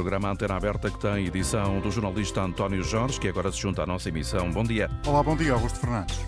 programa 0.00 0.30
Antena 0.30 0.56
Aberta 0.56 0.90
que 0.90 0.98
tem 0.98 1.26
edição 1.26 1.78
do 1.78 1.90
jornalista 1.90 2.40
António 2.40 2.82
Jorge, 2.82 3.20
que 3.20 3.28
agora 3.28 3.52
se 3.52 3.58
junta 3.58 3.82
à 3.82 3.86
nossa 3.86 4.08
emissão. 4.08 4.50
Bom 4.50 4.64
dia. 4.64 4.88
Olá, 5.06 5.22
bom 5.22 5.36
dia, 5.36 5.52
Augusto 5.52 5.78
Fernandes. 5.78 6.18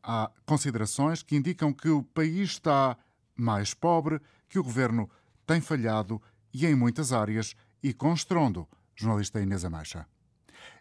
há 0.01 0.31
considerações 0.45 1.21
que 1.25 1.35
indicam 1.35 1.73
que 1.73 1.89
o 1.89 2.05
país 2.05 2.51
está 2.51 2.97
mais 3.35 3.75
pobre, 3.75 4.21
que 4.49 4.57
o 4.57 4.63
governo 4.63 5.11
tem 5.45 5.61
falhado 5.61 6.23
e 6.55 6.65
em 6.65 6.77
muitas 6.77 7.13
áreas 7.13 7.57
e 7.83 7.93
com 7.93 8.15
estrondo. 8.15 8.69
Jornalista 8.95 9.41
Inês 9.41 9.65
Amaixa. 9.65 10.07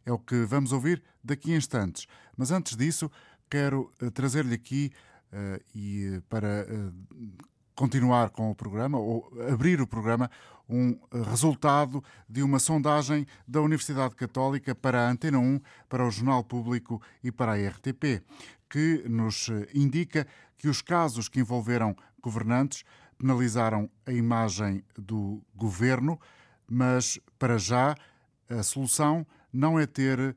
É 0.06 0.12
o 0.12 0.20
que 0.20 0.46
vamos 0.46 0.72
ouvir 0.72 1.02
daqui 1.24 1.54
a 1.54 1.58
instantes. 1.58 2.06
Mas 2.38 2.52
antes 2.52 2.78
disso, 2.78 3.12
quero 3.50 3.92
eh, 4.00 4.12
trazer-lhe 4.12 4.54
aqui 4.54 4.92
uh, 5.34 5.64
e 5.74 6.22
para 6.30 6.68
uh, 6.70 7.55
continuar 7.76 8.30
com 8.30 8.50
o 8.50 8.56
programa, 8.56 8.98
ou 8.98 9.32
abrir 9.52 9.82
o 9.82 9.88
programa, 9.88 10.32
um 10.68 10.98
resultado 11.30 12.04
de 12.28 12.42
uma 12.42 12.58
sondagem 12.58 13.28
da 13.48 13.62
Universidade 13.62 14.16
Católica 14.16 14.74
para 14.74 15.06
a 15.06 15.12
Antena 15.12 15.38
1, 15.38 15.60
para 15.88 16.08
o 16.08 16.10
Jornal 16.10 16.44
Público 16.44 17.02
e 17.24 17.32
para 17.32 17.54
a 17.54 17.68
RTP, 17.70 18.24
que 18.70 19.04
nos 19.08 19.50
indica 19.74 20.26
que 20.58 20.68
os 20.68 20.82
casos 20.82 21.30
que 21.30 21.40
envolveram 21.40 21.96
governantes 22.22 22.84
penalizaram 23.18 23.90
a 24.06 24.12
imagem 24.12 24.84
do 24.98 25.42
governo, 25.56 26.20
mas 26.68 27.20
para 27.38 27.58
já 27.58 27.96
a 28.50 28.64
solução 28.64 29.26
não 29.52 29.80
é 29.80 29.86
ter 29.86 30.36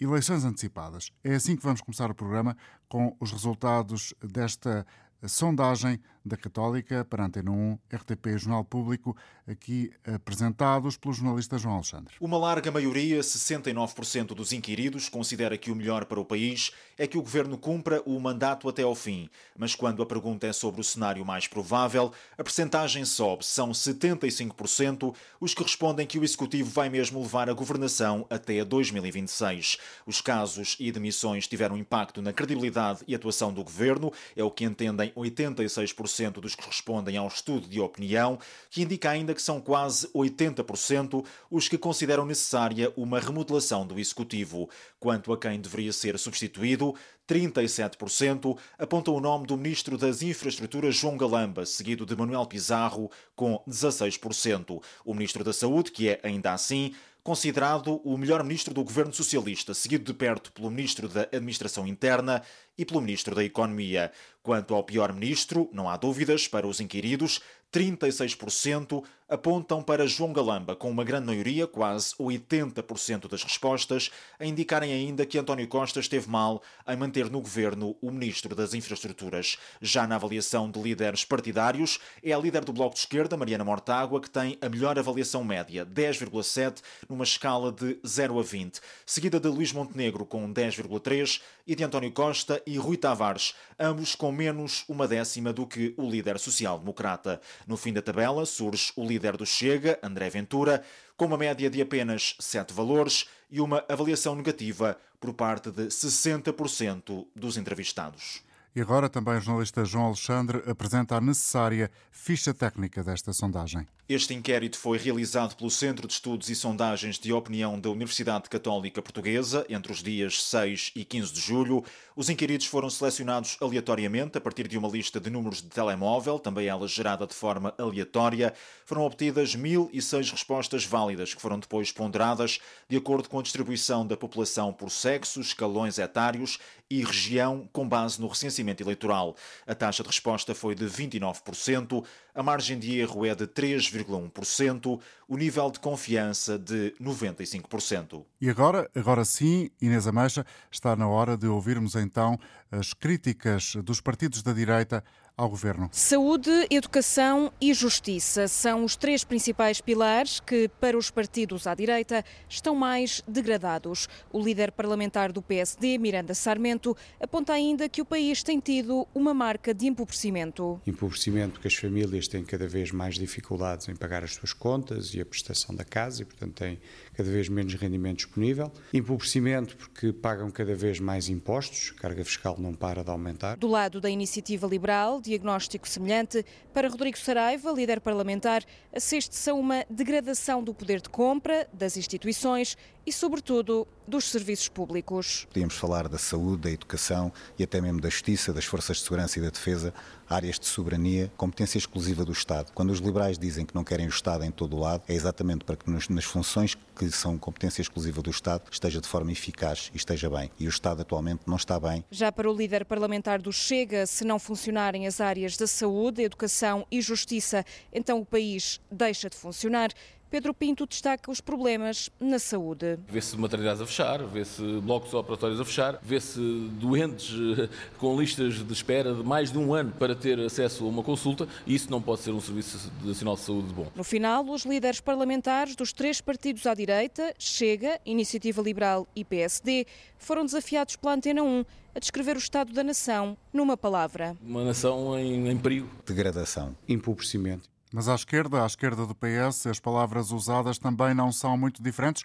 eleições 0.00 0.44
antecipadas. 0.44 1.12
É 1.22 1.34
assim 1.34 1.56
que 1.56 1.62
vamos 1.62 1.80
começar 1.80 2.10
o 2.10 2.14
programa 2.14 2.56
com 2.88 3.16
os 3.20 3.32
resultados 3.32 4.14
desta 4.22 4.86
sondagem 5.26 6.00
da 6.28 6.36
Católica 6.36 7.04
para 7.04 7.24
Antena 7.24 7.50
1, 7.50 7.78
RTP 7.92 8.26
e 8.26 8.38
Jornal 8.38 8.64
Público, 8.64 9.16
aqui 9.46 9.90
apresentados 10.06 10.96
pelo 10.96 11.14
jornalista 11.14 11.58
João 11.58 11.76
Alexandre. 11.76 12.14
Uma 12.20 12.38
larga 12.38 12.70
maioria, 12.70 13.20
69% 13.20 14.28
dos 14.28 14.52
inquiridos, 14.52 15.08
considera 15.08 15.56
que 15.56 15.70
o 15.70 15.74
melhor 15.74 16.04
para 16.04 16.20
o 16.20 16.24
país 16.24 16.70
é 16.96 17.06
que 17.06 17.16
o 17.16 17.22
governo 17.22 17.56
cumpra 17.56 18.02
o 18.04 18.20
mandato 18.20 18.68
até 18.68 18.82
ao 18.82 18.94
fim. 18.94 19.30
Mas 19.56 19.74
quando 19.74 20.02
a 20.02 20.06
pergunta 20.06 20.46
é 20.46 20.52
sobre 20.52 20.80
o 20.80 20.84
cenário 20.84 21.24
mais 21.24 21.46
provável, 21.46 22.12
a 22.36 22.44
percentagem 22.44 23.04
sobe. 23.04 23.44
São 23.44 23.70
75% 23.70 25.14
os 25.40 25.54
que 25.54 25.62
respondem 25.62 26.06
que 26.06 26.18
o 26.18 26.24
executivo 26.24 26.70
vai 26.70 26.88
mesmo 26.88 27.20
levar 27.20 27.48
a 27.48 27.54
governação 27.54 28.26
até 28.28 28.64
2026. 28.64 29.78
Os 30.06 30.20
casos 30.20 30.76
e 30.78 30.92
demissões 30.92 31.46
tiveram 31.46 31.76
impacto 31.76 32.20
na 32.20 32.32
credibilidade 32.32 33.00
e 33.06 33.14
atuação 33.14 33.52
do 33.52 33.64
governo, 33.64 34.12
é 34.36 34.44
o 34.44 34.50
que 34.50 34.64
entendem 34.64 35.10
86% 35.12 36.17
dos 36.40 36.54
que 36.54 36.66
respondem 36.66 37.16
ao 37.16 37.28
estudo 37.28 37.68
de 37.68 37.80
opinião, 37.80 38.38
que 38.70 38.82
indica 38.82 39.10
ainda 39.10 39.34
que 39.34 39.40
são 39.40 39.60
quase 39.60 40.08
80% 40.08 41.24
os 41.50 41.68
que 41.68 41.78
consideram 41.78 42.26
necessária 42.26 42.92
uma 42.96 43.20
remodelação 43.20 43.86
do 43.86 43.98
executivo. 43.98 44.68
Quanto 44.98 45.32
a 45.32 45.38
quem 45.38 45.60
deveria 45.60 45.92
ser 45.92 46.18
substituído, 46.18 46.94
37% 47.28 48.58
apontam 48.78 49.14
o 49.14 49.20
nome 49.20 49.46
do 49.46 49.56
Ministro 49.56 49.96
das 49.96 50.22
Infraestruturas 50.22 50.96
João 50.96 51.16
Galamba, 51.16 51.64
seguido 51.64 52.04
de 52.04 52.16
Manuel 52.16 52.46
Pizarro, 52.46 53.10
com 53.36 53.62
16%. 53.68 54.82
O 55.04 55.14
Ministro 55.14 55.44
da 55.44 55.52
Saúde, 55.52 55.92
que 55.92 56.08
é 56.08 56.20
ainda 56.22 56.52
assim 56.52 56.94
considerado 57.28 58.00
o 58.04 58.16
melhor 58.16 58.42
ministro 58.42 58.72
do 58.72 58.82
governo 58.82 59.12
socialista, 59.12 59.74
seguido 59.74 60.02
de 60.02 60.14
perto 60.14 60.50
pelo 60.50 60.70
ministro 60.70 61.06
da 61.06 61.24
Administração 61.24 61.86
Interna 61.86 62.42
e 62.78 62.86
pelo 62.86 63.02
ministro 63.02 63.34
da 63.34 63.44
Economia. 63.44 64.10
Quanto 64.42 64.74
ao 64.74 64.82
pior 64.82 65.12
ministro, 65.12 65.68
não 65.70 65.90
há 65.90 65.98
dúvidas, 65.98 66.48
para 66.48 66.66
os 66.66 66.80
inquiridos, 66.80 67.42
36% 67.70 69.04
apontam 69.28 69.82
para 69.82 70.06
João 70.06 70.32
Galamba, 70.32 70.74
com 70.74 70.90
uma 70.90 71.04
grande 71.04 71.26
maioria, 71.26 71.66
quase 71.66 72.14
80% 72.14 73.28
das 73.28 73.42
respostas, 73.42 74.10
a 74.38 74.46
indicarem 74.46 74.90
ainda 74.90 75.26
que 75.26 75.36
António 75.36 75.68
Costa 75.68 76.00
esteve 76.00 76.30
mal 76.30 76.62
em 76.86 76.96
manter 76.96 77.28
no 77.30 77.40
governo 77.40 77.94
o 78.00 78.10
ministro 78.10 78.54
das 78.54 78.72
Infraestruturas. 78.72 79.58
Já 79.82 80.06
na 80.06 80.14
avaliação 80.14 80.70
de 80.70 80.80
líderes 80.80 81.26
partidários, 81.26 81.98
é 82.22 82.32
a 82.32 82.38
líder 82.38 82.64
do 82.64 82.72
Bloco 82.72 82.94
de 82.94 83.00
Esquerda, 83.00 83.36
Mariana 83.36 83.64
Mortágua, 83.64 84.20
que 84.20 84.30
tem 84.30 84.56
a 84.62 84.68
melhor 84.68 84.98
avaliação 84.98 85.44
média, 85.44 85.84
10,7, 85.84 86.78
numa 87.06 87.24
escala 87.24 87.70
de 87.70 87.98
0 88.06 88.38
a 88.38 88.42
20, 88.42 88.80
seguida 89.04 89.38
de 89.38 89.48
Luís 89.48 89.72
Montenegro 89.72 90.24
com 90.24 90.50
10,3 90.50 91.40
e 91.66 91.74
de 91.74 91.84
António 91.84 92.10
Costa 92.12 92.62
e 92.66 92.78
Rui 92.78 92.96
Tavares, 92.96 93.54
ambos 93.78 94.14
com 94.14 94.32
menos 94.32 94.84
uma 94.88 95.06
décima 95.06 95.52
do 95.52 95.66
que 95.66 95.92
o 95.98 96.08
líder 96.08 96.38
social-democrata. 96.38 97.40
No 97.66 97.76
fim 97.76 97.92
da 97.92 98.00
tabela 98.00 98.46
surge 98.46 98.90
o 98.96 99.04
líder 99.04 99.17
do 99.18 99.44
Chega, 99.44 99.98
André 100.02 100.30
Ventura, 100.30 100.82
com 101.16 101.26
uma 101.26 101.36
média 101.36 101.68
de 101.68 101.82
apenas 101.82 102.36
7 102.38 102.72
valores 102.72 103.26
e 103.50 103.60
uma 103.60 103.84
avaliação 103.88 104.34
negativa 104.34 104.96
por 105.20 105.34
parte 105.34 105.70
de 105.70 105.86
60% 105.86 107.26
dos 107.34 107.56
entrevistados. 107.56 108.42
E 108.78 108.80
agora 108.80 109.08
também 109.08 109.36
o 109.36 109.40
jornalista 109.40 109.84
João 109.84 110.04
Alexandre 110.04 110.62
apresenta 110.64 111.16
a 111.16 111.20
necessária 111.20 111.90
ficha 112.12 112.54
técnica 112.54 113.02
desta 113.02 113.32
sondagem. 113.32 113.84
Este 114.08 114.32
inquérito 114.32 114.78
foi 114.78 114.96
realizado 114.96 115.54
pelo 115.54 115.70
Centro 115.70 116.06
de 116.06 116.14
Estudos 116.14 116.48
e 116.48 116.54
Sondagens 116.54 117.18
de 117.18 117.30
Opinião 117.30 117.78
da 117.78 117.90
Universidade 117.90 118.48
Católica 118.48 119.02
Portuguesa 119.02 119.66
entre 119.68 119.92
os 119.92 120.02
dias 120.02 120.42
6 120.44 120.92
e 120.94 121.04
15 121.04 121.32
de 121.32 121.40
julho. 121.40 121.84
Os 122.16 122.30
inquiridos 122.30 122.66
foram 122.66 122.88
selecionados 122.88 123.58
aleatoriamente 123.60 124.38
a 124.38 124.40
partir 124.40 124.66
de 124.66 124.78
uma 124.78 124.88
lista 124.88 125.20
de 125.20 125.28
números 125.28 125.60
de 125.60 125.68
telemóvel, 125.68 126.38
também 126.38 126.68
ela 126.68 126.88
gerada 126.88 127.26
de 127.26 127.34
forma 127.34 127.74
aleatória. 127.76 128.54
Foram 128.86 129.02
obtidas 129.02 129.54
1006 129.54 130.30
respostas 130.30 130.86
válidas, 130.86 131.34
que 131.34 131.42
foram 131.42 131.58
depois 131.58 131.92
ponderadas 131.92 132.60
de 132.88 132.96
acordo 132.96 133.28
com 133.28 133.40
a 133.40 133.42
distribuição 133.42 134.06
da 134.06 134.16
população 134.16 134.72
por 134.72 134.90
sexo, 134.90 135.40
escalões 135.40 135.98
etários 135.98 136.58
e 136.90 137.04
região, 137.04 137.68
com 137.74 137.86
base 137.86 138.18
no 138.18 138.26
recenseamento 138.26 138.67
eleitoral. 138.80 139.36
A 139.66 139.74
taxa 139.74 140.02
de 140.02 140.08
resposta 140.08 140.54
foi 140.54 140.74
de 140.74 140.84
29%, 140.86 142.04
a 142.38 142.42
margem 142.42 142.78
de 142.78 142.96
erro 143.00 143.26
é 143.26 143.34
de 143.34 143.48
3,1%, 143.48 145.00
o 145.26 145.36
nível 145.36 145.68
de 145.72 145.80
confiança 145.80 146.56
de 146.56 146.94
95%. 147.02 148.24
E 148.40 148.48
agora, 148.48 148.88
agora 148.94 149.24
sim, 149.24 149.68
Inês 149.82 150.06
Ameixa, 150.06 150.46
está 150.70 150.94
na 150.94 151.08
hora 151.08 151.36
de 151.36 151.48
ouvirmos 151.48 151.96
então 151.96 152.38
as 152.70 152.94
críticas 152.94 153.74
dos 153.82 154.00
partidos 154.00 154.40
da 154.40 154.52
direita 154.52 155.02
ao 155.38 155.48
governo. 155.48 155.88
Saúde, 155.92 156.50
educação 156.68 157.52
e 157.60 157.72
justiça 157.72 158.48
são 158.48 158.84
os 158.84 158.96
três 158.96 159.22
principais 159.22 159.80
pilares 159.80 160.40
que, 160.40 160.68
para 160.80 160.98
os 160.98 161.12
partidos 161.12 161.68
à 161.68 161.76
direita, 161.76 162.24
estão 162.48 162.74
mais 162.74 163.22
degradados. 163.26 164.08
O 164.32 164.42
líder 164.42 164.72
parlamentar 164.72 165.30
do 165.30 165.40
PSD, 165.40 165.96
Miranda 165.96 166.34
Sarmento, 166.34 166.96
aponta 167.20 167.52
ainda 167.52 167.88
que 167.88 168.02
o 168.02 168.04
país 168.04 168.42
tem 168.42 168.58
tido 168.58 169.06
uma 169.14 169.32
marca 169.32 169.72
de 169.72 169.86
empobrecimento. 169.86 170.80
Empobrecimento 170.84 171.60
que 171.60 171.68
as 171.68 171.74
famílias 171.74 172.26
têm 172.28 172.44
cada 172.44 172.68
vez 172.68 172.92
mais 172.92 173.16
dificuldades 173.16 173.88
em 173.88 173.96
pagar 173.96 174.22
as 174.22 174.34
suas 174.34 174.52
contas 174.52 175.14
e 175.14 175.20
a 175.20 175.26
prestação 175.26 175.74
da 175.74 175.84
casa 175.84 176.22
e, 176.22 176.24
portanto, 176.24 176.54
têm 176.54 176.78
cada 177.18 177.32
vez 177.32 177.48
menos 177.48 177.74
rendimento 177.74 178.18
disponível, 178.18 178.70
empobrecimento 178.94 179.76
porque 179.76 180.12
pagam 180.12 180.52
cada 180.52 180.76
vez 180.76 181.00
mais 181.00 181.28
impostos, 181.28 181.92
a 181.96 182.00
carga 182.00 182.24
fiscal 182.24 182.54
não 182.56 182.72
para 182.72 183.02
de 183.02 183.10
aumentar. 183.10 183.56
Do 183.56 183.66
lado 183.66 184.00
da 184.00 184.08
iniciativa 184.08 184.68
liberal, 184.68 185.20
diagnóstico 185.20 185.88
semelhante, 185.88 186.46
para 186.72 186.88
Rodrigo 186.88 187.18
Saraiva, 187.18 187.72
líder 187.72 188.00
parlamentar, 188.00 188.62
assiste-se 188.94 189.50
a 189.50 189.54
uma 189.54 189.84
degradação 189.90 190.62
do 190.62 190.72
poder 190.72 191.00
de 191.00 191.08
compra, 191.08 191.68
das 191.72 191.96
instituições 191.96 192.76
e, 193.04 193.12
sobretudo, 193.12 193.88
dos 194.06 194.26
serviços 194.26 194.68
públicos. 194.68 195.46
Podíamos 195.48 195.74
falar 195.74 196.08
da 196.08 196.18
saúde, 196.18 196.62
da 196.62 196.70
educação 196.70 197.32
e 197.58 197.64
até 197.64 197.80
mesmo 197.80 198.00
da 198.00 198.10
justiça, 198.10 198.52
das 198.52 198.66
forças 198.66 198.98
de 198.98 199.02
segurança 199.02 199.38
e 199.38 199.42
da 199.42 199.48
defesa, 199.48 199.94
áreas 200.28 200.58
de 200.58 200.66
soberania, 200.66 201.32
competência 201.36 201.78
exclusiva 201.78 202.22
do 202.22 202.32
Estado. 202.32 202.70
Quando 202.74 202.90
os 202.90 202.98
liberais 202.98 203.38
dizem 203.38 203.64
que 203.64 203.74
não 203.74 203.82
querem 203.82 204.06
o 204.06 204.10
Estado 204.10 204.44
em 204.44 204.50
todo 204.50 204.76
o 204.76 204.80
lado, 204.80 205.02
é 205.08 205.14
exatamente 205.14 205.64
para 205.64 205.74
que 205.74 205.90
nas 205.90 206.24
funções 206.24 206.74
que 206.74 207.07
são 207.16 207.38
competência 207.38 207.82
exclusiva 207.82 208.22
do 208.22 208.30
Estado 208.30 208.62
esteja 208.70 209.00
de 209.00 209.08
forma 209.08 209.32
eficaz 209.32 209.90
e 209.92 209.96
esteja 209.96 210.28
bem. 210.30 210.50
E 210.58 210.66
o 210.66 210.68
Estado 210.68 211.02
atualmente 211.02 211.40
não 211.46 211.56
está 211.56 211.78
bem. 211.78 212.04
Já 212.10 212.30
para 212.30 212.50
o 212.50 212.56
líder 212.56 212.84
parlamentar 212.84 213.40
do 213.40 213.52
Chega, 213.52 214.06
se 214.06 214.24
não 214.24 214.38
funcionarem 214.38 215.06
as 215.06 215.20
áreas 215.20 215.56
da 215.56 215.66
saúde, 215.66 216.22
educação 216.22 216.86
e 216.90 217.00
justiça, 217.00 217.64
então 217.92 218.20
o 218.20 218.24
país 218.24 218.80
deixa 218.90 219.28
de 219.28 219.36
funcionar. 219.36 219.90
Pedro 220.30 220.52
Pinto 220.52 220.86
destaca 220.86 221.30
os 221.30 221.40
problemas 221.40 222.10
na 222.20 222.38
saúde. 222.38 222.98
Vê-se 223.08 223.36
maternidades 223.36 223.80
a 223.80 223.86
fechar, 223.86 224.22
vê-se 224.24 224.62
blocos 224.80 225.14
operatórios 225.14 225.58
a 225.58 225.64
fechar, 225.64 225.98
vê-se 226.02 226.38
doentes 226.72 227.34
eh, 227.58 227.68
com 227.98 228.20
listas 228.20 228.62
de 228.64 228.72
espera 228.72 229.14
de 229.14 229.22
mais 229.22 229.50
de 229.50 229.58
um 229.58 229.72
ano 229.72 229.92
para 229.92 230.14
ter 230.14 230.38
acesso 230.40 230.84
a 230.84 230.88
uma 230.88 231.02
consulta 231.02 231.48
e 231.66 231.74
isso 231.74 231.90
não 231.90 232.02
pode 232.02 232.20
ser 232.20 232.32
um 232.32 232.40
Serviço 232.40 232.92
Nacional 233.02 233.36
de 233.36 233.40
Saúde 233.40 233.72
bom. 233.72 233.90
No 233.94 234.04
final, 234.04 234.44
os 234.44 234.64
líderes 234.64 235.00
parlamentares 235.00 235.74
dos 235.74 235.92
três 235.94 236.20
partidos 236.20 236.66
à 236.66 236.74
direita, 236.74 237.34
Chega, 237.38 237.98
Iniciativa 238.04 238.60
Liberal 238.60 239.06
e 239.16 239.24
PSD, 239.24 239.86
foram 240.18 240.44
desafiados 240.44 240.96
pela 240.96 241.14
Antena 241.14 241.42
1 241.42 241.64
a 241.94 241.98
descrever 241.98 242.36
o 242.36 242.38
estado 242.38 242.72
da 242.72 242.84
nação 242.84 243.36
numa 243.52 243.76
palavra. 243.76 244.36
Uma 244.42 244.62
nação 244.62 245.18
em, 245.18 245.48
em 245.48 245.56
perigo. 245.56 245.88
Degradação. 246.06 246.76
Empobrecimento. 246.86 247.68
Mas 247.92 248.08
à 248.08 248.14
esquerda, 248.14 248.62
à 248.62 248.66
esquerda 248.66 249.06
do 249.06 249.14
PS, 249.14 249.66
as 249.66 249.80
palavras 249.80 250.30
usadas 250.30 250.78
também 250.78 251.14
não 251.14 251.32
são 251.32 251.56
muito 251.56 251.82
diferentes, 251.82 252.24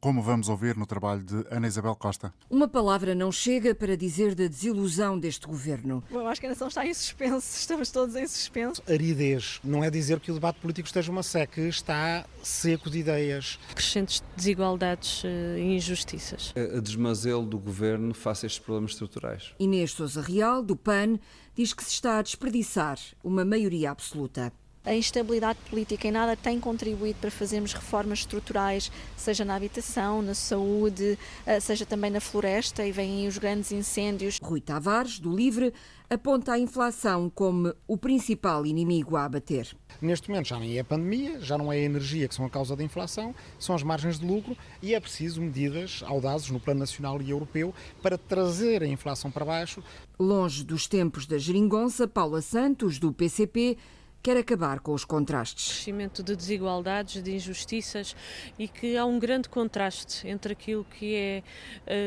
como 0.00 0.20
vamos 0.20 0.48
ouvir 0.48 0.76
no 0.76 0.84
trabalho 0.84 1.22
de 1.22 1.46
Ana 1.50 1.66
Isabel 1.66 1.96
Costa. 1.96 2.34
Uma 2.50 2.68
palavra 2.68 3.14
não 3.14 3.32
chega 3.32 3.74
para 3.74 3.96
dizer 3.96 4.34
da 4.34 4.46
desilusão 4.46 5.18
deste 5.18 5.46
governo. 5.46 6.04
Eu 6.10 6.26
acho 6.28 6.40
que 6.40 6.46
a 6.46 6.50
nação 6.50 6.68
está 6.68 6.86
em 6.86 6.92
suspenso, 6.92 7.56
estamos 7.56 7.90
todos 7.90 8.14
em 8.14 8.26
suspenso. 8.26 8.82
Aridez 8.88 9.60
não 9.64 9.82
é 9.82 9.90
dizer 9.90 10.20
que 10.20 10.30
o 10.30 10.34
debate 10.34 10.60
político 10.60 10.86
esteja 10.86 11.10
uma 11.10 11.22
seca, 11.22 11.62
está 11.62 12.26
seco 12.44 12.90
de 12.90 12.98
ideias. 12.98 13.58
Crescentes 13.74 14.22
desigualdades 14.36 15.22
eh, 15.24 15.58
e 15.58 15.76
injustiças. 15.76 16.52
A 16.56 16.80
desmazelo 16.80 17.44
do 17.44 17.58
governo 17.58 18.14
face 18.14 18.44
a 18.44 18.46
estes 18.46 18.62
problemas 18.62 18.92
estruturais. 18.92 19.54
Inês 19.58 19.92
Souza 19.92 20.20
Real, 20.20 20.62
do 20.62 20.76
PAN, 20.76 21.18
diz 21.54 21.72
que 21.72 21.84
se 21.84 21.90
está 21.90 22.18
a 22.18 22.22
desperdiçar 22.22 22.98
uma 23.22 23.44
maioria 23.44 23.90
absoluta. 23.90 24.52
A 24.86 24.94
instabilidade 24.94 25.58
política 25.70 26.06
em 26.06 26.10
nada 26.10 26.36
tem 26.36 26.60
contribuído 26.60 27.18
para 27.18 27.30
fazermos 27.30 27.72
reformas 27.72 28.18
estruturais, 28.18 28.92
seja 29.16 29.42
na 29.42 29.54
habitação, 29.54 30.20
na 30.20 30.34
saúde, 30.34 31.18
eh, 31.46 31.58
seja 31.58 31.86
também 31.86 32.10
na 32.10 32.20
floresta, 32.20 32.84
e 32.84 32.92
vêm 32.92 33.22
aí 33.22 33.26
os 33.26 33.38
grandes 33.38 33.72
incêndios. 33.72 34.38
Rui 34.42 34.60
Tavares, 34.60 35.18
do 35.18 35.34
Livre, 35.34 35.72
aponta 36.08 36.52
a 36.52 36.58
inflação 36.58 37.30
como 37.30 37.74
o 37.86 37.96
principal 37.96 38.66
inimigo 38.66 39.16
a 39.16 39.24
abater. 39.24 39.74
Neste 40.00 40.28
momento 40.28 40.48
já 40.48 40.58
nem 40.58 40.76
é 40.76 40.80
a 40.80 40.84
pandemia, 40.84 41.40
já 41.40 41.56
não 41.56 41.72
é 41.72 41.76
a 41.76 41.80
energia 41.80 42.28
que 42.28 42.34
são 42.34 42.44
a 42.44 42.50
causa 42.50 42.76
da 42.76 42.82
inflação, 42.82 43.34
são 43.58 43.74
as 43.74 43.82
margens 43.82 44.18
de 44.18 44.26
lucro 44.26 44.56
e 44.82 44.94
é 44.94 45.00
preciso 45.00 45.40
medidas 45.40 46.02
audazes 46.06 46.50
no 46.50 46.60
plano 46.60 46.80
nacional 46.80 47.20
e 47.22 47.30
europeu 47.30 47.74
para 48.02 48.18
trazer 48.18 48.82
a 48.82 48.86
inflação 48.86 49.30
para 49.30 49.44
baixo. 49.44 49.82
Longe 50.18 50.62
dos 50.62 50.86
tempos 50.86 51.26
da 51.26 51.38
geringonça, 51.38 52.06
Paula 52.06 52.40
Santos, 52.40 52.98
do 52.98 53.12
PCP, 53.12 53.78
quer 54.24 54.38
acabar 54.38 54.80
com 54.80 54.94
os 54.94 55.04
contrastes. 55.04 55.68
Crescimento 55.68 56.22
de 56.22 56.34
desigualdades, 56.34 57.22
de 57.22 57.34
injustiças 57.34 58.16
e 58.58 58.66
que 58.66 58.96
há 58.96 59.04
um 59.04 59.18
grande 59.18 59.50
contraste 59.50 60.26
entre 60.26 60.54
aquilo 60.54 60.82
que 60.82 61.14
é 61.14 61.42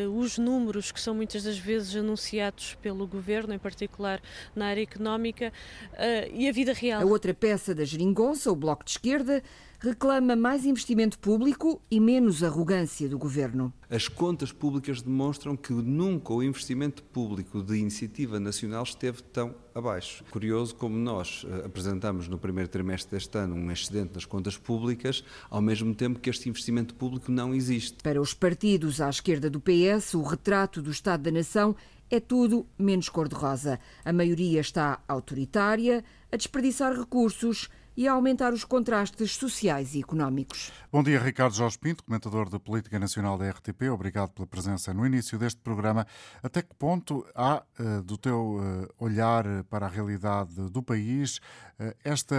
uh, 0.06 0.18
os 0.18 0.40
números 0.40 0.92
que 0.92 1.00
são 1.00 1.14
muitas 1.14 1.44
das 1.44 1.60
vezes 1.60 1.96
anunciados 1.96 2.75
pelo 2.81 3.06
governo, 3.06 3.54
em 3.54 3.60
particular 3.60 4.19
na 4.56 4.66
área 4.66 4.81
económica, 4.81 5.54
uh, 5.94 6.34
e 6.34 6.50
a 6.50 6.52
vida 6.52 6.74
real. 6.74 7.04
A 7.04 7.06
outra 7.06 7.36
peça 7.36 7.75
da 7.75 7.86
geringonça, 7.86 8.52
o 8.52 8.56
Bloco 8.56 8.84
de 8.84 8.92
Esquerda, 8.92 9.44
reclama 9.79 10.35
mais 10.35 10.65
investimento 10.65 11.19
público 11.19 11.81
e 11.89 12.00
menos 12.00 12.44
arrogância 12.44 13.07
do 13.07 13.18
governo. 13.18 13.71
As 13.89 14.07
contas 14.07 14.51
públicas 14.51 15.01
demonstram 15.01 15.56
que 15.56 15.71
nunca 15.71 16.33
o 16.33 16.44
investimento 16.44 17.03
público 17.03 17.62
de 17.62 17.77
iniciativa 17.77 18.39
nacional 18.39 18.83
esteve 18.83 19.21
tão 19.21 19.56
abaixo. 19.74 20.24
Curioso 20.31 20.75
como 20.75 20.97
nós 20.97 21.45
eh, 21.47 21.65
apresentamos 21.65 22.27
no 22.27 22.39
primeiro 22.39 22.69
trimestre 22.69 23.12
deste 23.12 23.38
ano 23.38 23.56
um 23.56 23.71
excedente 23.71 24.15
nas 24.15 24.25
contas 24.25 24.57
públicas, 24.57 25.24
ao 25.50 25.62
mesmo 25.62 25.94
tempo 25.94 26.19
que 26.19 26.30
este 26.30 26.50
investimento 26.50 26.95
público 26.95 27.31
não 27.31 27.53
existe. 27.53 27.97
Para 28.03 28.19
os 28.19 28.33
partidos 28.33 29.00
à 29.00 29.09
esquerda 29.09 29.50
do 29.50 29.62
PS, 29.62 30.15
o 30.15 30.23
retrato 30.23 30.81
do 30.81 30.89
Estado 30.89 31.23
da 31.23 31.31
Nação 31.31 31.75
é 32.09 32.19
tudo 32.19 32.65
menos 32.77 33.09
cor-de-rosa. 33.09 33.80
A 34.03 34.13
maioria 34.13 34.62
está 34.62 35.01
autoritária, 35.07 36.03
a 36.31 36.38
desperdiçar 36.38 36.97
recursos 36.97 37.69
e 37.97 38.07
a 38.07 38.11
aumentar 38.11 38.53
os 38.53 38.63
contrastes 38.63 39.35
sociais 39.35 39.95
e 39.95 40.01
económicos. 40.01 40.71
Bom 40.91 41.01
dia, 41.01 41.19
Ricardo 41.19 41.55
Jorge 41.55 41.79
Pinto, 41.79 42.03
comentador 42.03 42.47
de 42.47 42.59
Política 42.59 42.99
Nacional 42.99 43.39
da 43.39 43.49
RTP. 43.49 43.89
Obrigado 43.91 44.29
pela 44.29 44.45
presença 44.45 44.94
no 44.94 45.03
início 45.03 45.39
deste 45.39 45.59
programa. 45.59 46.05
Até 46.44 46.61
que 46.61 46.75
ponto 46.75 47.25
há, 47.33 47.63
eh, 47.79 48.01
do 48.03 48.15
teu 48.15 48.59
eh, 48.61 48.88
olhar 48.99 49.63
para 49.63 49.88
a 49.88 49.89
realidade 49.89 50.53
do 50.69 50.83
país, 50.83 51.41
eh, 51.79 51.95
esta 52.03 52.38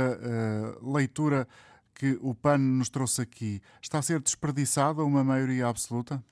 leitura 0.80 1.48
que 1.92 2.16
o 2.22 2.32
PAN 2.34 2.58
nos 2.58 2.88
trouxe 2.88 3.22
aqui 3.22 3.60
está 3.82 3.98
a 3.98 4.02
ser 4.02 4.20
desperdiçada 4.20 5.02
uma 5.02 5.24
maioria 5.24 5.66
absoluta? 5.66 6.22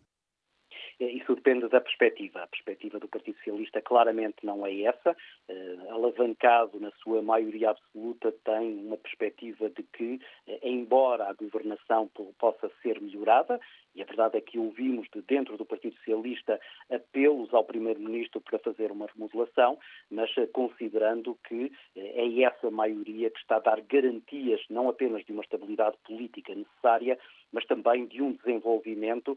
Isso 0.99 1.35
depende 1.35 1.69
da 1.69 1.81
perspectiva. 1.81 2.43
A 2.43 2.47
perspectiva 2.47 2.99
do 2.99 3.07
Partido 3.07 3.37
Socialista 3.39 3.83
claramente 3.83 4.45
não 4.45 4.65
é 4.65 4.83
essa. 4.83 5.15
Uh, 5.49 5.91
alavancado 5.93 6.81
na 6.81 6.91
sua 7.03 7.21
maioria 7.21 7.71
absoluta, 7.71 8.33
tem 8.45 8.87
uma 8.87 8.97
perspectiva 8.97 9.69
de 9.69 9.83
que, 9.83 10.19
uh, 10.49 10.59
embora 10.63 11.29
a 11.29 11.35
governação 11.35 12.11
possa 12.39 12.71
ser 12.83 13.01
melhorada, 13.01 13.61
e 13.97 14.03
a 14.03 14.05
verdade 14.05 14.37
é 14.37 14.41
que 14.41 14.59
ouvimos 14.59 15.09
de 15.13 15.23
dentro 15.23 15.57
do 15.57 15.65
Partido 15.65 15.97
Socialista 15.97 16.61
apelos 16.91 17.53
ao 17.53 17.65
Primeiro-Ministro 17.65 18.41
para 18.41 18.59
fazer 18.59 18.93
uma 18.93 19.07
remodelação, 19.07 19.79
mas 20.11 20.31
uh, 20.37 20.47
considerando 20.49 21.37
que 21.49 21.73
é 21.97 22.43
essa 22.43 22.71
maioria 22.71 23.31
que 23.31 23.39
está 23.39 23.57
a 23.57 23.61
dar 23.61 23.81
garantias 23.81 24.61
não 24.69 24.89
apenas 24.89 25.25
de 25.25 25.33
uma 25.33 25.43
estabilidade 25.43 25.97
política 26.05 26.55
necessária, 26.55 27.19
mas 27.53 27.65
também 27.65 28.07
de 28.07 28.21
um 28.21 28.33
desenvolvimento 28.33 29.37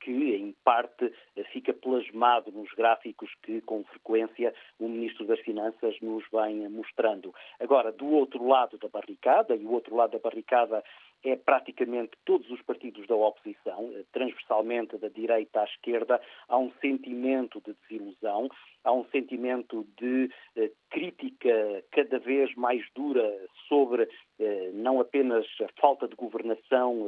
que, 0.00 0.34
em 0.34 0.52
parte, 0.64 1.12
fica 1.52 1.72
plasmado 1.72 2.50
nos 2.50 2.70
gráficos 2.72 3.30
que, 3.42 3.60
com 3.60 3.84
frequência, 3.84 4.54
o 4.78 4.88
Ministro 4.88 5.26
das 5.26 5.40
Finanças 5.40 5.96
nos 6.00 6.24
vem 6.32 6.68
mostrando. 6.68 7.34
Agora, 7.60 7.92
do 7.92 8.06
outro 8.06 8.46
lado 8.46 8.78
da 8.78 8.88
barricada, 8.88 9.54
e 9.54 9.64
o 9.64 9.72
outro 9.72 9.94
lado 9.94 10.12
da 10.12 10.18
barricada 10.18 10.82
é 11.24 11.36
praticamente 11.36 12.12
todos 12.24 12.50
os 12.50 12.62
partidos 12.62 13.06
da 13.06 13.14
oposição, 13.14 13.90
eh, 13.94 14.04
transversalmente 14.12 14.96
da 14.98 15.08
direita 15.08 15.60
à 15.60 15.64
esquerda, 15.64 16.20
há 16.48 16.58
um 16.58 16.72
sentimento 16.80 17.60
de 17.60 17.74
desilusão, 17.82 18.48
há 18.84 18.92
um 18.92 19.04
sentimento 19.06 19.86
de 19.98 20.30
eh, 20.56 20.70
crítica 20.90 21.84
cada 21.90 22.18
vez 22.18 22.54
mais 22.54 22.82
dura 22.94 23.30
sobre 23.68 24.08
eh, 24.38 24.70
não 24.72 25.00
apenas 25.00 25.46
a 25.62 25.80
falta 25.80 26.08
de 26.08 26.16
governação 26.16 27.06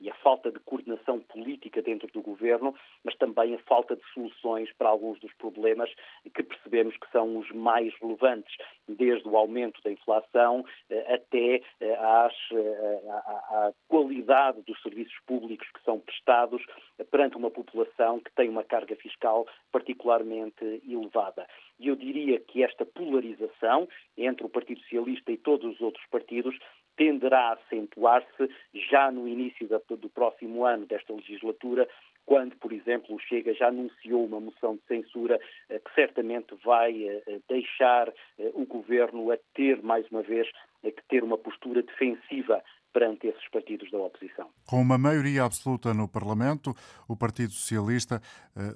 e 0.00 0.10
a 0.10 0.14
falta 0.16 0.50
de 0.50 0.58
coordenação 0.60 1.20
política 1.20 1.82
dentro 1.82 2.08
do 2.08 2.20
governo, 2.20 2.74
mas 3.04 3.16
também 3.16 3.54
a 3.54 3.58
falta 3.60 3.96
de 3.96 4.02
soluções 4.12 4.72
para 4.74 4.88
alguns 4.88 5.18
dos 5.20 5.32
problemas 5.34 5.90
que 6.34 6.42
percebemos 6.42 6.96
que 6.96 7.10
são 7.10 7.38
os 7.38 7.50
mais 7.52 7.94
relevantes, 8.00 8.54
desde 8.88 9.28
o 9.28 9.36
aumento 9.36 9.80
da 9.82 9.90
inflação 9.90 10.64
eh, 10.90 11.14
até 11.14 11.62
eh, 11.80 11.94
às, 11.94 12.34
eh, 12.52 13.02
à, 13.08 13.66
à 13.68 13.72
qualidade 13.88 14.62
dos 14.62 14.80
serviços 14.82 15.16
públicos 15.26 15.68
que 15.72 15.82
são 15.82 15.98
prestados 16.00 16.62
perante 17.10 17.36
uma 17.36 17.50
população 17.50 18.20
que 18.20 18.32
tem 18.34 18.48
uma 18.48 18.64
carga 18.64 18.96
fiscal 18.96 19.46
particularmente 19.72 20.64
elevada. 20.86 21.46
E 21.78 21.88
eu 21.88 21.96
diria 21.96 22.40
que 22.40 22.62
esta 22.62 22.84
polarização 22.86 23.88
entre 24.16 24.46
o 24.46 24.48
Partido 24.48 24.80
Socialista 24.80 25.30
e 25.32 25.36
todos 25.36 25.74
os 25.74 25.80
outros 25.80 26.04
partidos 26.06 26.56
tenderá 26.96 27.50
a 27.50 27.52
acentuar-se 27.54 28.50
já 28.90 29.10
no 29.10 29.28
início 29.28 29.68
do 29.68 30.08
próximo 30.08 30.64
ano 30.64 30.86
desta 30.86 31.12
legislatura, 31.12 31.88
quando, 32.26 32.56
por 32.56 32.72
exemplo, 32.72 33.14
o 33.14 33.20
Chega 33.20 33.54
já 33.54 33.68
anunciou 33.68 34.26
uma 34.26 34.40
moção 34.40 34.74
de 34.74 34.82
censura 34.88 35.38
eh, 35.70 35.78
que 35.78 35.94
certamente 35.94 36.54
vai 36.64 36.92
eh, 36.92 37.22
eh, 37.26 37.40
deixar 37.48 38.12
o 38.54 38.66
governo 38.66 39.30
a 39.30 39.38
ter, 39.54 39.80
mais 39.82 40.04
uma 40.10 40.22
vez, 40.22 40.48
que 40.82 41.02
ter 41.08 41.22
uma 41.22 41.38
postura 41.38 41.82
defensiva 41.82 42.62
perante 42.92 43.26
esses 43.26 43.48
partidos 43.50 43.90
da 43.90 43.98
oposição. 43.98 44.48
Com 44.66 44.80
uma 44.80 44.96
maioria 44.96 45.44
absoluta 45.44 45.92
no 45.92 46.08
Parlamento, 46.08 46.74
o 47.06 47.14
Partido 47.14 47.52
Socialista 47.52 48.20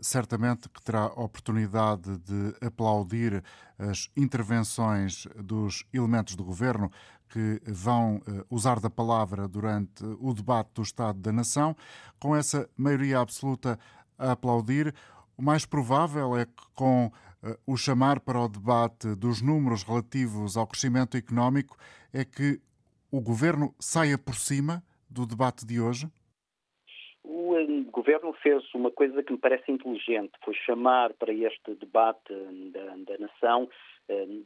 certamente 0.03 0.69
que 0.69 0.83
terá 0.83 1.07
oportunidade 1.07 2.19
de 2.19 2.67
aplaudir 2.67 3.43
as 3.79 4.13
intervenções 4.15 5.27
dos 5.37 5.87
elementos 5.95 6.37
do 6.37 6.45
governo 6.45 6.91
que 7.31 7.61
vão 7.65 8.21
eh, 8.27 8.45
usar 8.51 8.81
da 8.81 8.91
palavra 8.91 9.47
durante 9.47 10.05
o 10.21 10.35
debate 10.35 10.75
do 10.75 10.83
Estado 10.83 11.19
da 11.21 11.33
Nação. 11.33 11.77
Com 12.19 12.35
essa 12.35 12.69
maioria 12.77 13.21
absoluta 13.21 13.79
a 14.19 14.33
aplaudir, 14.33 14.93
o 15.39 15.43
mais 15.43 15.65
provável 15.65 16.37
é 16.37 16.45
que, 16.45 16.67
com 16.75 17.11
eh, 17.43 17.57
o 17.67 17.77
chamar 17.77 18.21
para 18.21 18.41
o 18.41 18.49
debate 18.49 19.15
dos 19.15 19.41
números 19.41 19.85
relativos 19.85 20.57
ao 20.57 20.67
crescimento 20.67 21.17
económico, 21.17 21.77
é 22.13 22.25
que 22.25 22.61
o 23.11 23.21
governo 23.21 23.75
saia 23.79 24.19
por 24.19 24.35
cima 24.35 24.83
do 25.09 25.25
debate 25.25 25.65
de 25.65 25.81
hoje? 25.81 26.09
O 27.23 27.57
eh, 27.57 27.85
governo 27.93 28.33
fez 28.43 28.63
uma 28.75 28.91
coisa 28.91 29.23
que 29.23 29.33
me 29.33 29.39
parece 29.39 29.71
inteligente, 29.71 30.33
foi 30.45 30.55
chamar 30.67 31.15
para 31.15 31.33
este 31.33 31.77
debate 31.77 32.35
da, 32.73 32.97
da 33.07 33.19
nação 33.19 33.69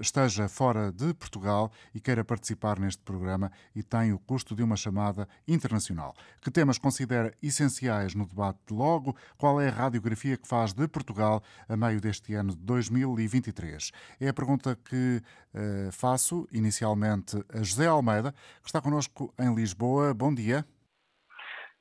esteja 0.01 0.49
fora 0.49 0.93
de 0.93 1.15
Portugal 1.15 1.71
e 1.95 2.01
queira 2.01 2.25
participar 2.25 2.79
neste 2.79 3.03
programa 3.03 3.51
e 3.75 3.83
tem 3.83 4.13
o 4.13 4.19
custo 4.19 4.55
de 4.55 4.63
uma 4.63 4.77
chamada 4.77 5.29
internacional. 5.47 6.15
Que 6.41 6.51
temas 6.51 6.79
considera 6.79 7.33
essenciais 7.43 8.15
no 8.15 8.27
debate 8.27 8.59
de 8.67 8.75
logo? 8.75 9.17
Qual 9.39 9.61
é 9.61 9.69
a 9.69 9.73
radiografia 9.73 10.37
que 10.37 10.49
faz 10.49 10.73
de 10.73 10.87
Portugal 10.89 11.43
a 11.69 11.77
meio 11.77 12.01
deste 12.01 12.35
ano 12.35 12.55
de 12.55 12.63
2023? 12.63 13.91
É 14.21 14.29
a 14.29 14.35
pergunta 14.35 14.79
que 14.85 15.23
uh, 15.55 15.93
faço 15.93 16.47
inicialmente 16.53 17.43
a 17.53 17.63
José 17.63 17.87
Almeida, 17.87 18.33
que 18.63 18.69
está 18.69 18.81
connosco 18.81 19.33
em 19.39 19.55
Lisboa. 19.55 20.13
Bom 20.15 20.35
dia. 20.35 20.67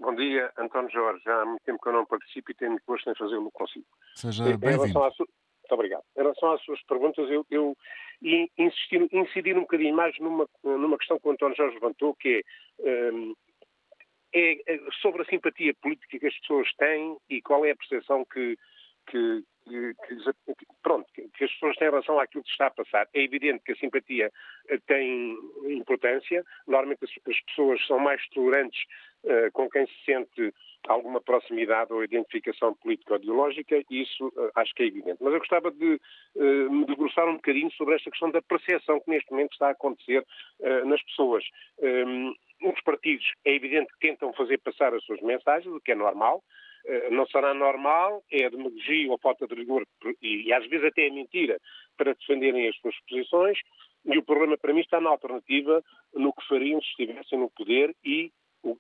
Bom 0.02 0.16
dia, 0.16 0.52
António 0.58 0.90
Jorge. 0.90 1.24
Já 1.24 1.42
há 1.42 1.46
muito 1.46 1.64
tempo 1.64 1.80
que 1.80 1.88
eu 1.88 1.94
não 1.94 2.06
participo 2.08 2.52
e 2.52 2.56
tenho 2.56 2.72
muito 2.72 2.86
gosto 2.88 3.08
em 3.08 3.16
fazê-lo 3.16 3.52
consigo. 3.52 3.86
Seja 4.16 4.58
bem-vindo. 4.58 5.00
Muito 5.00 5.74
obrigado. 5.74 6.04
Em 6.18 6.22
relação 6.22 6.52
às 6.54 6.62
suas 6.64 6.82
perguntas, 6.84 7.30
eu, 7.30 7.46
eu 7.52 7.78
insistir, 8.58 9.08
incidir 9.12 9.56
um 9.56 9.62
bocadinho 9.62 9.96
mais 9.96 10.18
numa, 10.20 10.50
numa 10.64 10.98
questão 10.98 11.20
que 11.20 11.28
o 11.28 11.32
António 11.32 11.56
Jorge 11.56 11.76
levantou, 11.76 12.16
que 12.16 12.44
é, 12.84 13.12
um, 13.12 13.36
é, 14.34 14.74
é, 14.74 14.80
sobre 15.04 15.22
a 15.22 15.26
simpatia 15.26 15.74
política 15.80 16.18
que 16.18 16.28
as 16.28 16.40
pessoas 16.40 16.68
têm 16.78 17.16
e 17.30 17.40
qual 17.40 17.64
é 17.64 17.72
a 17.72 17.76
percepção 17.76 18.26
que, 18.26 18.58
que, 19.08 19.44
que, 19.66 19.94
que, 20.46 20.66
pronto, 20.82 21.08
que 21.14 21.44
as 21.44 21.52
pessoas 21.52 21.76
têm 21.78 21.90
relação 21.90 22.20
àquilo 22.20 22.44
que 22.44 22.52
está 22.52 22.68
a 22.68 22.72
passar. 22.72 23.08
É 23.14 23.22
evidente 23.22 23.64
que 23.64 23.72
a 23.74 23.76
simpatia 23.76 24.32
eh, 24.70 24.80
tem 24.88 25.38
importância. 25.68 26.44
Normalmente 26.68 27.04
as, 27.04 27.12
as 27.28 27.40
pessoas 27.42 27.86
são 27.86 28.00
mais 28.00 28.28
tolerantes 28.30 28.82
uh, 29.24 29.52
com 29.54 29.70
quem 29.70 29.86
se 29.86 30.06
sente 30.06 30.54
alguma 30.88 31.22
proximidade 31.22 31.94
ou 31.94 32.04
identificação 32.04 32.74
política 32.74 33.14
ou 33.14 33.20
ideológica, 33.20 33.78
e 33.90 34.02
isso 34.02 34.28
uh, 34.28 34.52
acho 34.56 34.74
que 34.74 34.84
é 34.84 34.88
evidente. 34.88 35.18
Mas 35.22 35.34
eu 35.34 35.40
gostava 35.40 35.72
de 35.72 36.00
uh, 36.36 36.72
me 36.72 36.86
debruçar 36.86 37.28
um 37.28 37.36
bocadinho 37.36 37.72
sobre 37.72 37.96
esta 37.96 38.10
questão 38.10 38.32
da 38.32 38.42
percepção 38.42 39.00
que 39.00 39.10
neste 39.10 39.32
momento 39.32 39.54
está 39.54 39.68
a 39.68 39.72
acontecer 39.72 40.26
nas 40.86 41.02
pessoas. 41.04 41.44
Um, 41.80 42.34
os 42.64 42.82
partidos, 42.82 43.26
é 43.44 43.56
evidente 43.56 43.92
que 43.94 44.08
tentam 44.08 44.32
fazer 44.34 44.60
passar 44.60 44.94
as 44.94 45.04
suas 45.04 45.20
mensagens, 45.22 45.74
o 45.74 45.80
que 45.80 45.92
é 45.92 45.96
normal, 45.96 46.44
não 47.12 47.26
será 47.28 47.54
normal, 47.54 48.24
é 48.32 48.46
a 48.46 48.50
demagogia 48.50 49.08
ou 49.08 49.16
a 49.16 49.20
falta 49.20 49.48
de 49.48 49.56
rigor, 49.56 49.86
e, 50.22 50.52
às 50.54 50.66
vezes 50.68 50.86
até 50.86 51.08
é 51.08 51.10
mentira, 51.10 51.60
para 51.98 52.14
defenderem 52.14 52.68
as 52.68 52.76
suas 52.78 52.96
posições, 53.08 53.60
e 54.06 54.18
o 54.18 54.24
problema 54.24 54.58
para 54.58 54.74
mim 54.74 54.82
está 54.82 55.00
na 55.00 55.10
alternativa, 55.10 55.84
no 56.14 56.34
que 56.34 56.48
fariam 56.48 56.82
se 56.82 56.90
estivessem 56.90 57.40
no 57.40 57.50
poder 57.52 57.96
e 58.04 58.32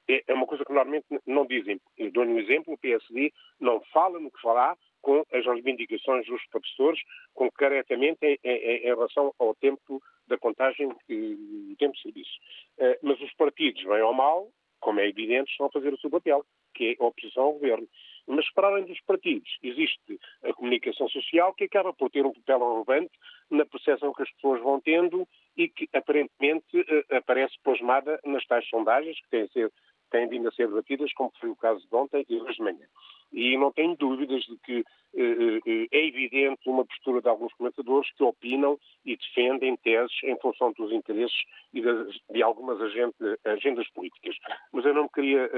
é, 0.08 0.24
é 0.27 0.34
uma 0.34 0.46
coisa 0.46 0.63
que 0.63 0.72
normalmente 0.72 1.05
não 1.25 1.46
dizem. 1.46 1.79
Eu 1.98 2.12
dou-lhe 2.12 2.31
um 2.31 2.39
exemplo, 2.39 2.74
o 2.74 2.77
PSD 2.77 3.34
não 3.60 3.81
fala 3.91 4.20
no 4.20 4.31
que 4.31 4.41
falar 4.41 4.77
com 5.01 5.25
as 5.34 5.46
reivindicações 5.46 6.25
dos 6.27 6.46
professores, 6.48 7.01
concretamente 7.34 8.20
em, 8.22 8.38
em, 8.43 8.77
em, 8.77 8.86
relação 8.86 9.34
ao 9.39 9.55
tempo 9.55 10.01
da 10.27 10.38
contagem 10.38 10.89
e 11.10 11.75
tempo 11.79 11.96
de 11.96 12.01
serviço. 12.01 12.31
Uh, 12.77 12.98
mas 13.01 13.20
os 13.20 13.34
partidos, 13.34 13.84
bem 13.84 14.01
ou 14.01 14.13
mal, 14.13 14.51
como 14.82 15.00
é 15.00 15.08
evidente, 15.08 15.52
estão 15.52 15.68
a 15.68 15.72
fazer 15.72 15.94
o 15.94 16.00
seu 16.00 16.10
papel, 16.10 16.46
que 16.74 16.98
é 17.00 17.04
a 17.04 17.08
oposição 17.08 17.44
ao 17.44 17.54
governo. 17.54 17.88
Mas 18.28 18.52
para 18.54 18.68
além 18.68 18.86
dos 18.86 19.00
partidos, 19.02 19.50
existe 19.64 20.20
a 20.44 20.54
comunicação 20.54 21.08
social 21.10 21.54
que 21.54 21.64
acaba 21.64 21.94
por 21.94 22.10
ter 22.10 22.26
um 22.26 22.34
papel 22.34 22.60
relevante 22.60 23.12
na 23.50 23.66
percepção 23.66 24.14
que 24.14 24.24
as 24.24 24.32
pessoas 24.32 24.62
vão 24.62 24.80
tendo 24.80 25.28
e 25.58 25.68
que 25.68 25.90
aparentemente 25.94 26.78
uh, 26.78 27.16
aparece 27.16 27.56
plasmada 27.64 28.20
nas 28.26 28.46
tais 28.46 28.68
sondagens 28.70 29.20
que 29.22 29.30
têm, 29.30 29.48
ser, 29.50 29.72
têm 30.12 30.27
vindo 30.27 30.48
a 30.48 30.51
ser 30.51 30.68
debatidas, 30.68 31.12
como 31.13 31.32
foi 31.39 31.50
o 31.50 31.56
caso 31.56 31.82
de 31.88 31.96
ontem 31.96 32.25
e 32.30 32.39
hoje 32.39 32.58
de 32.58 32.63
manhã. 32.63 32.86
E 33.32 33.58
não 33.58 33.72
tenho 33.72 33.96
dúvidas 33.96 34.44
de 34.44 34.58
que 34.58 34.80
uh, 34.80 34.84
uh, 34.84 35.88
é 35.91 36.06
evidente 36.06 36.70
uma 36.70 36.86
postura 36.86 37.22
de 37.22 37.30
alguns 37.30 37.53
comentadores 37.53 38.12
que 38.13 38.24
opinam 38.24 38.77
e 39.06 39.15
defendem 39.15 39.77
teses 39.77 40.12
em 40.24 40.38
função 40.39 40.74
dos 40.74 40.91
interesses 40.91 41.41
e 41.74 41.82
de, 41.82 42.44
algumas 42.44 42.80
agendas, 42.82 43.89
políticas. 43.94 44.36
Mas 44.74 44.86
eu 44.86 44.94
não 44.94 45.08
queria 45.08 45.50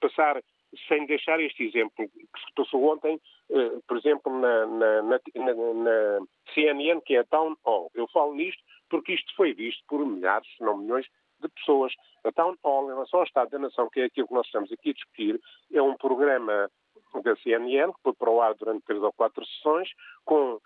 passar 0.00 0.42
sem 0.88 1.06
deixar 1.06 1.40
este 1.40 1.64
exemplo 1.64 2.08
que 2.08 2.40
se 2.40 2.54
passou 2.54 2.92
ontem, 2.92 3.18
por 3.88 3.96
exemplo, 3.96 4.38
na, 4.38 4.66
na, 4.66 5.02
na, 5.02 5.14
na, 5.14 6.26
CNN, 6.52 7.00
que 7.00 7.16
é 7.16 7.20
a 7.20 7.24
Town 7.24 7.56
Hall. 7.64 7.90
Eu 7.94 8.06
falo 8.08 8.34
nisto 8.34 8.62
porque 8.88 9.14
isto 9.14 9.34
foi 9.34 9.52
visto 9.54 9.82
por 9.88 10.04
milhares, 10.04 10.46
se 10.56 10.62
não 10.62 10.78
milhões, 10.78 11.06
de 11.40 11.48
pessoas. 11.48 11.92
A 12.24 12.32
Town 12.32 12.56
Hall, 12.62 12.90
em 12.90 12.94
relação 12.94 13.20
ao 13.20 13.26
Estado 13.26 13.50
da 13.50 13.58
Nação, 13.58 13.88
que 13.90 14.00
é 14.00 14.04
aquilo 14.04 14.28
que 14.28 14.34
nós 14.34 14.46
estamos 14.46 14.70
aqui 14.72 14.90
a 14.90 14.94
discutir, 14.94 15.40
é 15.72 15.82
um 15.82 15.96
programa 15.96 16.70
da 17.22 17.36
CNN, 17.36 17.92
que 17.92 18.02
foi 18.02 18.12
para 18.14 18.30
o 18.30 18.40
ar 18.40 18.54
durante 18.54 18.84
três 18.84 19.02
ou 19.02 19.12
quatro 19.12 19.44
sessões, 19.46 19.88
com, 20.24 20.60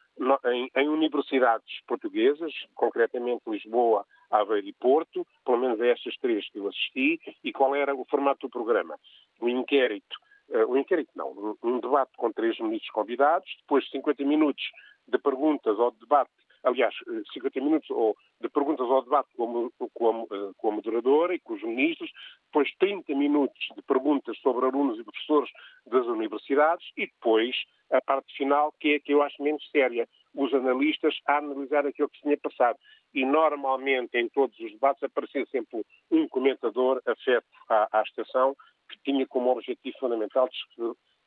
em, 0.47 0.71
em 0.75 0.89
universidades 0.89 1.81
portuguesas, 1.87 2.53
concretamente 2.75 3.43
Lisboa, 3.47 4.05
Aveiro 4.31 4.67
e 4.67 4.73
Porto, 4.73 5.27
pelo 5.45 5.59
menos 5.59 5.81
a 5.81 5.87
estas 5.87 6.17
três 6.17 6.49
que 6.51 6.59
eu 6.59 6.69
assisti, 6.69 7.21
e 7.43 7.53
qual 7.53 7.75
era 7.75 7.95
o 7.95 8.05
formato 8.05 8.47
do 8.47 8.51
programa. 8.51 8.99
O 9.41 9.49
inquérito, 9.49 10.17
uh, 10.51 10.67
o 10.67 10.77
inquérito 10.77 11.11
não, 11.15 11.57
um, 11.63 11.81
debate 11.81 12.13
com 12.17 12.33
três 12.33 12.59
ministros 12.59 12.91
convidados, 12.91 13.49
depois 13.61 13.89
50 13.91 14.25
minutos 14.25 14.65
de 15.07 15.19
perguntas 15.19 15.79
ou 15.79 15.91
de 15.91 15.99
debate 16.01 16.31
aliás, 16.65 16.95
50 17.33 17.59
eh, 17.59 17.63
minutos 17.63 17.91
ou 17.91 18.17
de 18.41 18.49
perguntas 18.49 18.89
ao 18.89 19.03
debate 19.03 19.29
com 19.37 19.71
a, 19.81 19.89
com, 19.95 20.29
a, 20.31 20.55
com 20.55 20.69
a 20.69 20.73
moderadora 20.73 21.35
e 21.35 21.41
com 21.41 21.55
os 21.55 21.63
ministros, 21.63 22.11
depois 22.47 22.71
30 22.79 23.15
minutos 23.15 23.59
de 23.75 23.83
perguntas 23.83 24.39
sobre 24.39 24.67
alunos 24.67 24.99
e 24.99 25.05
professores 25.05 25.51
das 25.87 26.07
universidades 26.07 26.87
e 26.97 27.07
depois 27.07 27.57
a 27.91 28.01
parte 28.01 28.35
final, 28.37 28.73
que 28.79 28.93
é 28.93 28.97
a 28.97 29.01
que 29.01 29.13
eu 29.13 29.23
acho 29.23 29.43
menos 29.43 29.69
séria, 29.71 30.09
os 30.35 30.53
analistas 30.55 31.19
a 31.27 31.39
analisar 31.39 31.87
aquilo 31.87 32.09
que 32.09 32.17
se 32.17 32.23
tinha 32.23 32.39
passado. 32.39 32.79
E 33.13 33.25
normalmente 33.25 34.17
em 34.17 34.29
todos 34.29 34.59
os 34.61 34.71
debates 34.71 35.03
aparecia 35.03 35.45
sempre 35.47 35.85
um 36.11 36.29
comentador 36.29 37.03
afeto 37.07 37.47
à, 37.69 37.99
à 37.99 38.03
estação 38.03 38.57
que 38.89 38.99
tinha 39.05 39.27
como 39.27 39.51
objetivo 39.51 39.99
fundamental 39.99 40.49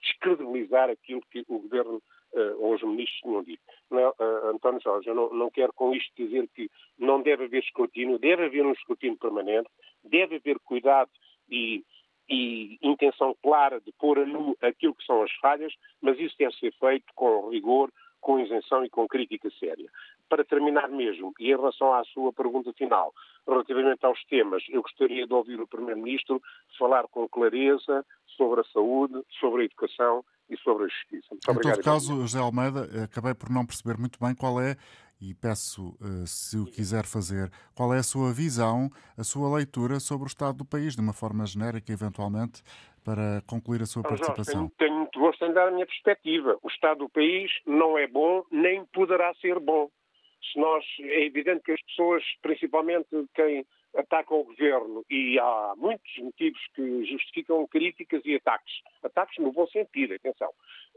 descredibilizar 0.02 0.90
aquilo 0.90 1.22
que 1.32 1.44
o 1.48 1.60
governo 1.60 2.02
ou 2.60 2.74
os 2.74 2.82
ministros 2.84 3.20
tinham 3.22 3.44
dito. 3.44 3.62
Não, 3.90 4.10
uh, 4.10 4.48
António 4.48 4.82
Jorge, 4.82 5.10
eu 5.10 5.16
não, 5.16 5.34
não 5.34 5.50
quero 5.50 5.74
com 5.74 5.94
isto 5.94 6.12
dizer 6.16 6.48
que 6.56 6.70
não 6.98 7.22
deve 7.22 7.46
haver 7.46 7.64
escrutínio, 7.64 8.20
deve 8.20 8.46
haver 8.46 8.66
um 8.66 8.72
escrutínio 8.72 9.18
permanente, 9.18 9.70
deve 10.04 10.38
haver 10.38 10.60
cuidado 10.60 11.10
e, 11.50 11.84
e 12.30 12.78
intenção 12.82 13.36
clara 13.42 13.80
de 13.80 13.92
pôr 13.94 14.20
a 14.20 14.26
nu 14.26 14.58
aquilo 14.62 14.96
que 14.96 15.06
são 15.06 15.22
as 15.22 15.32
falhas, 15.34 15.74
mas 16.02 16.20
isso 16.20 16.36
tem 16.38 16.48
de 16.48 16.60
ser 16.60 16.74
feito 16.74 17.06
com 17.16 17.50
rigor, 17.50 17.92
com 18.24 18.40
isenção 18.40 18.84
e 18.86 18.90
com 18.90 19.08
crítica 19.08 19.50
séria. 19.60 19.90
Para 20.30 20.46
terminar 20.46 20.90
mesmo, 20.90 21.34
e 21.40 21.52
em 21.52 21.56
relação 21.56 21.94
à 21.94 22.04
sua 22.06 22.32
pergunta 22.32 22.74
final, 22.74 23.14
relativamente 23.46 24.06
aos 24.06 24.24
temas, 24.26 24.64
eu 24.70 24.82
gostaria 24.82 25.28
de 25.28 25.34
ouvir 25.34 25.60
o 25.60 25.68
Primeiro-Ministro 25.68 26.42
falar 26.80 27.08
com 27.10 27.28
clareza 27.28 28.06
sobre 28.38 28.62
a 28.62 28.64
saúde, 28.64 29.22
sobre 29.40 29.62
a 29.62 29.66
educação 29.66 30.24
e 30.54 30.58
sobre 30.58 30.86
a 30.86 30.88
justiça. 30.88 31.28
Muito 31.32 31.48
em 31.48 31.52
obrigado. 31.52 31.76
todo 31.76 31.84
caso, 31.84 32.22
José 32.22 32.40
Almeida, 32.40 33.04
acabei 33.04 33.34
por 33.34 33.50
não 33.50 33.66
perceber 33.66 33.98
muito 33.98 34.20
bem 34.20 34.36
qual 34.36 34.62
é, 34.62 34.76
e 35.22 35.34
peço, 35.34 35.98
eh, 36.02 36.26
se 36.26 36.58
o 36.58 36.66
quiser 36.66 37.06
fazer, 37.06 37.50
qual 37.74 37.94
é 37.94 38.00
a 38.00 38.04
sua 38.04 38.34
visão, 38.34 38.90
a 39.18 39.24
sua 39.24 39.56
leitura 39.56 40.00
sobre 40.00 40.26
o 40.26 40.28
estado 40.28 40.58
do 40.58 40.66
país, 40.66 40.96
de 40.96 41.02
uma 41.02 41.14
forma 41.14 41.46
genérica, 41.46 41.94
eventualmente, 41.94 42.62
para 43.06 43.42
concluir 43.48 43.82
a 43.82 43.86
sua 43.86 44.04
participação. 44.04 44.62
Jorge, 44.62 44.74
tenho, 44.78 44.90
tenho 44.90 45.00
muito 45.00 45.20
gosto 45.20 45.46
em 45.46 45.54
dar 45.54 45.70
a 45.70 45.72
minha 45.72 45.86
perspectiva. 45.86 46.58
O 46.62 46.68
estado 46.68 47.00
do 47.00 47.10
país 47.10 47.50
não 47.66 47.98
é 47.98 48.06
bom, 48.06 48.44
nem 48.52 48.86
poderá 48.88 49.34
ser 49.36 49.60
bom. 49.60 49.90
Se 50.52 50.60
nós, 50.60 50.84
é 51.00 51.26
evidente 51.26 51.64
que 51.64 51.72
as 51.72 51.82
pessoas, 51.84 52.24
principalmente 52.42 53.08
quem 53.34 53.66
ataca 53.96 54.34
o 54.34 54.44
governo, 54.44 55.06
e 55.10 55.40
há 55.40 55.74
muitos 55.78 56.18
motivos 56.18 56.60
que 56.76 57.06
justificam 57.06 57.68
críticas 57.68 58.22
e 58.26 58.36
ataques. 58.36 58.74
Ataques 59.04 59.38
no 59.38 59.52
bom 59.52 59.68
sentido, 59.68 60.16
atenção. 60.16 60.50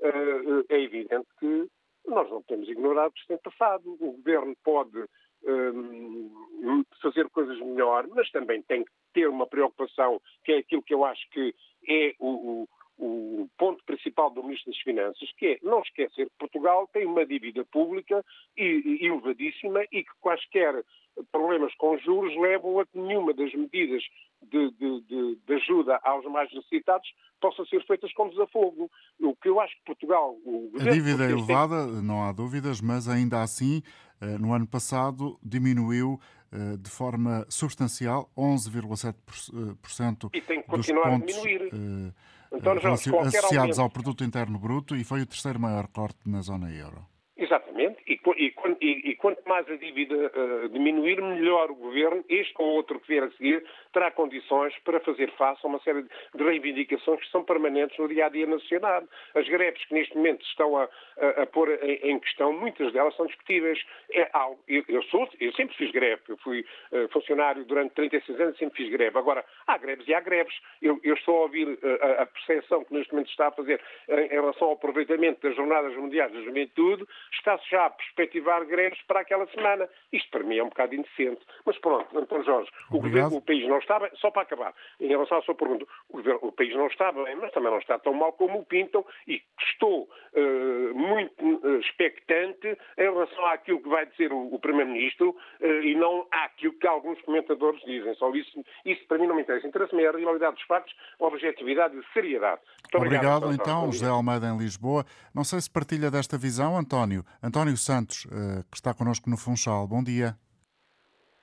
Eh, 0.02 0.64
é 0.74 0.80
evidente 0.80 1.26
que 1.38 1.68
nós 2.06 2.30
não 2.30 2.42
podemos 2.42 2.68
ignorar 2.68 3.08
o 3.08 3.12
que 3.12 3.20
se 3.20 3.26
tem 3.28 3.38
passado. 3.38 3.96
O 4.00 4.12
governo 4.12 4.56
pode 4.64 5.04
um, 5.44 6.84
fazer 7.02 7.28
coisas 7.30 7.58
melhor, 7.60 8.06
mas 8.08 8.30
também 8.30 8.62
tem 8.62 8.84
que 8.84 8.90
ter 9.12 9.28
uma 9.28 9.46
preocupação, 9.46 10.20
que 10.44 10.52
é 10.52 10.58
aquilo 10.58 10.82
que 10.82 10.94
eu 10.94 11.04
acho 11.04 11.28
que 11.30 11.54
é 11.88 12.14
o, 12.18 12.68
o, 12.98 13.48
ponto 13.58 13.82
principal 13.84 14.30
do 14.30 14.42
Ministro 14.42 14.72
das 14.72 14.80
Finanças, 14.80 15.32
que 15.36 15.46
é 15.46 15.58
não 15.62 15.80
esquecer 15.80 16.26
que 16.26 16.38
Portugal 16.38 16.88
tem 16.92 17.06
uma 17.06 17.24
dívida 17.24 17.64
pública 17.64 18.24
elevadíssima 18.56 19.82
e 19.92 20.02
que 20.02 20.10
quaisquer 20.20 20.84
problemas 21.32 21.74
com 21.76 21.96
juros 21.98 22.36
levam 22.36 22.78
a 22.80 22.86
que 22.86 22.98
nenhuma 22.98 23.32
das 23.32 23.52
medidas 23.54 24.02
de, 24.42 24.70
de, 24.72 25.00
de, 25.02 25.38
de, 25.46 25.54
ajuda 25.54 25.98
aos 26.02 26.24
mais 26.26 26.52
necessitados 26.52 27.08
possam 27.40 27.64
ser 27.66 27.82
feitas 27.86 28.12
com 28.12 28.28
desafogo. 28.28 28.90
O 29.20 29.34
que 29.36 29.48
eu 29.48 29.58
acho 29.60 29.74
que 29.76 29.84
Portugal. 29.84 30.36
a 30.78 30.90
dívida 30.90 31.24
é 31.24 31.30
elevada, 31.30 31.86
tem... 31.86 32.02
não 32.02 32.22
há 32.24 32.32
dúvidas, 32.32 32.82
mas 32.82 33.08
ainda 33.08 33.42
assim, 33.42 33.82
eh, 34.20 34.36
no 34.38 34.52
ano 34.52 34.66
passado, 34.66 35.38
diminuiu 35.42 36.20
eh, 36.52 36.76
de 36.78 36.90
forma 36.90 37.46
substancial, 37.48 38.30
11,7% 38.36 40.30
e 40.32 40.40
tem 40.40 40.62
que 40.62 40.68
continuar 40.68 41.10
pontos, 41.10 41.36
a 41.36 41.40
diminuir. 41.40 42.14
António 42.52 42.80
Jorge, 42.80 43.10
associados 43.10 43.78
aumento... 43.78 43.80
ao 43.80 43.90
produto 43.90 44.24
interno 44.24 44.58
bruto 44.58 44.96
e 44.96 45.04
foi 45.04 45.22
o 45.22 45.26
terceiro 45.26 45.58
maior 45.60 45.88
corte 45.88 46.18
na 46.26 46.40
zona 46.40 46.70
euro. 46.70 47.06
Exatamente, 47.36 47.65
e, 48.06 48.20
e, 48.36 48.54
e, 48.80 49.10
e 49.10 49.16
quanto 49.16 49.42
mais 49.48 49.68
a 49.68 49.76
dívida 49.76 50.14
uh, 50.14 50.68
diminuir, 50.68 51.20
melhor 51.20 51.70
o 51.70 51.74
governo, 51.74 52.24
este 52.28 52.54
ou 52.58 52.66
outro 52.68 53.00
que 53.00 53.08
vier 53.08 53.24
a 53.24 53.30
seguir, 53.30 53.64
terá 53.92 54.10
condições 54.10 54.74
para 54.84 55.00
fazer 55.00 55.30
face 55.32 55.60
a 55.64 55.68
uma 55.68 55.80
série 55.80 56.02
de 56.02 56.42
reivindicações 56.42 57.20
que 57.20 57.30
são 57.30 57.42
permanentes 57.44 57.98
no 57.98 58.08
dia 58.08 58.26
a 58.26 58.28
dia 58.28 58.46
nacional. 58.46 59.02
As 59.34 59.48
greves 59.48 59.84
que 59.86 59.94
neste 59.94 60.16
momento 60.16 60.44
estão 60.46 60.76
a, 60.76 60.88
a, 61.18 61.42
a 61.42 61.46
pôr 61.46 61.70
em, 61.82 62.10
em, 62.10 62.18
questão, 62.20 62.52
muitas 62.52 62.92
delas 62.92 63.14
são 63.16 63.26
discutíveis. 63.26 63.78
É 64.12 64.30
eu, 64.68 64.84
eu, 64.88 65.02
sou, 65.04 65.28
eu 65.40 65.52
sempre 65.52 65.76
fiz 65.76 65.90
greve, 65.90 66.22
eu 66.28 66.36
fui 66.38 66.64
uh, 66.92 67.08
funcionário 67.08 67.64
durante 67.64 67.94
36 67.94 68.40
anos, 68.40 68.58
sempre 68.58 68.84
fiz 68.84 68.92
greve. 68.92 69.18
Agora, 69.18 69.44
há 69.66 69.78
greves 69.78 70.06
e 70.06 70.14
há 70.14 70.20
greves. 70.20 70.54
Eu, 70.80 71.00
eu 71.02 71.14
estou 71.14 71.38
a 71.38 71.42
ouvir 71.42 71.68
uh, 71.68 72.22
a, 72.22 72.26
percepção 72.26 72.84
que 72.84 72.94
neste 72.94 73.12
momento 73.12 73.30
está 73.30 73.48
a 73.48 73.52
fazer 73.52 73.80
em, 74.08 74.26
em 74.26 74.28
relação 74.28 74.68
ao 74.68 74.74
aproveitamento 74.74 75.40
das 75.42 75.56
Jornadas 75.56 75.94
Mundiais 75.96 76.32
da 76.32 76.40
Juventude 76.42 77.04
está-se 77.32 77.68
já 77.70 77.95
perspectivar 77.96 78.64
greves 78.64 79.00
para 79.02 79.20
aquela 79.20 79.46
semana. 79.48 79.88
Isto 80.12 80.30
para 80.30 80.44
mim 80.44 80.58
é 80.58 80.62
um 80.62 80.68
bocado 80.68 80.94
indecente. 80.94 81.40
Mas 81.64 81.78
pronto, 81.78 82.18
António 82.18 82.44
Jorge, 82.44 82.70
o, 82.90 83.00
governo, 83.00 83.36
o, 83.36 83.42
país 83.42 83.66
não 83.68 83.78
está 83.78 83.98
bem, 83.98 84.10
só 84.16 84.30
para 84.30 84.42
acabar, 84.42 84.74
em 85.00 85.08
relação 85.08 85.38
à 85.38 85.42
sua 85.42 85.54
pergunta, 85.54 85.86
o, 86.08 86.16
governo, 86.16 86.40
o, 86.42 86.52
país 86.52 86.74
não 86.74 86.86
está 86.86 87.10
bem, 87.12 87.34
mas 87.36 87.52
também 87.52 87.70
não 87.70 87.78
está 87.78 87.98
tão 87.98 88.12
mal 88.12 88.32
como 88.32 88.60
o 88.60 88.64
pintam 88.64 89.04
e 89.26 89.42
estou 89.70 90.08
uh, 90.34 90.94
muito 90.94 91.44
uh, 91.44 91.80
expectante 91.80 92.68
em 92.98 93.02
relação 93.02 93.46
àquilo 93.46 93.82
que 93.82 93.88
vai 93.88 94.06
dizer 94.06 94.32
o, 94.32 94.54
o 94.54 94.58
Primeiro-Ministro 94.58 95.30
uh, 95.30 95.66
e 95.82 95.94
não 95.94 96.26
àquilo 96.30 96.74
que 96.74 96.86
alguns 96.86 97.20
comentadores 97.22 97.80
dizem. 97.82 98.14
Só 98.14 98.30
isso, 98.34 98.64
isso 98.84 99.06
para 99.06 99.18
mim 99.18 99.26
não 99.26 99.34
me 99.34 99.42
interessa. 99.42 99.66
Interessa-me 99.66 100.02
é 100.02 100.08
a 100.08 100.12
realidade 100.12 100.54
dos 100.54 100.64
factos, 100.64 100.94
a 101.20 101.24
objetividade 101.24 101.96
e 101.96 102.00
a 102.00 102.12
seriedade. 102.12 102.60
Muito 102.82 102.96
obrigado, 102.96 103.44
obrigado 103.44 103.52
então, 103.52 103.92
José 103.92 104.06
Almeida 104.06 104.46
em 104.48 104.56
Lisboa. 104.56 105.04
Não 105.34 105.44
sei 105.44 105.60
se 105.60 105.70
partilha 105.70 106.10
desta 106.10 106.38
visão, 106.38 106.76
António. 106.76 107.24
António 107.42 107.76
Santos, 107.86 108.26
eh, 108.26 108.64
que 108.68 108.76
está 108.76 108.92
connosco 108.92 109.30
no 109.30 109.36
Funchal. 109.36 109.86
Bom 109.86 110.02
dia. 110.02 110.36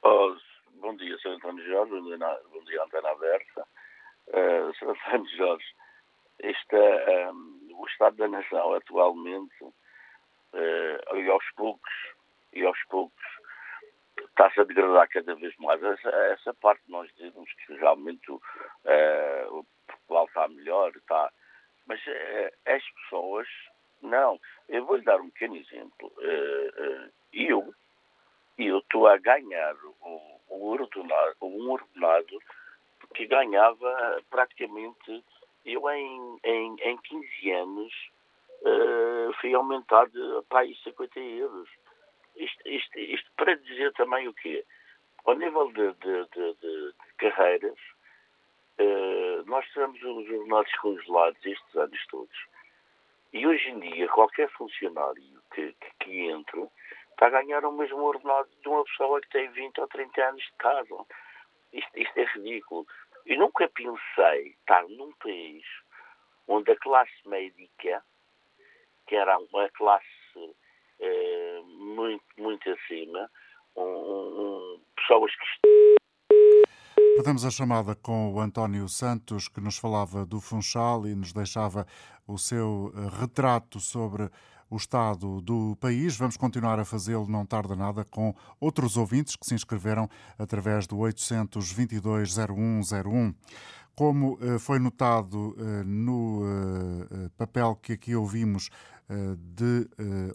Oh, 0.04 0.36
bom 0.82 0.94
dia, 0.98 1.18
Sr. 1.20 1.36
António 1.36 1.66
Jorge. 1.66 1.94
Bom 2.52 2.64
dia, 2.66 2.84
Antena 2.84 3.12
Aberta. 3.12 3.66
Uh, 4.28 4.74
Sr. 4.78 4.90
António 4.90 5.38
Jorge, 5.38 5.66
este, 6.40 6.76
um, 7.32 7.70
o 7.80 7.88
Estado 7.88 8.18
da 8.18 8.28
Nação 8.28 8.74
atualmente, 8.74 9.64
uh, 9.64 11.16
e 11.16 11.30
aos 11.30 11.46
poucos, 11.56 11.94
e 12.52 12.66
aos 12.66 12.84
poucos, 12.90 13.26
está-se 14.20 14.60
a 14.60 14.66
degradar 14.66 15.08
cada 15.08 15.36
vez 15.36 15.56
mais. 15.60 15.82
Essa, 15.82 16.10
essa 16.10 16.54
parte 16.56 16.84
nós 16.90 17.10
dizemos 17.16 17.50
que 17.66 17.74
realmente 17.76 18.30
uh, 18.30 18.40
o 19.50 19.66
Portugal 19.88 20.26
está 20.26 20.48
melhor, 20.50 20.92
está, 20.94 21.32
mas 21.88 22.02
uh, 22.06 22.52
as 22.66 22.84
pessoas 22.84 23.48
não, 24.04 24.39
eu 24.68 24.86
vou 24.86 24.98
lhe 24.98 25.04
dar 25.04 25.20
um 25.20 25.30
pequeno 25.30 25.56
exemplo. 25.56 26.12
Uh, 26.18 27.08
uh, 27.08 27.74
eu 28.58 28.78
estou 28.78 29.08
a 29.08 29.18
ganhar 29.18 29.76
um, 30.06 30.20
ordenado, 30.50 31.38
um 31.42 31.72
ordenado 31.72 32.39
que 33.16 33.26
ganhava 33.26 34.22
praticamente, 34.30 35.24
eu 35.66 35.89
em, 35.89 36.39
em, 36.44 36.76
em 36.82 36.98
15 36.98 37.52
anos 37.52 37.94
uh, 38.62 39.34
fui 39.39 39.54
aumentado 39.56 40.46
para 40.50 40.60
aí 40.60 40.76
50 40.84 41.20
euros. 41.20 41.70
Isto, 42.36 42.68
isto, 42.68 43.00
isto, 43.00 43.32
para 43.38 43.56
dizer 43.56 43.94
também 43.94 44.28
o 44.28 44.34
quê? 44.34 44.66
Ao 45.26 45.36
nível 45.36 45.72
de, 45.72 45.94
de, 45.94 46.26
de, 46.30 46.54
de 46.56 46.94
carreiras, 47.18 47.78
nós 49.46 49.66
temos 49.74 50.02
os 50.02 50.30
ordenados 50.30 50.74
congelados 50.80 51.46
estes 51.46 51.76
anos 51.76 52.08
todos. 52.08 52.53
E 53.34 53.48
hoje 53.48 53.67
em 53.69 53.80
dia, 53.80 54.08
qualquer 54.10 54.48
funcionário 54.52 55.41
que, 55.54 55.74
que, 55.74 55.91
que 56.02 56.30
entre 56.30 56.69
está 57.12 57.28
a 57.28 57.30
ganhar 57.41 57.65
o 57.65 57.72
mesmo 57.72 57.98
ordenado 58.04 58.48
de 58.62 58.69
uma 58.69 58.84
pessoa 58.84 59.19
que 59.22 59.30
tem 59.30 59.50
20 59.50 59.82
ou 59.82 59.88
30 59.88 60.22
anos 60.24 60.43
de 60.43 60.52
casa. 60.60 61.06
Isto, 61.74 62.00
isto 62.00 62.17
é 62.19 62.26
ridículo. 62.26 62.86
Eu 63.26 63.39
nunca 63.39 63.67
pensei 63.69 64.50
estar 64.50 64.88
num 64.88 65.12
país 65.13 65.65
onde 66.48 66.72
a 66.72 66.78
classe 66.78 67.12
médica, 67.26 68.04
que 69.08 69.15
era 69.15 69.39
uma 69.39 69.67
classe 69.69 70.56
eh, 71.00 71.62
muito, 71.65 72.24
muito 72.38 72.69
acima, 72.69 73.32
um, 73.76 73.82
um, 73.84 74.84
pessoas 74.96 75.32
que 75.36 76.03
Perdemos 77.15 77.45
a 77.45 77.52
chamada 77.52 77.93
com 77.93 78.34
o 78.34 78.41
António 78.41 78.89
Santos, 78.89 79.47
que 79.47 79.62
nos 79.62 79.78
falava 79.78 80.26
do 80.26 80.41
Funchal 80.41 81.06
e 81.06 81.13
nos 81.13 81.32
deixava 81.32 81.86
o 82.28 82.39
seu 82.39 82.91
eh, 82.95 83.08
retrato 83.19 83.80
sobre 83.80 84.32
o 84.67 84.78
estado 84.78 85.39
do 85.39 85.78
país. 85.80 86.17
Vamos 86.17 86.38
continuar 86.38 86.80
a 86.80 86.86
fazê-lo, 86.86 87.30
não 87.30 87.45
tarda 87.45 87.76
nada, 87.76 88.04
com 88.04 88.34
outros 88.60 88.97
ouvintes 88.97 89.36
que 89.36 89.45
se 89.45 89.54
inscreveram 89.54 90.10
através 90.39 90.88
do 90.88 90.97
822-0101. 90.97 93.36
Como 93.95 94.39
eh, 94.41 94.58
foi 94.58 94.80
notado 94.80 95.56
eh, 95.60 95.84
no 95.86 96.41
papel 97.38 97.76
que 97.76 97.93
aqui 97.93 98.15
ouvimos 98.15 98.71
de 99.56 99.88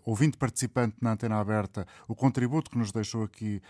ouvinte 0.04 0.36
participante 0.36 0.96
na 1.00 1.12
antena 1.12 1.40
aberta, 1.40 1.86
o 2.06 2.14
contributo 2.14 2.70
que 2.70 2.78
nos 2.78 2.92
deixou 2.92 3.24
aqui 3.24 3.62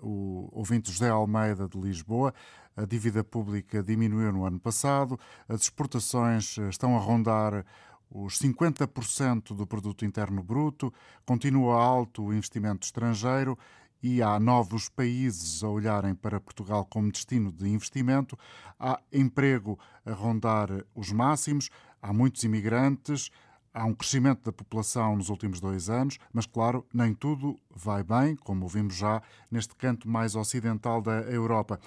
o 0.00 0.48
ouvinte 0.52 0.90
José 0.90 1.08
Almeida 1.08 1.68
de 1.68 1.78
Lisboa, 1.78 2.32
a 2.76 2.84
dívida 2.84 3.22
pública 3.22 3.82
diminuiu 3.82 4.32
no 4.32 4.44
ano 4.44 4.58
passado, 4.58 5.18
as 5.48 5.62
exportações 5.62 6.56
estão 6.58 6.96
a 6.96 7.00
rondar 7.00 7.64
os 8.10 8.38
50% 8.38 9.54
do 9.54 9.66
produto 9.66 10.04
interno 10.04 10.42
bruto, 10.42 10.92
continua 11.24 11.74
alto 11.82 12.24
o 12.24 12.32
investimento 12.32 12.84
estrangeiro 12.84 13.58
e 14.02 14.22
há 14.22 14.38
novos 14.38 14.88
países 14.88 15.64
a 15.64 15.68
olharem 15.68 16.14
para 16.14 16.40
Portugal 16.40 16.84
como 16.84 17.10
destino 17.10 17.50
de 17.50 17.68
investimento, 17.68 18.38
há 18.78 19.00
emprego 19.12 19.78
a 20.04 20.12
rondar 20.12 20.68
os 20.94 21.10
máximos, 21.10 21.70
há 22.00 22.12
muitos 22.12 22.44
imigrantes, 22.44 23.30
há 23.76 23.84
um 23.84 23.92
crescimento 23.92 24.42
da 24.42 24.52
população 24.52 25.16
nos 25.16 25.28
últimos 25.28 25.60
dois 25.60 25.90
anos, 25.90 26.18
mas, 26.32 26.46
claro, 26.46 26.86
nem 26.94 27.12
tudo 27.12 27.60
vai 27.70 28.02
bem, 28.02 28.34
como 28.34 28.66
vimos 28.66 28.96
já 28.96 29.22
neste 29.50 29.76
canto 29.76 30.08
mais 30.08 30.34
ocidental 30.34 31.02
da 31.02 31.20
Europa. 31.20 31.78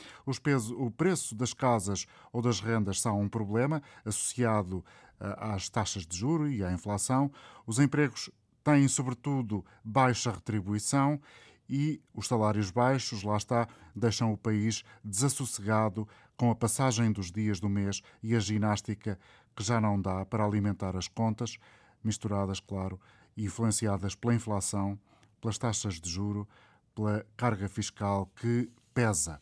O 0.78 0.91
preço 0.91 1.34
das 1.34 1.52
casas 1.52 2.06
ou 2.32 2.43
das 2.43 2.60
rendas 2.60 3.02
são 3.02 3.19
um 3.19 3.28
problema 3.28 3.82
associado 4.06 4.86
eh, 5.19 5.36
às 5.39 5.67
taxas 5.67 6.06
de 6.06 6.15
juro 6.15 6.47
e 6.47 6.63
à 6.63 6.71
inflação. 6.71 7.32
Os 7.65 7.80
empregos 7.80 8.30
têm, 8.63 8.88
sobretudo, 8.88 9.65
baixa 9.84 10.32
retribuição 10.32 11.19
e 11.67 11.99
os 12.13 12.28
salários 12.28 12.69
baixos, 12.69 13.23
lá 13.23 13.36
está, 13.36 13.67
deixam 13.95 14.32
o 14.32 14.38
país 14.38 14.84
desassossegado 15.04 16.08
com 16.38 16.52
a 16.52 16.56
passagem 16.56 17.12
dos 17.12 17.32
dias 17.32 17.60
do 17.60 17.67
mês 17.67 18.04
e 18.21 18.36
a 18.36 18.39
ginástica 18.39 19.19
que 19.56 19.63
já 19.63 19.82
não 19.82 19.99
dá 19.99 20.25
para 20.25 20.45
alimentar 20.45 20.95
as 20.95 21.08
contas, 21.08 21.58
misturadas, 22.03 22.59
claro, 22.59 22.99
e 23.35 23.45
influenciadas 23.45 24.15
pela 24.15 24.33
inflação, 24.33 24.99
pelas 25.39 25.57
taxas 25.57 25.99
de 25.99 26.09
juro, 26.09 26.47
pela 26.95 27.25
carga 27.38 27.67
fiscal 27.67 28.29
que 28.35 28.69
pesa. 28.93 29.41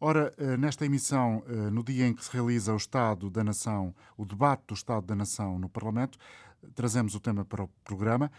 Ora, 0.00 0.32
eh, 0.38 0.56
nesta 0.56 0.86
emissão, 0.86 1.42
eh, 1.46 1.70
no 1.70 1.84
dia 1.84 2.06
em 2.06 2.14
que 2.14 2.24
se 2.24 2.32
realiza 2.32 2.72
o 2.72 2.76
Estado 2.76 3.28
da 3.28 3.44
Nação, 3.44 3.94
o 4.16 4.24
debate 4.24 4.62
do 4.68 4.74
Estado 4.74 5.06
da 5.06 5.14
Nação 5.14 5.58
no 5.58 5.68
Parlamento, 5.68 6.18
trazemos 6.74 7.14
o 7.14 7.20
tema 7.20 7.44
para 7.44 7.64
o 7.64 7.68
programa. 7.84 8.30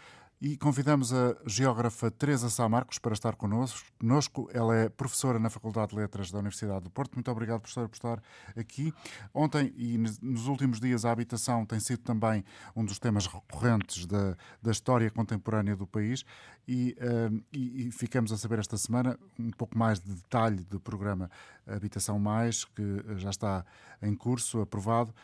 E 0.44 0.56
convidamos 0.56 1.12
a 1.12 1.36
geógrafa 1.46 2.10
Teresa 2.10 2.50
Sá 2.50 2.68
Marcos 2.68 2.98
para 2.98 3.12
estar 3.12 3.36
connosco. 3.36 4.50
Ela 4.52 4.74
é 4.74 4.88
professora 4.88 5.38
na 5.38 5.48
Faculdade 5.48 5.90
de 5.92 5.96
Letras 5.98 6.32
da 6.32 6.40
Universidade 6.40 6.82
do 6.82 6.90
Porto. 6.90 7.14
Muito 7.14 7.30
obrigado, 7.30 7.60
professora, 7.60 7.88
por 7.88 7.94
estar 7.94 8.20
aqui. 8.56 8.92
Ontem 9.32 9.72
e 9.76 9.96
nos 9.96 10.48
últimos 10.48 10.80
dias, 10.80 11.04
a 11.04 11.12
habitação 11.12 11.64
tem 11.64 11.78
sido 11.78 12.00
também 12.00 12.44
um 12.74 12.84
dos 12.84 12.98
temas 12.98 13.28
recorrentes 13.28 14.04
da, 14.04 14.36
da 14.60 14.72
história 14.72 15.08
contemporânea 15.12 15.76
do 15.76 15.86
país. 15.86 16.24
E, 16.66 16.96
uh, 16.98 17.40
e, 17.52 17.86
e, 17.86 17.92
ficamos 17.92 18.32
a 18.32 18.36
saber 18.36 18.58
esta 18.58 18.76
semana 18.76 19.16
um 19.38 19.52
pouco 19.52 19.78
mais 19.78 20.00
de 20.00 20.12
detalhe 20.12 20.64
do 20.64 20.80
programa 20.80 21.30
Habitação 21.64 22.18
Mais, 22.18 22.64
que 22.64 22.82
já 23.14 23.30
está 23.30 23.64
em 24.02 24.12
curso, 24.16 24.60
aprovado. 24.60 25.14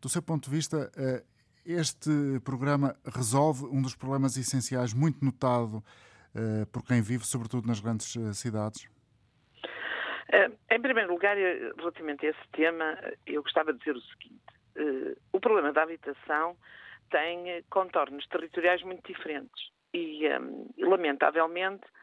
Do 0.00 0.08
seu 0.08 0.22
ponto 0.22 0.48
de 0.48 0.54
vista, 0.54 0.88
uh, 0.96 1.37
este 1.68 2.10
programa 2.44 2.96
resolve 3.04 3.64
um 3.66 3.82
dos 3.82 3.94
problemas 3.94 4.36
essenciais, 4.36 4.94
muito 4.94 5.22
notado 5.22 5.76
uh, 6.34 6.66
por 6.72 6.82
quem 6.82 7.02
vive, 7.02 7.26
sobretudo 7.26 7.66
nas 7.66 7.78
grandes 7.78 8.16
uh, 8.16 8.32
cidades? 8.32 8.88
Uh, 10.32 10.56
em 10.70 10.80
primeiro 10.80 11.12
lugar, 11.12 11.36
relativamente 11.36 12.26
a 12.26 12.30
esse 12.30 12.48
tema, 12.52 12.98
eu 13.26 13.42
gostava 13.42 13.72
de 13.72 13.78
dizer 13.80 13.96
o 13.96 14.00
seguinte: 14.00 14.40
o 15.32 15.40
problema 15.40 15.72
da 15.72 15.82
habitação 15.82 16.56
tem 17.10 17.64
contornos 17.70 18.26
territoriais 18.28 18.82
muito 18.82 19.06
diferentes 19.06 19.70
e, 19.92 20.22
lamentavelmente, 20.78 21.84
eh, 21.84 21.97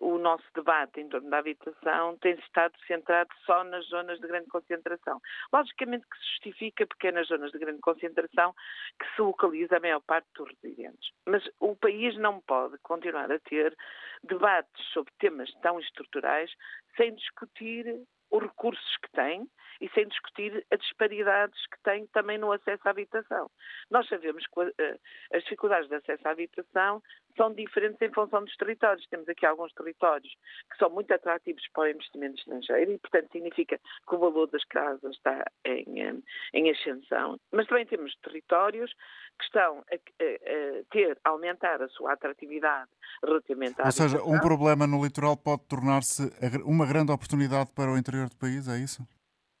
o 0.00 0.18
nosso 0.18 0.44
debate 0.54 1.00
em 1.00 1.08
torno 1.08 1.30
da 1.30 1.38
habitação 1.38 2.16
tem 2.18 2.34
estado 2.34 2.74
centrado 2.86 3.30
só 3.44 3.64
nas 3.64 3.86
zonas 3.86 4.20
de 4.20 4.26
grande 4.26 4.48
concentração. 4.48 5.20
Logicamente 5.52 6.06
que 6.08 6.18
se 6.18 6.30
justifica 6.32 6.86
porque 6.86 7.08
é 7.08 7.12
nas 7.12 7.28
zonas 7.28 7.52
de 7.52 7.58
grande 7.58 7.80
concentração 7.80 8.54
que 8.98 9.06
se 9.14 9.22
localiza 9.22 9.76
a 9.76 9.80
maior 9.80 10.00
parte 10.00 10.28
dos 10.34 10.48
residentes. 10.62 11.10
Mas 11.26 11.48
o 11.60 11.74
país 11.76 12.16
não 12.18 12.40
pode 12.40 12.76
continuar 12.78 13.30
a 13.30 13.38
ter 13.40 13.76
debates 14.22 14.84
sobre 14.92 15.12
temas 15.18 15.50
tão 15.62 15.80
estruturais 15.80 16.50
sem 16.96 17.14
discutir 17.14 18.06
os 18.30 18.42
recursos 18.42 18.96
que 18.98 19.10
tem 19.12 19.48
e 19.80 19.88
sem 19.90 20.08
discutir 20.08 20.66
as 20.70 20.80
disparidades 20.80 21.66
que 21.66 21.82
tem 21.82 22.06
também 22.08 22.38
no 22.38 22.50
acesso 22.52 22.82
à 22.86 22.90
habitação. 22.90 23.50
Nós 23.90 24.08
sabemos 24.08 24.44
que 24.46 24.60
uh, 24.60 25.00
as 25.32 25.42
dificuldades 25.44 25.88
de 25.88 25.96
acesso 25.96 26.26
à 26.26 26.30
habitação 26.30 27.02
são 27.36 27.52
diferentes 27.52 28.00
em 28.00 28.12
função 28.12 28.44
dos 28.44 28.56
territórios. 28.56 29.06
Temos 29.08 29.28
aqui 29.28 29.44
alguns 29.46 29.72
territórios 29.74 30.32
que 30.70 30.78
são 30.78 30.90
muito 30.90 31.12
atrativos 31.12 31.62
para 31.72 31.84
o 31.84 31.88
investimento 31.88 32.38
estrangeiro 32.38 32.92
e, 32.92 32.98
portanto, 32.98 33.30
significa 33.32 33.78
que 33.78 34.14
o 34.14 34.18
valor 34.18 34.46
das 34.48 34.64
casas 34.64 35.14
está 35.14 35.44
em, 35.64 36.22
em 36.54 36.70
ascensão. 36.70 37.38
Mas 37.52 37.66
também 37.66 37.86
temos 37.86 38.14
territórios 38.22 38.92
que 39.38 39.44
estão 39.44 39.84
a, 39.90 39.94
a, 39.94 40.80
a 40.80 40.84
ter, 40.90 41.18
a 41.24 41.30
aumentar 41.30 41.82
a 41.82 41.88
sua 41.88 42.12
atratividade 42.12 42.90
relativamente 43.24 43.80
à 43.80 43.86
Ou 43.86 43.92
seja, 43.92 44.22
um 44.22 44.40
problema 44.40 44.86
no 44.86 45.04
litoral 45.04 45.36
pode 45.36 45.66
tornar-se 45.66 46.22
uma 46.64 46.86
grande 46.86 47.12
oportunidade 47.12 47.72
para 47.72 47.90
o 47.90 47.98
interior 47.98 48.28
do 48.28 48.36
país, 48.36 48.68
é 48.68 48.78
isso? 48.78 49.06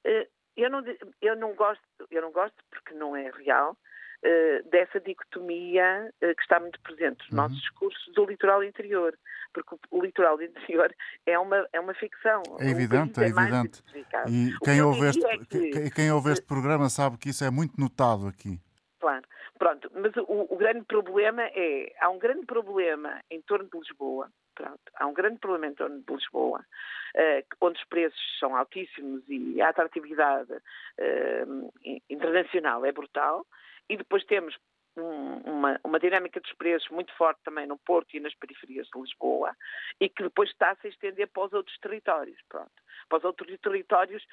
Eh, 0.04 0.28
eu 0.56 0.70
não, 0.70 0.82
eu 1.20 1.36
não 1.36 1.54
gosto, 1.54 1.82
eu 2.10 2.22
não 2.22 2.32
gosto 2.32 2.56
porque 2.70 2.94
não 2.94 3.14
é 3.14 3.30
real. 3.30 3.76
Uh, 4.24 4.68
dessa 4.70 4.98
dicotomia 4.98 6.10
uh, 6.10 6.34
que 6.34 6.42
está 6.42 6.58
muito 6.58 6.80
presente 6.80 7.18
nos 7.18 7.30
uhum. 7.30 7.36
nossos 7.36 7.58
discursos 7.60 8.14
do 8.14 8.24
litoral 8.24 8.64
interior, 8.64 9.16
porque 9.52 9.74
o, 9.74 9.98
o, 9.98 10.02
litoral 10.02 10.40
interior 10.42 10.92
é 11.26 11.38
uma, 11.38 11.68
é 11.72 11.78
uma 11.78 11.94
ficção. 11.94 12.42
É 12.58 12.70
evidente, 12.70 13.20
é, 13.20 13.24
é 13.24 13.28
evidente. 13.28 13.82
E 14.28 14.52
quem 14.64 14.80
ouve, 14.82 15.06
este, 15.06 15.24
é 15.26 15.38
que, 15.38 15.90
quem 15.90 16.10
ouve 16.10 16.32
este 16.32 16.46
programa 16.46 16.88
sabe 16.88 17.18
que 17.18 17.28
isso 17.28 17.44
é 17.44 17.50
muito 17.50 17.78
notado 17.78 18.26
aqui. 18.26 18.58
Claro. 18.98 19.24
Pronto, 19.58 19.90
mas 19.94 20.14
o, 20.16 20.46
o, 20.50 20.56
grande 20.56 20.84
problema 20.84 21.42
é, 21.42 21.94
há 22.00 22.10
um 22.10 22.18
grande 22.18 22.44
problema 22.44 23.22
em 23.30 23.40
torno 23.40 23.68
de 23.70 23.78
Lisboa, 23.78 24.30
pronto, 24.54 24.80
há 24.96 25.06
um 25.06 25.14
grande 25.14 25.38
problema 25.38 25.66
em 25.66 25.74
torno 25.74 26.02
de 26.02 26.14
Lisboa, 26.14 26.60
uh, 26.60 27.56
onde 27.60 27.78
os 27.78 27.84
preços 27.86 28.38
são 28.38 28.54
altíssimos 28.54 29.22
e 29.28 29.60
a 29.62 29.70
atratividade 29.70 30.52
uh, 30.52 31.72
internacional 32.10 32.84
é 32.84 32.92
brutal, 32.92 33.46
e 33.88 33.96
depois 33.96 34.24
temos 34.24 34.56
um, 34.96 35.36
uma, 35.50 35.80
uma, 35.84 36.00
dinâmica 36.00 36.40
dos 36.40 36.52
preços 36.54 36.88
muito 36.90 37.12
forte 37.16 37.40
também 37.44 37.66
no 37.66 37.76
Porto 37.78 38.16
e 38.16 38.20
nas 38.20 38.34
periferias 38.34 38.86
de 38.88 38.98
Lisboa 38.98 39.54
e 40.00 40.08
que 40.08 40.22
depois 40.22 40.48
está 40.50 40.70
a 40.70 40.76
se 40.76 40.88
estender 40.88 41.28
para 41.28 41.44
os 41.44 41.52
outros 41.52 41.78
territórios, 41.78 42.38
pronto. 42.48 42.72
Para 43.08 43.18
os 43.18 43.24
outros 43.24 43.60
territórios 43.60 44.26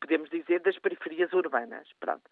podemos 0.00 0.28
dizer, 0.28 0.60
das 0.60 0.78
periferias 0.78 1.32
urbanas. 1.32 1.88
Pronto. 1.98 2.24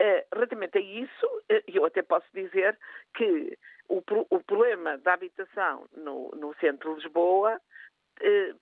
Uh, 0.00 0.22
relativamente 0.32 0.78
a 0.78 0.80
isso, 0.80 1.26
uh, 1.26 1.62
eu 1.66 1.84
até 1.84 2.02
posso 2.02 2.26
dizer 2.32 2.78
que 3.14 3.58
o, 3.88 4.02
o 4.30 4.40
problema 4.40 4.96
da 4.98 5.14
habitação 5.14 5.86
no, 5.96 6.30
no 6.36 6.54
centro 6.56 6.94
de 6.94 7.02
Lisboa 7.02 7.60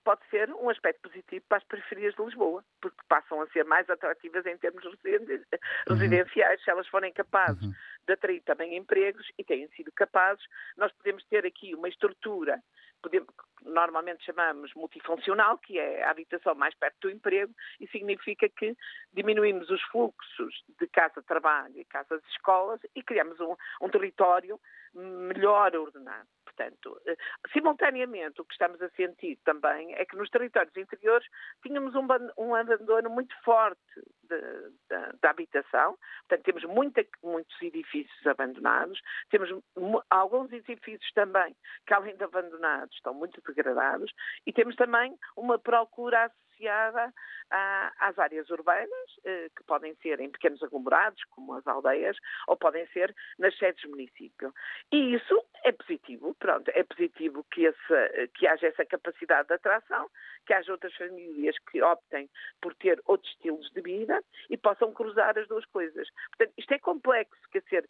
pode 0.03 0.21
ser 0.29 0.51
um 0.53 0.69
aspecto 0.69 1.01
positivo 1.09 1.45
para 1.47 1.57
as 1.57 1.63
periferias 1.63 2.13
de 2.15 2.23
Lisboa, 2.23 2.63
porque 2.81 2.97
passam 3.07 3.41
a 3.41 3.47
ser 3.47 3.63
mais 3.63 3.89
atrativas 3.89 4.45
em 4.45 4.57
termos 4.57 4.83
uhum. 4.83 4.93
residenciais, 5.89 6.59
uhum. 6.59 6.63
se 6.63 6.71
elas 6.71 6.87
forem 6.87 7.13
capazes 7.13 7.63
uhum. 7.63 7.73
de 8.05 8.13
atrair 8.13 8.41
também 8.43 8.75
empregos 8.75 9.25
e 9.37 9.43
têm 9.43 9.67
sido 9.69 9.91
capazes. 9.93 10.43
Nós 10.77 10.91
podemos 10.93 11.23
ter 11.25 11.45
aqui 11.45 11.73
uma 11.73 11.87
estrutura 11.87 12.61
podemos, 13.05 13.29
normalmente 13.63 14.25
chamamos 14.25 14.73
multifuncional, 14.73 15.59
que 15.59 15.77
é 15.77 16.03
a 16.03 16.09
habitação 16.09 16.55
mais 16.55 16.73
perto 16.75 17.01
do 17.01 17.11
emprego, 17.11 17.53
e 17.79 17.87
significa 17.87 18.49
que 18.49 18.75
diminuímos 19.13 19.69
os 19.69 19.81
fluxos 19.83 20.63
de 20.79 20.87
casa-trabalho 20.87 21.77
e 21.77 21.85
casas-escolas 21.85 22.79
e 22.95 23.03
criamos 23.03 23.39
um, 23.39 23.55
um 23.81 23.89
território 23.89 24.59
melhor 24.93 25.75
ordenado. 25.75 26.27
Portanto, 26.55 27.01
eh, 27.05 27.17
simultaneamente, 27.51 28.41
o 28.41 28.45
que 28.45 28.53
estamos 28.53 28.81
a 28.81 28.89
sentir 28.91 29.37
também 29.43 29.93
é 29.95 30.05
que 30.05 30.15
nos 30.15 30.29
territórios 30.29 30.75
interiores 30.75 31.27
tínhamos 31.61 31.93
um, 31.95 32.07
um 32.37 32.55
abandono 32.55 33.09
muito 33.09 33.35
forte 33.43 33.81
da 35.19 35.29
habitação, 35.29 35.97
portanto, 36.27 36.43
temos 36.43 36.63
muita, 36.63 37.05
muitos 37.23 37.61
edifícios 37.61 38.25
abandonados, 38.25 38.99
temos 39.29 39.49
alguns 40.09 40.51
edifícios 40.51 41.11
também 41.13 41.55
que, 41.85 41.93
além 41.93 42.15
de 42.15 42.23
abandonados, 42.23 42.95
estão 42.95 43.13
muito 43.13 43.41
degradados, 43.45 44.11
e 44.45 44.53
temos 44.53 44.75
também 44.75 45.15
uma 45.35 45.59
procura 45.59 46.31
associada 46.55 47.13
a, 47.51 47.91
às 47.99 48.17
áreas 48.17 48.49
urbanas, 48.49 48.89
eh, 49.23 49.49
que 49.55 49.63
podem 49.65 49.95
ser 50.01 50.19
em 50.19 50.29
pequenos 50.29 50.63
aglomerados, 50.63 51.23
como 51.29 51.53
as 51.53 51.67
aldeias, 51.67 52.17
ou 52.47 52.57
podem 52.57 52.87
ser 52.87 53.13
nas 53.37 53.55
sedes 53.57 53.83
do 53.83 53.89
município. 53.89 54.53
E 54.91 55.15
isso 55.15 55.43
é 55.63 55.71
positivo, 55.71 56.33
pronto, 56.39 56.69
é 56.73 56.83
positivo 56.83 57.45
que, 57.51 57.65
esse, 57.65 58.27
que 58.35 58.47
haja 58.47 58.67
essa 58.67 58.85
capacidade 58.85 59.47
de 59.47 59.53
atração, 59.53 60.09
que 60.45 60.53
haja 60.53 60.71
outras 60.71 60.95
famílias 60.95 61.55
que 61.69 61.81
optem 61.81 62.29
por 62.61 62.73
ter 62.75 62.99
outros 63.05 63.31
estilos 63.33 63.69
de 63.71 63.81
vida 63.81 64.23
e 64.49 64.57
possam 64.57 64.91
cruzar 64.93 65.37
as 65.37 65.47
duas 65.47 65.65
coisas. 65.65 66.07
Portanto, 66.29 66.53
isto 66.57 66.73
é 66.73 66.79
complexo, 66.79 67.41
quer 67.51 67.61
dizer, 67.61 67.89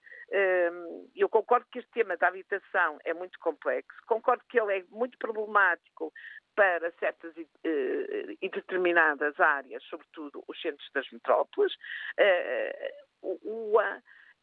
hum, 0.71 1.09
eu 1.15 1.29
concordo 1.29 1.65
que 1.71 1.79
este 1.79 1.91
tema 1.91 2.17
da 2.17 2.27
habitação 2.27 2.97
é 3.05 3.13
muito 3.13 3.39
complexo, 3.39 3.97
concordo 4.05 4.43
que 4.49 4.59
ele 4.59 4.79
é 4.79 4.83
muito 4.89 5.17
problemático 5.17 6.11
para 6.55 6.91
certas 6.99 7.33
eh, 7.37 8.37
e 8.41 8.49
determinadas 8.49 9.39
áreas, 9.39 9.83
sobretudo 9.83 10.43
os 10.47 10.61
centros 10.61 10.89
das 10.93 11.09
metrópoles. 11.11 11.73
Eh, 12.17 12.93
o, 13.21 13.77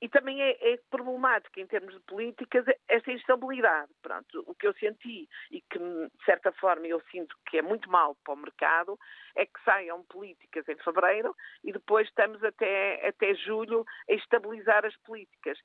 e 0.03 0.09
também 0.09 0.43
é, 0.43 0.73
é, 0.73 0.77
problemático 0.91 1.61
em 1.61 1.67
termos 1.67 1.95
de 1.95 2.01
políticas 2.01 2.65
esta 2.89 3.13
instabilidade. 3.13 3.89
Pronto, 4.03 4.43
o 4.49 4.55
que 4.55 4.67
eu 4.67 4.75
senti 4.75 5.29
e 5.49 5.61
que, 5.61 5.79
de 5.79 6.25
certa 6.25 6.51
forma, 6.53 6.89
eu 6.89 7.01
sinto 7.13 7.37
que 7.49 7.59
é 7.59 7.63
muito 7.63 7.89
mal 7.89 8.17
para 8.25 8.35
o 8.35 8.37
mercado 8.37 8.99
é 9.37 9.47
que 9.47 9.63
saiam 9.65 10.03
políticas 10.05 10.69
em 10.69 10.77
fevereiro 10.79 11.35
e 11.63 11.73
depois 11.73 12.09
estamos 12.09 12.43
até, 12.43 13.07
até 13.07 13.33
julho 13.35 13.85
a 14.11 14.13
estabilizar 14.13 14.85
as 14.85 14.97
políticas. 15.03 15.57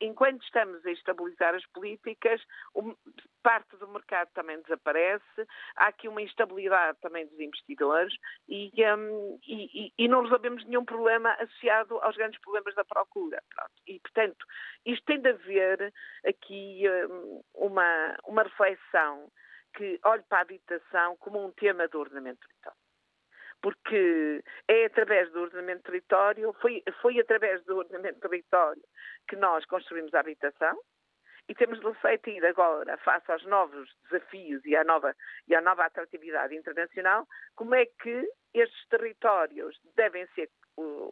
Enquanto 0.00 0.42
estamos 0.42 0.84
a 0.86 0.90
estabilizar 0.90 1.54
as 1.54 1.66
políticas, 1.66 2.40
parte 3.42 3.76
do 3.76 3.86
mercado 3.88 4.30
também 4.32 4.60
desaparece, 4.62 5.46
há 5.76 5.88
aqui 5.88 6.08
uma 6.08 6.22
instabilidade 6.22 6.98
também 7.02 7.26
dos 7.26 7.38
investidores 7.38 8.14
e, 8.48 8.72
um, 8.96 9.38
e, 9.46 9.92
e 9.98 10.08
não 10.08 10.22
resolvemos 10.22 10.64
nenhum 10.64 10.86
problema 10.86 11.32
associado 11.34 11.98
aos 11.98 12.16
grandes 12.16 12.40
problemas 12.40 12.74
da 12.74 12.84
procura. 12.84 13.42
Pronto. 13.54 13.73
E, 13.86 14.00
portanto, 14.00 14.44
isto 14.86 15.04
tem 15.04 15.20
de 15.20 15.28
haver 15.28 15.92
aqui 16.26 16.84
um, 17.10 17.42
uma, 17.54 18.16
uma 18.24 18.42
reflexão 18.42 19.30
que 19.74 19.98
olhe 20.04 20.22
para 20.22 20.38
a 20.38 20.42
habitação 20.42 21.16
como 21.18 21.44
um 21.44 21.52
tema 21.52 21.88
do 21.88 21.98
ordenamento 21.98 22.40
territorial 22.40 22.84
porque 23.64 24.44
é 24.68 24.84
através 24.84 25.32
do 25.32 25.40
ordenamento 25.40 25.78
de 25.78 25.84
território, 25.84 26.52
foi, 26.60 26.82
foi 27.00 27.18
através 27.18 27.64
do 27.64 27.78
ordenamento 27.78 28.16
de 28.16 28.20
território 28.20 28.82
que 29.26 29.36
nós 29.36 29.64
construímos 29.64 30.12
a 30.12 30.20
habitação 30.20 30.78
e 31.48 31.54
temos 31.54 31.80
de 31.80 31.86
refletir 31.86 32.44
agora, 32.44 32.98
face 32.98 33.32
aos 33.32 33.42
novos 33.46 33.90
desafios 34.04 34.62
e 34.66 34.76
à 34.76 34.84
nova, 34.84 35.14
e 35.48 35.54
à 35.54 35.62
nova 35.62 35.86
atratividade 35.86 36.54
internacional, 36.54 37.26
como 37.54 37.74
é 37.74 37.86
que 37.86 38.28
estes 38.52 38.86
territórios 38.88 39.78
devem 39.96 40.26
ser 40.34 40.50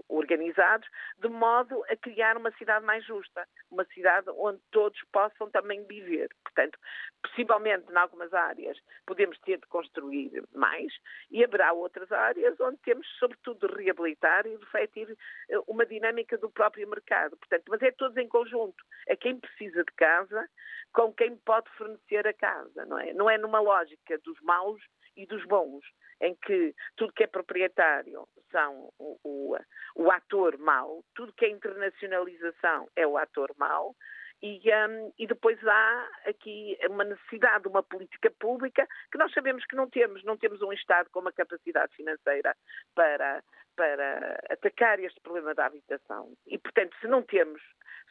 organizados 0.09 0.89
de 1.19 1.29
modo 1.29 1.85
a 1.89 1.97
criar 1.97 2.37
uma 2.37 2.51
cidade 2.53 2.85
mais 2.85 3.05
justa, 3.05 3.47
uma 3.71 3.85
cidade 3.87 4.29
onde 4.31 4.61
todos 4.71 5.01
possam 5.13 5.51
também 5.51 5.85
viver. 5.87 6.29
Portanto, 6.45 6.79
possivelmente, 7.23 7.91
em 7.91 7.97
algumas 7.97 8.33
áreas, 8.33 8.79
podemos 9.07 9.39
ter 9.41 9.59
de 9.59 9.67
construir 9.67 10.43
mais 10.55 10.93
e 11.31 11.45
haverá 11.45 11.73
outras 11.73 12.11
áreas 12.13 12.59
onde 12.61 12.79
temos, 12.79 13.07
sobretudo, 13.19 13.67
de 13.67 13.75
reabilitar 13.75 14.47
e 14.47 14.57
refletir 14.57 15.17
eh, 15.49 15.59
uma 15.67 15.87
dinâmica 15.87 16.37
do 16.39 16.51
próprio 16.51 16.89
mercado. 16.89 17.37
Portanto, 17.37 17.65
mas 17.69 17.83
é 17.83 17.91
todos 17.93 18.17
em 18.17 18.29
conjunto. 18.29 18.85
É 19.07 19.17
quem 19.17 19.39
precisa 19.39 19.85
de 19.85 19.93
casa 19.93 20.49
com 20.93 21.13
quem 21.13 21.37
pode 21.37 21.71
fornecer 21.71 22.27
a 22.27 22.35
casa, 22.35 22.85
não 22.87 22.99
é? 22.99 23.13
Não 23.15 23.31
é 23.31 23.39
numa 23.39 23.61
lógica 23.61 24.19
dos 24.19 24.39
maus 24.43 24.83
e 25.17 25.27
dos 25.27 25.45
bons 25.47 25.85
em 26.23 26.35
que 26.37 26.75
tudo 26.97 27.13
que 27.13 27.25
é 27.25 27.27
proprietário 27.27 28.27
são 28.51 28.91
o, 28.99 29.19
o, 29.25 29.57
o 29.97 30.11
ator 30.11 30.57
mau, 30.59 31.05
tudo 31.15 31.33
que 31.33 31.45
é 31.45 31.51
internacionalização 31.51 32.89
é 32.97 33.07
o 33.07 33.19
ator 33.19 33.53
mau, 33.59 33.95
e, 34.43 34.61
um, 34.89 35.13
e, 35.19 35.27
depois 35.27 35.57
há 35.65 36.09
aqui 36.27 36.77
uma 36.91 37.05
necessidade 37.05 37.63
de 37.63 37.69
uma 37.69 37.83
política 37.83 38.29
pública 38.41 38.89
que 39.11 39.17
nós 39.17 39.33
sabemos 39.33 39.65
que 39.67 39.77
não 39.77 39.89
temos. 39.89 40.25
Não 40.25 40.37
temos 40.37 40.61
um 40.63 40.73
Estado 40.73 41.09
com 41.11 41.21
uma 41.21 41.33
capacidade 41.33 41.95
financeira 41.95 42.57
para, 42.93 43.41
para 43.77 44.41
atacar 44.51 44.99
este 44.99 45.21
problema 45.21 45.55
da 45.55 45.67
habitação. 45.67 46.33
E, 46.45 46.59
portanto, 46.59 46.97
se 47.01 47.07
não 47.07 47.23
temos 47.23 47.63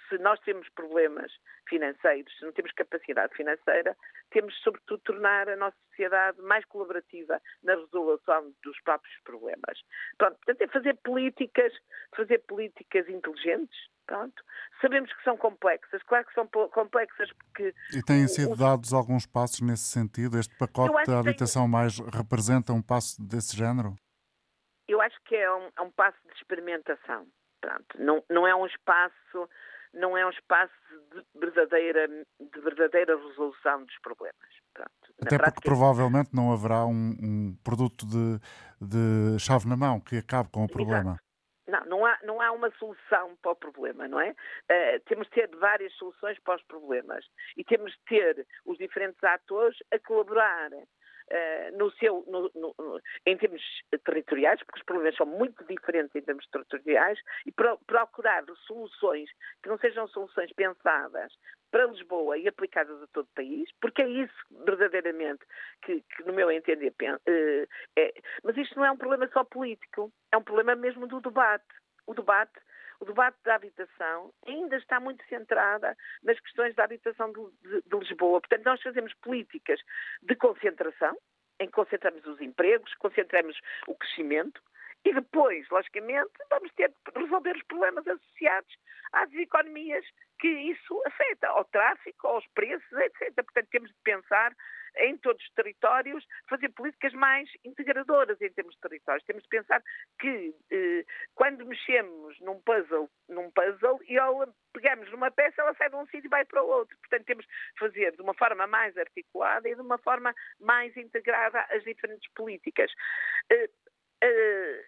se 0.10 0.18
nós 0.18 0.40
temos 0.42 0.68
problemas 0.70 1.32
financeiros, 1.68 2.32
se 2.38 2.46
não 2.46 2.52
temos 2.52 2.72
capacidade 2.74 3.36
financeira, 3.36 3.96
temos, 4.30 4.56
sobretudo, 4.62 5.02
tornar 5.04 5.50
a 5.50 5.56
nossa 5.56 5.78
sociedade 5.90 6.42
mais 6.42 6.66
colaborativa 6.66 7.42
na 7.64 7.76
resolução 7.76 8.54
dos 8.64 8.80
próprios 8.82 9.16
problemas. 9.24 9.80
Pronto, 10.18 10.36
portanto, 10.38 10.62
é 10.62 10.68
fazer 10.68 10.98
políticas, 11.04 11.74
fazer 12.16 12.40
políticas 12.40 13.08
inteligentes, 13.10 13.78
Pronto. 14.06 14.44
Sabemos 14.82 15.14
que 15.14 15.24
são 15.24 15.38
complexas, 15.38 16.02
claro 16.04 16.26
que 16.26 16.34
são 16.34 16.46
complexas 16.48 17.32
porque. 17.32 17.74
E 17.96 18.04
têm 18.04 18.28
sido 18.28 18.52
o... 18.52 18.58
dados 18.58 18.92
alguns 18.92 19.26
passos 19.26 19.62
nesse 19.62 19.84
sentido? 19.84 20.38
Este 20.38 20.54
pacote 20.58 21.10
da 21.10 21.20
habitação 21.20 21.64
tem... 21.64 21.72
mais 21.72 21.98
representa 22.00 22.74
um 22.74 22.82
passo 22.82 23.22
desse 23.22 23.56
género? 23.56 23.96
Eu 24.86 25.00
acho 25.00 25.16
que 25.24 25.36
é 25.36 25.50
um, 25.50 25.70
é 25.78 25.82
um 25.82 25.92
passo 25.92 26.18
de 26.28 26.34
experimentação. 26.34 27.26
Pronto. 27.62 27.98
Não, 28.00 28.24
não 28.30 28.46
é 28.46 28.54
um 28.54 28.66
espaço 28.66 29.50
não 29.94 30.18
é 30.18 30.26
um 30.26 30.30
espaço 30.30 30.74
de 31.14 31.40
verdadeira, 31.40 32.08
de 32.08 32.62
verdadeira 32.62 33.16
resolução 33.16 33.84
dos 33.84 33.98
problemas. 34.00 34.36
Pronto. 34.74 34.92
Até 35.22 35.38
prática... 35.38 35.52
porque 35.52 35.70
provavelmente 35.70 36.30
não 36.34 36.52
haverá 36.52 36.86
um, 36.86 37.16
um 37.22 37.56
produto 37.64 38.06
de, 38.06 38.40
de, 38.80 39.40
chave 39.40 39.68
na 39.68 39.76
mão 39.76 40.00
que 40.00 40.18
acabe 40.18 40.50
com 40.50 40.64
o 40.64 40.70
problema. 40.70 41.12
Exato. 41.12 41.32
Não, 41.68 41.86
não 41.86 42.06
há, 42.06 42.20
não 42.24 42.42
há 42.42 42.52
uma 42.52 42.70
solução 42.72 43.38
para 43.42 43.52
o 43.52 43.56
problema, 43.56 44.08
não 44.08 44.20
é? 44.20 44.32
Uh, 44.32 45.00
temos 45.06 45.28
de 45.28 45.34
ter 45.34 45.50
várias 45.56 45.94
soluções 45.94 46.38
para 46.40 46.56
os 46.56 46.64
problemas 46.64 47.26
e 47.56 47.64
temos 47.64 47.92
de 47.94 48.00
ter 48.08 48.48
os 48.66 48.78
diferentes 48.78 49.24
atores 49.24 49.78
a 49.92 50.00
colaborar 50.00 50.72
uh, 51.32 51.78
no 51.78 51.92
seu, 51.92 52.24
no, 52.28 52.52
no, 52.54 53.02
em 53.26 53.38
termos 53.38 53.62
territoriais, 54.04 54.62
porque 54.64 54.80
os 54.80 54.86
problemas 54.86 55.16
são 55.16 55.26
muito 55.26 55.64
diferentes 55.66 56.16
em 56.16 56.22
termos 56.22 56.46
territoriais, 56.48 57.20
e 57.46 57.52
pro, 57.52 57.78
procurar 57.88 58.44
soluções 58.68 59.30
que 59.64 59.70
não 59.70 59.78
sejam 59.78 60.08
soluções 60.10 60.52
pensadas 60.54 61.34
para 61.72 61.86
Lisboa 61.86 62.38
e 62.38 62.48
aplicadas 62.48 63.02
a 63.02 63.08
todo 63.08 63.26
o 63.26 63.36
país, 63.36 63.70
porque 63.80 64.02
é 64.02 64.08
isso 64.08 64.34
verdadeiramente 64.66 65.46
que, 65.84 66.02
que 66.02 66.24
no 66.24 66.34
meu 66.34 66.52
entender, 66.52 66.90
uh, 66.90 67.68
é. 67.96 68.14
Mas 68.44 68.58
isto 68.58 68.76
não 68.76 68.86
é 68.86 68.92
um 68.92 68.98
problema 68.98 69.28
só 69.30 69.44
político, 69.44 70.12
é 70.32 70.38
um 70.38 70.44
problema 70.44 70.76
mesmo 70.76 71.08
do 71.08 71.22
debate. 71.22 71.66
O 72.06 72.14
debate 72.14 72.60
o 73.02 73.06
debate 73.06 73.38
da 73.44 73.56
habitação 73.56 74.32
ainda 74.46 74.78
está 74.78 75.00
muito 75.00 75.26
centrada 75.28 75.98
nas 76.24 76.40
questões 76.40 76.76
da 76.76 76.84
habitação 76.84 77.34
de, 77.34 77.42
de, 77.68 77.82
de 77.82 77.98
Lisboa. 77.98 78.40
Portanto, 78.40 78.64
nós 78.64 78.82
fazemos 78.82 79.14
políticas 79.16 79.82
de 80.22 80.36
concentração, 80.36 81.18
em 81.60 81.66
que 81.66 81.74
concentramos 81.74 82.26
os 82.26 82.40
empregos, 82.40 82.94
concentramos 82.96 83.60
o 83.88 83.96
crescimento, 83.96 84.62
e 85.04 85.14
depois, 85.14 85.68
logicamente, 85.70 86.32
vamos 86.50 86.72
ter 86.74 86.90
de 86.90 87.20
resolver 87.20 87.56
os 87.56 87.64
problemas 87.64 88.08
associados 88.08 88.76
às 89.14 89.32
economias 89.34 90.06
que 90.40 90.48
isso 90.48 91.02
afeta, 91.06 91.48
ao 91.48 91.66
tráfico, 91.66 92.28
aos 92.28 92.46
preços, 92.48 92.92
etc. 92.94 93.34
Portanto, 93.36 93.68
temos 93.70 93.90
de 93.90 93.98
pensar 94.04 94.56
em 94.98 95.18
todos 95.18 95.42
os 95.44 95.52
territórios, 95.54 96.26
fazer 96.50 96.70
políticas 96.70 97.14
mais 97.14 97.50
integradoras 97.64 98.40
em 98.42 98.52
termos 98.52 98.76
de 98.76 98.82
territórios. 98.82 99.26
Temos 99.26 99.44
de 99.44 99.50
pensar 99.50 99.82
que 100.20 100.54
eh, 100.72 101.06
quando 101.36 101.66
mexemos 101.66 102.40
num 102.42 102.60
puzzle, 102.62 103.10
num 103.30 103.50
puzzle, 103.52 104.00
e 104.08 104.18
ao 104.18 104.54
pegamos 104.74 105.10
numa 105.12 105.32
peça, 105.32 105.62
ela 105.62 105.74
sai 105.76 105.90
de 105.90 105.96
um 105.96 106.06
sítio 106.08 106.26
e 106.26 106.30
vai 106.30 106.46
para 106.46 106.64
o 106.64 106.68
outro. 106.68 106.98
Portanto, 107.00 107.26
temos 107.26 107.46
de 107.46 107.80
fazer 107.80 108.16
de 108.16 108.22
uma 108.22 108.34
forma 108.34 108.68
mais 108.68 108.98
articulada 108.98 109.68
e 109.70 109.76
de 109.76 109.82
uma 109.82 109.98
forma 109.98 110.34
mais 110.60 110.96
integrada 110.98 111.60
as 111.70 111.84
diferentes 111.84 112.30
políticas. 112.34 112.92
Eh, 113.52 113.70
eh, 114.22 114.86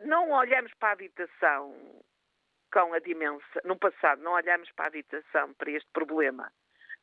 não 0.00 0.30
olhamos 0.30 0.72
para 0.74 0.90
a 0.90 0.92
habitação 0.92 2.04
com 2.72 2.92
a 2.92 2.98
dimensão, 2.98 3.62
no 3.64 3.78
passado 3.78 4.22
não 4.22 4.32
olhamos 4.32 4.70
para 4.72 4.86
a 4.86 4.88
habitação, 4.88 5.54
para 5.54 5.70
este 5.70 5.88
problema 5.92 6.52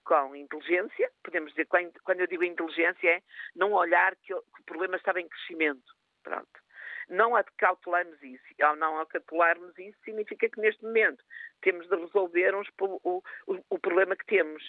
com 0.04 0.36
inteligência, 0.36 1.10
podemos 1.24 1.52
dizer, 1.52 1.66
quando 2.04 2.20
eu 2.20 2.28
digo 2.28 2.44
inteligência 2.44 3.10
é 3.10 3.22
não 3.56 3.72
olhar 3.72 4.16
que 4.18 4.34
o 4.34 4.44
problema 4.66 4.98
estava 4.98 5.22
em 5.22 5.28
crescimento, 5.28 5.94
pronto. 6.22 6.64
Não 7.10 7.36
acautelamos 7.36 8.22
isso. 8.22 8.44
Ao 8.62 8.76
não 8.76 9.00
acautelarmos 9.00 9.78
isso, 9.78 9.98
significa 10.04 10.50
que 10.50 10.60
neste 10.60 10.84
momento 10.84 11.24
temos 11.62 11.88
de 11.88 11.96
resolver 11.96 12.56
uns, 12.56 12.68
o, 12.80 13.22
o, 13.48 13.64
o 13.70 13.80
problema 13.80 14.16
que 14.16 14.26
temos. 14.26 14.64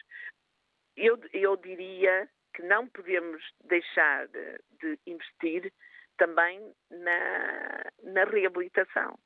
Eu, 0.97 1.19
eu 1.33 1.57
diria 1.57 2.29
que 2.55 2.63
não 2.63 2.89
podemos 2.89 3.43
deixar 3.65 4.27
de, 4.29 4.61
de 4.81 4.99
investir 5.07 5.73
também 6.17 6.73
na, 6.91 7.85
na 8.03 8.25
reabilitação. 8.25 9.19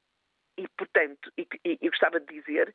E, 0.57 0.66
portanto, 0.77 1.33
e, 1.38 1.46
e, 1.64 1.79
eu 1.81 1.90
gostava 1.90 2.18
de 2.18 2.40
dizer 2.40 2.74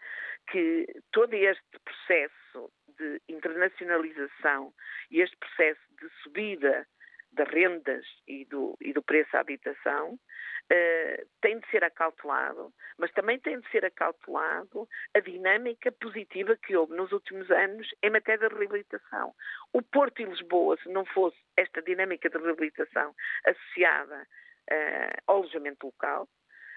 que 0.49 0.87
todo 1.11 1.33
este 1.33 1.79
processo 1.83 2.71
de 2.97 3.21
internacionalização 3.27 4.73
e 5.11 5.19
este 5.21 5.35
processo 5.37 5.81
de 5.99 6.09
subida 6.23 6.87
das 7.33 7.47
rendas 7.49 8.05
e 8.27 8.45
do, 8.45 8.77
e 8.81 8.93
do 8.93 9.01
preço 9.01 9.35
à 9.35 9.39
habitação, 9.39 10.13
uh, 10.13 11.27
tem 11.41 11.59
de 11.59 11.67
ser 11.69 11.83
acautelado, 11.83 12.73
mas 12.97 13.11
também 13.11 13.39
tem 13.39 13.59
de 13.59 13.69
ser 13.69 13.85
acautelado 13.85 14.87
a 15.15 15.19
dinâmica 15.19 15.91
positiva 15.91 16.55
que 16.55 16.75
houve 16.75 16.95
nos 16.95 17.11
últimos 17.11 17.49
anos 17.51 17.87
em 18.03 18.09
matéria 18.09 18.47
de 18.47 18.55
reabilitação. 18.55 19.33
O 19.73 19.81
Porto 19.81 20.21
e 20.21 20.25
Lisboa, 20.25 20.77
se 20.81 20.89
não 20.89 21.05
fosse 21.05 21.37
esta 21.57 21.81
dinâmica 21.81 22.29
de 22.29 22.37
reabilitação 22.37 23.13
associada 23.45 24.27
uh, 24.71 25.21
ao 25.27 25.37
alojamento 25.37 25.87
local, 25.87 26.27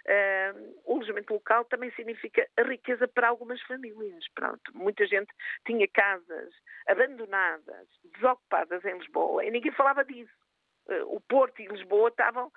Uh, 0.06 0.80
o 0.84 0.94
alojamento 0.94 1.34
local 1.34 1.64
também 1.64 1.90
significa 1.96 2.46
a 2.56 2.62
riqueza 2.62 3.08
para 3.08 3.26
algumas 3.26 3.60
famílias. 3.62 4.24
Pronto, 4.36 4.70
muita 4.72 5.04
gente 5.04 5.32
tinha 5.66 5.88
casas 5.88 6.54
abandonadas, 6.86 7.88
desocupadas 8.14 8.84
em 8.84 8.98
Lisboa 8.98 9.44
e 9.44 9.50
ninguém 9.50 9.72
falava 9.72 10.04
disso. 10.04 10.45
Uh, 10.88 11.16
o 11.16 11.20
Porto 11.20 11.60
e 11.60 11.66
Lisboa 11.66 12.08
estavam 12.08 12.46
uh, 12.46 12.52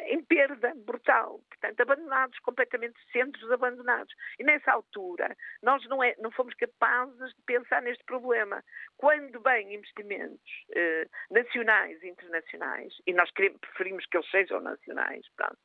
em 0.00 0.22
perda 0.24 0.72
brutal, 0.74 1.40
portanto, 1.48 1.80
abandonados, 1.80 2.38
completamente 2.40 2.98
centros 3.12 3.50
abandonados. 3.52 4.12
E 4.38 4.44
nessa 4.44 4.72
altura, 4.72 5.36
nós 5.62 5.84
não, 5.88 6.02
é, 6.02 6.14
não 6.18 6.30
fomos 6.30 6.54
capazes 6.54 7.34
de 7.34 7.42
pensar 7.46 7.82
neste 7.82 8.04
problema. 8.04 8.62
Quando 8.96 9.40
vêm 9.40 9.74
investimentos 9.74 10.64
uh, 10.70 11.34
nacionais 11.34 12.02
e 12.02 12.08
internacionais, 12.08 12.92
e 13.06 13.12
nós 13.12 13.30
queremos, 13.30 13.60
preferimos 13.60 14.06
que 14.06 14.16
eles 14.16 14.30
sejam 14.30 14.60
nacionais, 14.60 15.24
pronto, 15.36 15.58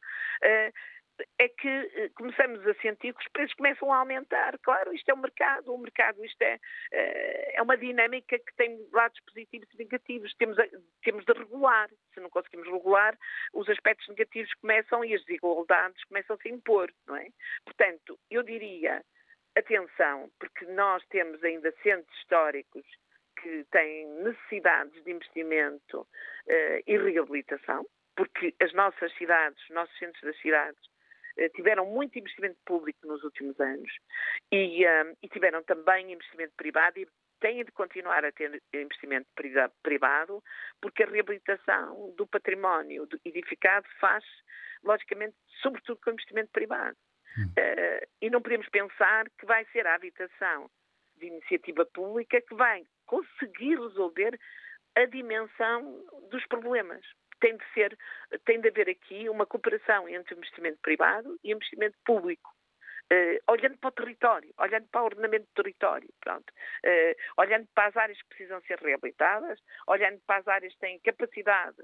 é 1.40 1.48
que 1.50 1.68
eh, 1.68 2.10
começamos 2.16 2.66
a 2.68 2.74
sentir 2.76 3.14
que 3.14 3.22
os 3.22 3.32
preços 3.32 3.54
começam 3.56 3.92
a 3.92 3.98
aumentar. 3.98 4.58
Claro, 4.60 4.94
isto 4.94 5.10
é 5.10 5.14
um 5.14 5.22
mercado, 5.22 5.74
o 5.74 5.78
mercado 5.78 6.24
isto 6.24 6.42
é, 6.42 6.60
eh, 6.92 7.54
é 7.56 7.62
uma 7.62 7.78
dinâmica 7.78 8.38
que 8.38 8.56
tem 8.56 8.88
lados 8.92 9.20
positivos 9.22 9.68
e 9.74 9.78
negativos. 9.78 10.34
Temos, 10.36 10.58
temos 11.04 11.26
de 11.26 11.34
regular. 11.34 11.90
Se 12.14 12.20
não 12.20 12.30
conseguimos 12.30 12.68
regular, 12.68 13.18
os 13.54 13.70
aspectos 13.70 14.08
negativos 14.10 14.54
começam 14.56 15.04
e 15.04 15.14
as 15.14 15.24
desigualdades 15.26 16.04
começam 16.06 16.36
a 16.36 16.40
se 16.40 16.50
impor, 16.50 16.92
não 17.08 17.16
é? 17.16 17.28
Portanto, 17.66 18.20
eu 18.30 18.44
diria, 18.44 19.04
atenção, 19.58 20.30
porque 20.40 20.66
nós 20.66 21.04
temos 21.08 21.44
ainda 21.44 21.72
centros 21.84 22.18
históricos 22.18 22.86
que 23.42 23.66
têm 23.72 24.08
necessidades 24.24 25.04
de 25.04 25.12
investimento 25.12 26.02
uh, 26.02 26.84
e 26.86 26.98
reabilitação, 26.98 27.86
porque 28.16 28.54
as 28.62 28.74
nossas 28.74 29.12
cidades, 29.18 29.62
os 29.64 29.70
nossos 29.72 29.98
centros 29.98 30.22
das 30.22 30.40
cidades, 30.42 30.91
tiveram 31.56 31.86
muito 31.86 32.18
investimento 32.20 32.58
público 32.66 33.08
nos 33.08 33.24
últimos 33.24 33.60
anos 33.60 33.90
e, 34.52 34.86
um, 34.86 35.16
e 35.22 35.28
tiveram 35.30 35.64
também 35.64 36.12
investimento 36.12 36.54
privado 36.56 37.00
e 37.00 37.08
têm 37.42 37.66
de 37.66 37.72
continuar 37.72 38.24
a 38.24 38.32
ter 38.32 38.62
investimento 38.74 39.28
privado, 39.82 40.42
porque 40.80 41.04
a 41.04 41.08
reabilitação 41.08 42.14
do 42.16 42.26
património 42.28 43.08
edificado 43.26 43.88
faz, 44.00 44.24
logicamente, 44.84 45.36
sobretudo 45.62 46.00
com 46.04 46.12
investimento 46.12 46.52
privado. 46.52 46.96
Uh, 47.38 48.08
e 48.22 48.30
não 48.30 48.42
podemos 48.42 48.68
pensar 48.70 49.26
que 49.40 49.46
vai 49.46 49.66
ser 49.72 49.88
a 49.88 49.96
habitação 49.96 50.70
de 51.18 51.28
iniciativa 51.28 51.86
pública 51.86 52.42
que 52.42 52.54
vai 52.54 52.84
conseguir 53.06 53.80
resolver 53.80 54.38
a 54.96 55.06
dimensão 55.06 56.06
dos 56.30 56.46
problemas 56.48 57.02
tem 57.42 57.58
de 57.58 57.66
ser, 57.74 57.98
tem 58.46 58.62
de 58.62 58.70
haver 58.70 58.90
aqui 58.90 59.28
uma 59.28 59.46
cooperação 59.46 60.08
entre 60.08 60.36
investimento 60.36 60.78
privado 60.82 61.38
e 61.44 61.52
investimento 61.52 61.98
público. 62.06 62.50
Uh, 63.12 63.52
olhando 63.52 63.78
para 63.78 63.90
o 63.90 63.92
território, 63.92 64.54
olhando 64.58 64.88
para 64.88 65.02
o 65.02 65.06
ordenamento 65.06 65.46
do 65.48 65.64
território, 65.64 66.08
pronto, 66.22 66.50
uh, 66.50 67.42
olhando 67.42 67.68
para 67.76 67.90
as 67.90 67.98
áreas 67.98 68.18
que 68.22 68.30
precisam 68.30 68.62
ser 68.62 68.80
reabilitadas, 68.80 69.60
olhando 69.86 70.22
para 70.26 70.38
as 70.38 70.48
áreas 70.48 70.74
que 70.76 70.80
têm 70.80 70.98
capacidade 71.02 71.76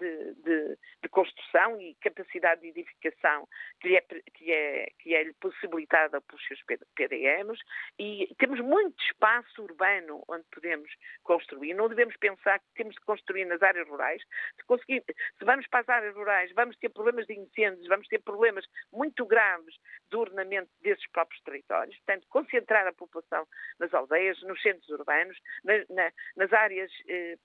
de, 0.00 0.34
de, 0.42 0.78
de, 1.02 1.08
construção 1.10 1.80
e 1.80 1.94
capacidade 2.00 2.62
de 2.62 2.68
edificação 2.68 3.46
que 3.80 3.88
lhe, 3.88 3.96
é, 3.96 4.00
que, 4.00 4.52
é, 4.52 4.90
que 4.98 5.14
é 5.14 5.32
possibilitada 5.34 6.20
pelos 6.22 6.44
seus 6.46 6.60
PDMs 6.94 7.60
e 7.98 8.34
temos 8.38 8.60
muito 8.60 9.00
espaço 9.04 9.62
urbano 9.62 10.24
onde 10.28 10.44
podemos 10.50 10.90
construir. 11.22 11.74
Não 11.74 11.88
devemos 11.88 12.16
pensar 12.16 12.58
que 12.58 12.66
temos 12.74 12.94
de 12.94 13.00
construir 13.02 13.44
nas 13.44 13.62
áreas 13.62 13.86
rurais. 13.86 14.22
Se, 14.56 14.64
conseguir, 14.64 15.04
se 15.06 15.44
vamos 15.44 15.66
para 15.68 15.80
as 15.80 15.88
áreas 15.88 16.14
rurais, 16.14 16.50
vamos 16.54 16.76
ter 16.78 16.88
problemas 16.88 17.26
de 17.26 17.34
incêndios, 17.34 17.86
vamos 17.86 18.08
ter 18.08 18.20
problemas 18.20 18.64
muito 18.92 19.26
graves 19.26 19.74
de 20.10 20.16
ordenamento 20.16 20.70
desses 20.80 21.06
próprios 21.10 21.42
territórios. 21.42 21.96
Portanto, 21.98 22.26
concentrar 22.28 22.86
a 22.86 22.92
população 22.92 23.46
nas 23.78 23.92
aldeias, 23.92 24.40
nos 24.42 24.60
centros 24.62 24.88
urbanos, 24.88 25.38
na, 25.62 25.74
na, 25.90 26.12
nas 26.36 26.52
áreas 26.52 26.90
eh, 27.08 27.36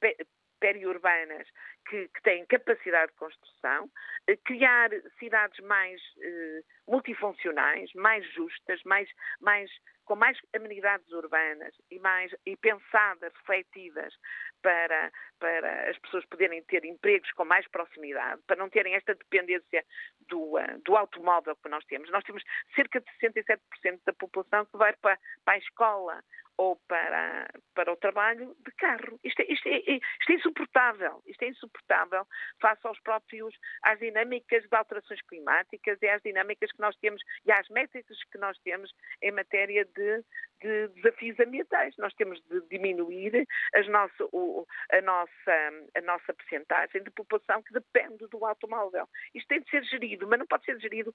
periurbanas 0.59 1.47
que, 1.87 2.07
que 2.07 2.21
têm 2.23 2.45
capacidade 2.45 3.11
de 3.11 3.17
construção, 3.17 3.89
eh, 4.27 4.37
criar 4.43 4.89
cidades 5.19 5.59
mais 5.65 6.01
eh, 6.21 6.61
multifuncionais, 6.87 7.91
mais 7.93 8.25
justas, 8.33 8.81
mais, 8.83 9.09
mais, 9.39 9.69
com 10.05 10.15
mais 10.15 10.37
amenidades 10.55 11.11
urbanas 11.11 11.73
e, 11.91 11.99
mais, 11.99 12.33
e 12.45 12.55
pensadas, 12.57 13.33
refletidas 13.35 14.13
para, 14.61 15.11
para 15.39 15.89
as 15.89 15.97
pessoas 15.99 16.25
poderem 16.25 16.63
ter 16.63 16.83
empregos 16.85 17.31
com 17.33 17.45
mais 17.45 17.67
proximidade, 17.67 18.41
para 18.47 18.55
não 18.55 18.69
terem 18.69 18.95
esta 18.95 19.13
dependência 19.13 19.83
do, 20.27 20.57
uh, 20.57 20.81
do 20.83 20.95
automóvel 20.95 21.55
que 21.57 21.69
nós 21.69 21.85
temos. 21.85 22.09
Nós 22.09 22.23
temos 22.23 22.43
cerca 22.73 22.99
de 22.99 23.07
67% 23.21 23.59
da 24.05 24.13
população 24.13 24.65
que 24.65 24.77
vai 24.77 24.93
para, 24.93 25.19
para 25.43 25.53
a 25.53 25.59
escola 25.59 26.23
ou 26.57 26.75
para, 26.87 27.49
para 27.73 27.91
o 27.91 27.97
trabalho 27.97 28.55
de 28.65 28.71
carro. 28.73 29.19
Isto 29.23 29.41
é, 29.41 29.45
isto, 29.51 29.67
é, 29.67 29.77
isto 29.79 30.29
é 30.29 30.33
insuportável. 30.33 31.21
Isto 31.25 31.43
é 31.43 31.47
insuportável 31.49 32.25
face 32.61 32.85
aos 32.87 32.99
próprios, 33.01 33.53
às 33.83 33.99
dinâmicas 33.99 34.63
de 34.63 34.75
alterações 34.75 35.21
climáticas 35.23 35.97
e 36.01 36.07
às 36.07 36.21
dinâmicas 36.21 36.71
que 36.71 36.79
nós 36.79 36.95
temos 36.97 37.21
e 37.45 37.51
às 37.51 37.67
métricas 37.69 38.17
que 38.31 38.37
nós 38.37 38.57
temos 38.59 38.91
em 39.21 39.31
matéria 39.31 39.85
de, 39.85 40.23
de 40.61 40.87
desafios 40.95 41.39
ambientais. 41.39 41.95
Nós 41.97 42.13
temos 42.13 42.41
de 42.49 42.61
diminuir 42.69 43.45
nossa, 43.89 44.25
o, 44.31 44.65
a 44.91 45.01
nossa, 45.01 45.55
a 45.95 46.01
nossa 46.01 46.33
percentagem 46.33 47.03
de 47.03 47.11
população 47.11 47.61
que 47.63 47.73
depende 47.73 48.27
do 48.27 48.45
automóvel. 48.45 49.07
Isto 49.33 49.47
tem 49.47 49.61
de 49.61 49.69
ser 49.69 49.83
gerido, 49.83 50.27
mas 50.27 50.39
não 50.39 50.47
pode 50.47 50.65
ser 50.65 50.79
gerido 50.79 51.13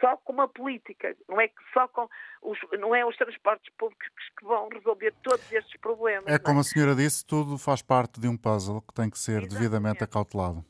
só 0.00 0.16
com 0.16 0.32
uma 0.32 0.48
política. 0.48 1.14
Não 1.28 1.40
é 1.40 1.50
só 1.72 1.86
com 1.88 2.08
os, 2.42 2.58
não 2.78 2.94
é 2.94 3.04
os 3.04 3.16
transportes 3.16 3.72
públicos 3.74 4.08
que 4.38 4.44
vão 4.44 4.69
resolver 4.72 5.14
todos 5.22 5.52
estes 5.52 5.80
problemas. 5.80 6.26
É 6.26 6.38
como 6.38 6.58
é? 6.58 6.60
a 6.60 6.64
senhora 6.64 6.94
disse, 6.94 7.24
tudo 7.24 7.58
faz 7.58 7.82
parte 7.82 8.20
de 8.20 8.28
um 8.28 8.36
puzzle 8.36 8.80
que 8.82 8.94
tem 8.94 9.10
que 9.10 9.18
ser 9.18 9.42
Exatamente. 9.42 9.54
devidamente 9.54 10.04
acautelado. 10.04 10.64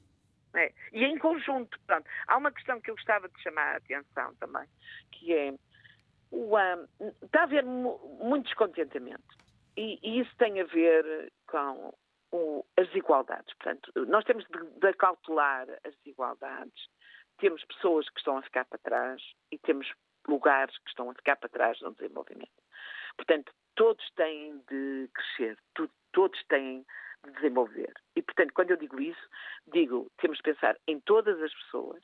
É. 0.54 0.72
E 0.92 1.04
em 1.04 1.18
conjunto, 1.18 1.78
pronto. 1.86 2.08
Há 2.26 2.36
uma 2.36 2.50
questão 2.50 2.80
que 2.80 2.90
eu 2.90 2.94
gostava 2.94 3.28
de 3.28 3.42
chamar 3.42 3.74
a 3.74 3.76
atenção 3.76 4.34
também, 4.36 4.66
que 5.12 5.32
é 5.32 5.54
o, 6.30 6.56
um, 6.56 7.12
está 7.22 7.40
a 7.40 7.44
haver 7.44 7.64
muito 7.64 8.46
descontentamento. 8.46 9.22
E, 9.76 9.98
e, 10.02 10.20
isso 10.20 10.34
tem 10.36 10.60
a 10.60 10.64
ver 10.64 11.32
com 11.46 11.94
o, 12.32 12.64
as 12.76 12.86
desigualdades. 12.88 13.54
Portanto, 13.54 13.92
nós 14.06 14.24
temos 14.24 14.44
de, 14.44 14.80
de 14.80 14.86
acautelar 14.88 15.68
as 15.84 15.94
desigualdades. 15.98 16.88
Temos 17.38 17.64
pessoas 17.64 18.08
que 18.10 18.18
estão 18.18 18.36
a 18.36 18.42
ficar 18.42 18.64
para 18.64 18.78
trás 18.78 19.22
e 19.50 19.58
temos 19.58 19.90
lugares 20.28 20.76
que 20.78 20.90
estão 20.90 21.10
a 21.10 21.14
ficar 21.14 21.36
para 21.36 21.48
trás 21.48 21.80
no 21.80 21.94
desenvolvimento. 21.94 22.59
Portanto, 23.16 23.52
todos 23.74 24.04
têm 24.16 24.58
de 24.68 25.08
crescer, 25.14 25.58
todos 26.12 26.42
têm 26.48 26.84
de 27.24 27.32
desenvolver. 27.32 27.92
E, 28.16 28.22
portanto, 28.22 28.52
quando 28.54 28.70
eu 28.70 28.76
digo 28.76 29.00
isso, 29.00 29.28
digo, 29.72 30.10
temos 30.18 30.38
de 30.38 30.42
pensar 30.44 30.76
em 30.86 31.00
todas 31.00 31.40
as 31.42 31.52
pessoas, 31.54 32.02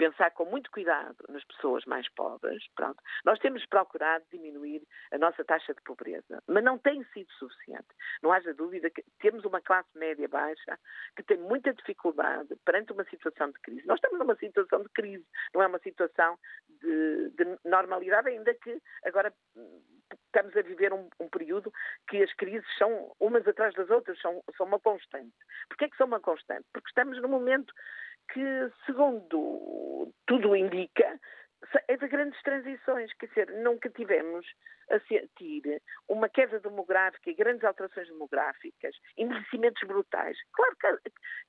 pensar 0.00 0.30
com 0.30 0.46
muito 0.46 0.70
cuidado 0.70 1.14
nas 1.28 1.44
pessoas 1.44 1.84
mais 1.84 2.08
pobres. 2.14 2.66
Pronto. 2.74 2.96
Nós 3.22 3.38
temos 3.38 3.66
procurado 3.66 4.24
diminuir 4.32 4.82
a 5.12 5.18
nossa 5.18 5.44
taxa 5.44 5.74
de 5.74 5.82
pobreza, 5.82 6.42
mas 6.46 6.64
não 6.64 6.78
tem 6.78 7.04
sido 7.12 7.30
suficiente. 7.32 7.88
Não 8.22 8.32
haja 8.32 8.54
dúvida 8.54 8.88
que 8.88 9.04
temos 9.20 9.44
uma 9.44 9.60
classe 9.60 9.90
média 9.94 10.26
baixa 10.26 10.78
que 11.14 11.22
tem 11.22 11.36
muita 11.36 11.74
dificuldade 11.74 12.56
perante 12.64 12.92
uma 12.92 13.04
situação 13.04 13.50
de 13.50 13.60
crise. 13.60 13.86
Nós 13.86 13.98
estamos 13.98 14.18
numa 14.18 14.36
situação 14.36 14.82
de 14.82 14.88
crise, 14.88 15.26
não 15.54 15.62
é 15.62 15.66
uma 15.66 15.78
situação 15.80 16.38
de, 16.66 17.30
de 17.30 17.58
normalidade, 17.66 18.30
ainda 18.30 18.54
que 18.54 18.80
agora 19.04 19.30
estamos 20.26 20.56
a 20.56 20.62
viver 20.62 20.92
um, 20.94 21.08
um, 21.20 21.28
período 21.28 21.72
que 22.08 22.22
as 22.22 22.32
crises 22.34 22.66
são 22.78 23.14
umas 23.20 23.46
atrás 23.46 23.74
das 23.74 23.90
outras, 23.90 24.18
são, 24.20 24.42
são 24.56 24.66
uma 24.66 24.80
constante. 24.80 25.34
Porquê 25.68 25.84
é 25.84 25.88
que 25.88 25.96
são 25.96 26.06
uma 26.06 26.20
constante? 26.20 26.64
Porque 26.72 26.88
estamos 26.88 27.20
num 27.20 27.28
momento 27.28 27.72
que, 28.32 28.70
segundo 28.86 30.12
tudo 30.26 30.56
indica, 30.56 31.20
é 31.88 31.96
de 31.96 32.08
grandes 32.08 32.40
transições, 32.42 33.12
quer 33.14 33.26
dizer, 33.26 33.50
nunca 33.62 33.90
tivemos 33.90 34.46
sentir 35.00 35.80
uma 36.08 36.28
queda 36.28 36.58
demográfica 36.60 37.30
e 37.30 37.34
grandes 37.34 37.64
alterações 37.64 38.08
demográficas, 38.08 38.96
envelhecimentos 39.16 39.86
brutais. 39.86 40.36
Claro 40.52 40.76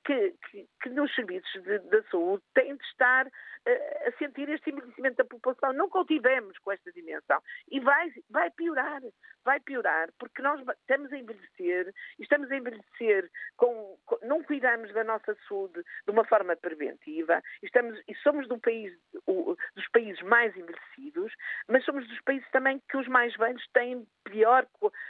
que, 0.06 0.36
que, 0.50 0.68
que 0.82 0.90
nos 0.90 1.14
serviços 1.16 1.64
de, 1.64 1.80
da 1.80 2.04
saúde 2.04 2.44
têm 2.54 2.76
de 2.76 2.84
estar 2.86 3.26
uh, 3.28 4.08
a 4.08 4.12
sentir 4.18 4.50
este 4.50 4.70
envelhecimento 4.70 5.18
da 5.18 5.26
população. 5.26 5.74
Nunca 5.74 6.00
o 6.00 6.06
tivemos 6.06 6.58
com 6.60 6.72
esta 6.72 6.92
dimensão. 6.92 7.42
E 7.70 7.80
vai, 7.80 8.12
vai 8.30 8.52
piorar, 8.52 9.02
vai 9.44 9.60
piorar, 9.60 10.10
porque 10.20 10.42
nós 10.42 10.60
estamos 10.82 11.12
a 11.12 11.18
envelhecer 11.18 11.94
e 12.20 12.24
estamos 12.24 12.52
a 12.52 12.56
envelhecer 12.56 13.30
com, 13.58 13.98
com 14.06 14.18
não 14.24 14.44
cuidamos 14.44 14.94
da 14.94 15.04
nossa 15.04 15.36
saúde 15.48 15.82
de 16.06 16.12
uma 16.12 16.26
forma 16.26 16.56
preventiva, 16.56 17.42
estamos, 17.64 18.00
e 18.08 18.16
somos 18.16 18.48
do 18.48 18.60
país, 18.60 18.94
o, 19.26 19.56
dos 19.76 19.88
países 19.90 20.22
mais 20.22 20.56
envelhecidos, 20.56 21.34
mas 21.68 21.84
somos 21.86 22.08
dos 22.08 22.22
países 22.22 22.50
também 22.52 22.82
que 22.90 22.98
os 22.98 23.08
mais 23.08 23.31
velhos 23.36 23.66
têm 23.74 24.06
pior 24.24 24.68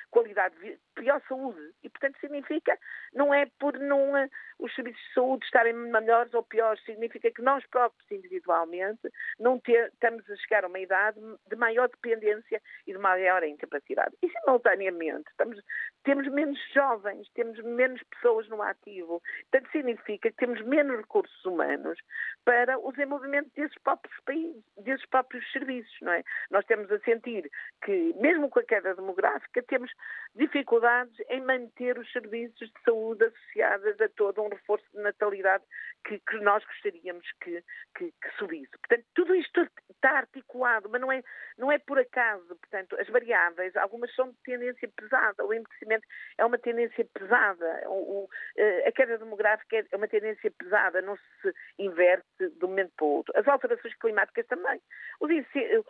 qualidade 0.10 0.56
pior 0.96 1.22
saúde. 1.28 1.60
E, 1.84 1.90
portanto, 1.90 2.20
significa, 2.20 2.78
não 3.14 3.34
é 3.34 3.46
por 3.60 3.78
não, 3.80 4.16
eh, 4.16 4.30
os 4.60 4.74
serviços 4.76 5.02
de 5.02 5.14
saúde 5.14 5.46
estarem 5.46 5.74
melhores 5.74 6.34
ou 6.34 6.44
piores, 6.44 6.84
significa 6.84 7.32
que 7.32 7.42
nós 7.42 7.66
próprios, 7.68 8.10
individualmente, 8.12 9.02
não 9.40 9.60
ter, 9.60 9.92
estamos 9.94 10.30
a 10.30 10.36
chegar 10.38 10.64
a 10.64 10.68
uma 10.68 10.80
idade 10.80 11.20
de 11.50 11.56
maior 11.56 11.90
dependência 11.90 12.62
e 12.86 12.94
de 12.94 13.00
maior 13.00 13.44
incapacidade. 13.44 14.16
E, 14.22 14.30
simultaneamente, 14.30 15.30
estamos, 15.32 15.60
temos 16.04 16.28
menos 16.28 16.60
jovens, 16.74 17.30
temos 17.34 17.60
menos 17.60 18.02
pessoas 18.04 18.48
no 18.50 18.62
ativo. 18.62 19.22
Portanto, 19.50 19.72
significa 19.72 20.30
que 20.30 20.38
temos 20.38 20.62
menos 20.62 20.98
recursos 20.98 21.46
humanos 21.46 22.00
para 22.44 22.78
o 22.80 22.92
desenvolvimento 22.92 23.52
desses 23.56 23.78
próprios 23.80 24.20
países, 24.26 24.64
desses 24.78 25.06
próprios 25.08 25.50
serviços, 25.52 25.96
não 26.02 26.12
é? 26.14 26.24
Nós 26.50 26.66
temos 26.66 26.92
a 26.92 27.00
sentir 27.00 27.50
que, 27.84 28.14
mesmo 28.20 28.50
com 28.50 28.60
a 28.60 28.64
queda 28.64 28.96
demográfica, 28.96 29.62
temos 29.64 29.92
dificuldades 30.36 31.14
em 31.30 31.42
manter 31.42 31.98
os 31.98 32.12
serviços 32.12 32.72
de 32.72 32.84
saúde 32.84 33.26
associados 33.26 34.00
a 34.02 34.10
todo 34.10 34.42
um 34.42 34.50
reforço 34.50 34.86
de 34.94 35.02
natalidade 35.02 35.64
que, 36.04 36.20
que 36.20 36.40
nós 36.40 36.64
gostaríamos 36.66 37.26
que, 37.42 37.64
que, 37.96 38.12
que, 38.12 38.38
subisse. 38.38 38.72
Portanto, 38.72 39.06
tudo 39.14 39.36
isto 39.36 39.68
está 39.90 40.12
articulado, 40.18 40.90
mas 40.90 41.02
não 41.02 41.12
é, 41.12 41.24
não 41.58 41.72
é 41.72 41.78
por 41.78 42.00
acaso. 42.00 42.48
Portanto, 42.56 42.98
as 43.00 43.08
variáveis, 43.10 43.76
algumas 43.76 44.14
são 44.16 44.30
de 44.30 44.38
tendência 44.44 44.90
pesada. 44.90 45.46
O 45.46 45.54
envelhecimento 45.54 45.91
é 46.38 46.46
uma 46.46 46.58
tendência 46.58 47.06
pesada. 47.14 47.84
O, 47.88 48.24
o, 48.24 48.30
eh, 48.58 48.88
a 48.88 48.92
queda 48.92 49.18
demográfica 49.18 49.86
é 49.92 49.96
uma 49.96 50.08
tendência 50.08 50.52
pesada, 50.52 51.02
não 51.02 51.16
se 51.16 51.54
inverte 51.80 52.26
de 52.40 52.66
um 52.66 52.70
momento 52.70 52.92
para 52.96 53.06
o 53.06 53.10
outro. 53.10 53.34
As 53.38 53.48
alterações 53.48 53.96
climáticas 53.96 54.46
também. 54.48 54.80
Os 55.20 55.32
eh, 55.32 55.82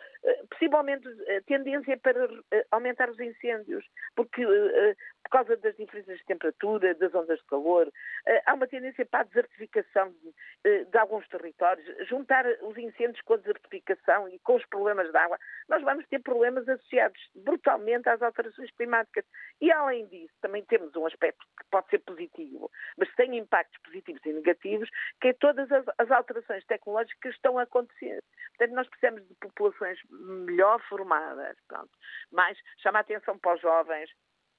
possivelmente 0.50 1.08
a 1.08 1.40
tendência 1.42 1.96
para 1.98 2.28
eh, 2.50 2.66
aumentar 2.70 3.10
os 3.10 3.18
incêndios, 3.20 3.84
porque 4.16 4.42
por 5.24 5.30
causa 5.30 5.56
das 5.56 5.76
diferenças 5.76 6.18
de 6.18 6.24
temperatura, 6.24 6.94
das 6.94 7.14
ondas 7.14 7.38
de 7.38 7.46
calor, 7.46 7.90
há 8.46 8.54
uma 8.54 8.66
tendência 8.66 9.06
para 9.06 9.20
a 9.20 9.24
desertificação 9.24 10.12
de, 10.64 10.84
de 10.84 10.98
alguns 10.98 11.26
territórios. 11.28 11.86
Juntar 12.08 12.44
os 12.62 12.76
incêndios 12.76 13.20
com 13.22 13.34
a 13.34 13.36
desertificação 13.36 14.28
e 14.28 14.38
com 14.40 14.56
os 14.56 14.66
problemas 14.66 15.10
de 15.10 15.16
água, 15.16 15.38
nós 15.68 15.82
vamos 15.82 16.06
ter 16.08 16.20
problemas 16.20 16.68
associados 16.68 17.20
brutalmente 17.34 18.08
às 18.08 18.20
alterações 18.22 18.70
climáticas. 18.72 19.24
E 19.60 19.70
além 19.70 19.91
disso, 20.00 20.32
também 20.40 20.64
temos 20.64 20.94
um 20.96 21.06
aspecto 21.06 21.44
que 21.58 21.64
pode 21.70 21.88
ser 21.88 21.98
positivo, 22.00 22.70
mas 22.96 23.12
tem 23.14 23.36
impactos 23.36 23.78
positivos 23.82 24.20
e 24.24 24.32
negativos, 24.32 24.88
que 25.20 25.28
é 25.28 25.32
todas 25.34 25.70
as, 25.70 25.84
as 25.98 26.10
alterações 26.10 26.64
tecnológicas 26.64 27.20
que 27.20 27.28
estão 27.28 27.58
a 27.58 27.62
acontecer. 27.62 28.22
Portanto, 28.56 28.74
nós 28.74 28.88
precisamos 28.88 29.26
de 29.28 29.34
populações 29.34 29.98
melhor 30.10 30.80
formadas, 30.88 31.56
pronto. 31.68 31.90
mais 32.30 32.58
chama 32.78 32.98
a 32.98 33.02
atenção 33.02 33.38
para 33.38 33.54
os 33.54 33.60
jovens, 33.60 34.10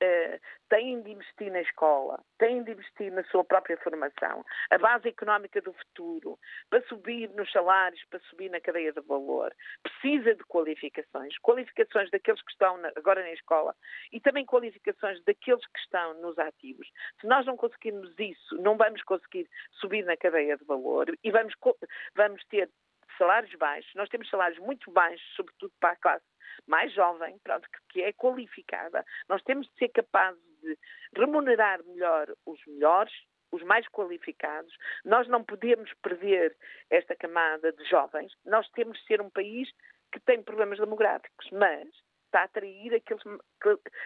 Uh, 0.04 0.40
têm 0.70 1.02
de 1.02 1.12
investir 1.12 1.52
na 1.52 1.62
escola, 1.62 2.20
têm 2.38 2.64
de 2.64 2.72
investir 2.72 3.12
na 3.12 3.24
sua 3.26 3.44
própria 3.44 3.78
formação, 3.78 4.44
a 4.72 4.78
base 4.78 5.08
económica 5.08 5.62
do 5.62 5.72
futuro, 5.72 6.38
para 6.70 6.82
subir 6.88 7.30
nos 7.30 7.50
salários, 7.52 8.04
para 8.10 8.20
subir 8.22 8.50
na 8.50 8.60
cadeia 8.60 8.92
de 8.92 9.00
valor, 9.02 9.56
precisa 9.82 10.36
de 10.36 10.44
qualificações, 10.46 11.38
qualificações 11.40 12.10
daqueles 12.10 12.42
que 12.42 12.52
estão 12.52 12.78
na, 12.78 12.92
agora 12.96 13.22
na 13.22 13.32
escola 13.32 13.76
e 14.12 14.20
também 14.20 14.46
qualificações 14.46 15.24
daqueles 15.24 15.66
que 15.68 15.80
estão 15.80 16.16
nos 16.16 16.38
ativos. 16.40 16.90
Se 17.22 17.28
nós 17.28 17.46
não 17.46 17.56
conseguirmos 17.56 18.14
isso, 18.20 18.58
não 18.62 18.76
vamos 18.76 19.04
conseguir 19.04 19.48
subir 19.74 20.04
na 20.04 20.18
cadeia 20.18 20.58
de 20.58 20.66
valor 20.66 21.08
e 21.24 21.32
vamos, 21.32 21.54
vamos 22.16 22.44
ter 22.46 22.70
salários 23.18 23.54
baixos. 23.56 23.94
Nós 23.96 24.10
temos 24.10 24.30
salários 24.30 24.60
muito 24.60 24.92
baixos, 24.92 25.26
sobretudo 25.36 25.72
para 25.80 25.92
a 25.92 25.96
classe 25.96 26.33
mais 26.68 26.94
jovem, 26.94 27.38
pronto, 27.44 27.68
que 27.90 28.02
é 28.02 28.14
qualificada. 28.14 29.06
Nós 29.28 29.42
temos 29.44 29.68
de 29.68 29.74
ser 29.78 29.90
capazes 29.90 30.42
de 30.62 30.78
remunerar 31.16 31.84
melhor 31.84 32.34
os 32.46 32.60
melhores, 32.66 33.14
os 33.52 33.62
mais 33.64 33.88
qualificados. 33.90 34.76
Nós 35.06 35.28
não 35.28 35.44
podemos 35.44 35.92
perder 36.02 36.56
esta 36.90 37.16
camada 37.16 37.72
de 37.72 37.84
jovens. 37.86 38.34
Nós 38.46 38.68
temos 38.70 38.98
de 39.00 39.06
ser 39.06 39.22
um 39.22 39.30
país 39.30 39.70
que 40.12 40.20
tem 40.20 40.42
problemas 40.42 40.80
demográficos, 40.80 41.50
mas 41.52 41.88
está 42.26 42.42
a 42.42 42.44
atrair 42.46 42.96
aqueles, 42.96 43.24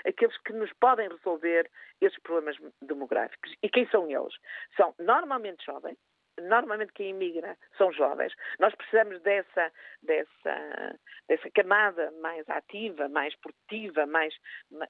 aqueles 0.06 0.38
que 0.40 0.54
nos 0.54 0.72
podem 0.74 1.08
resolver 1.08 1.70
esses 2.02 2.20
problemas 2.20 2.58
demográficos. 2.82 3.54
E 3.64 3.70
quem 3.70 3.88
são 3.90 4.10
eles? 4.10 4.34
São 4.76 4.94
normalmente 5.00 5.66
jovens, 5.66 5.98
normalmente 6.42 6.94
quem 6.94 7.10
imigra 7.10 7.58
são 7.78 7.92
jovens. 7.92 8.34
Nós 8.60 8.74
precisamos 8.76 9.22
dessa, 9.22 9.72
dessa, 10.04 11.00
dessa 11.28 11.50
camada 11.52 12.12
mais 12.22 12.48
ativa, 12.50 13.08
mais 13.10 13.36
produtiva, 13.36 14.06
mais, 14.06 14.34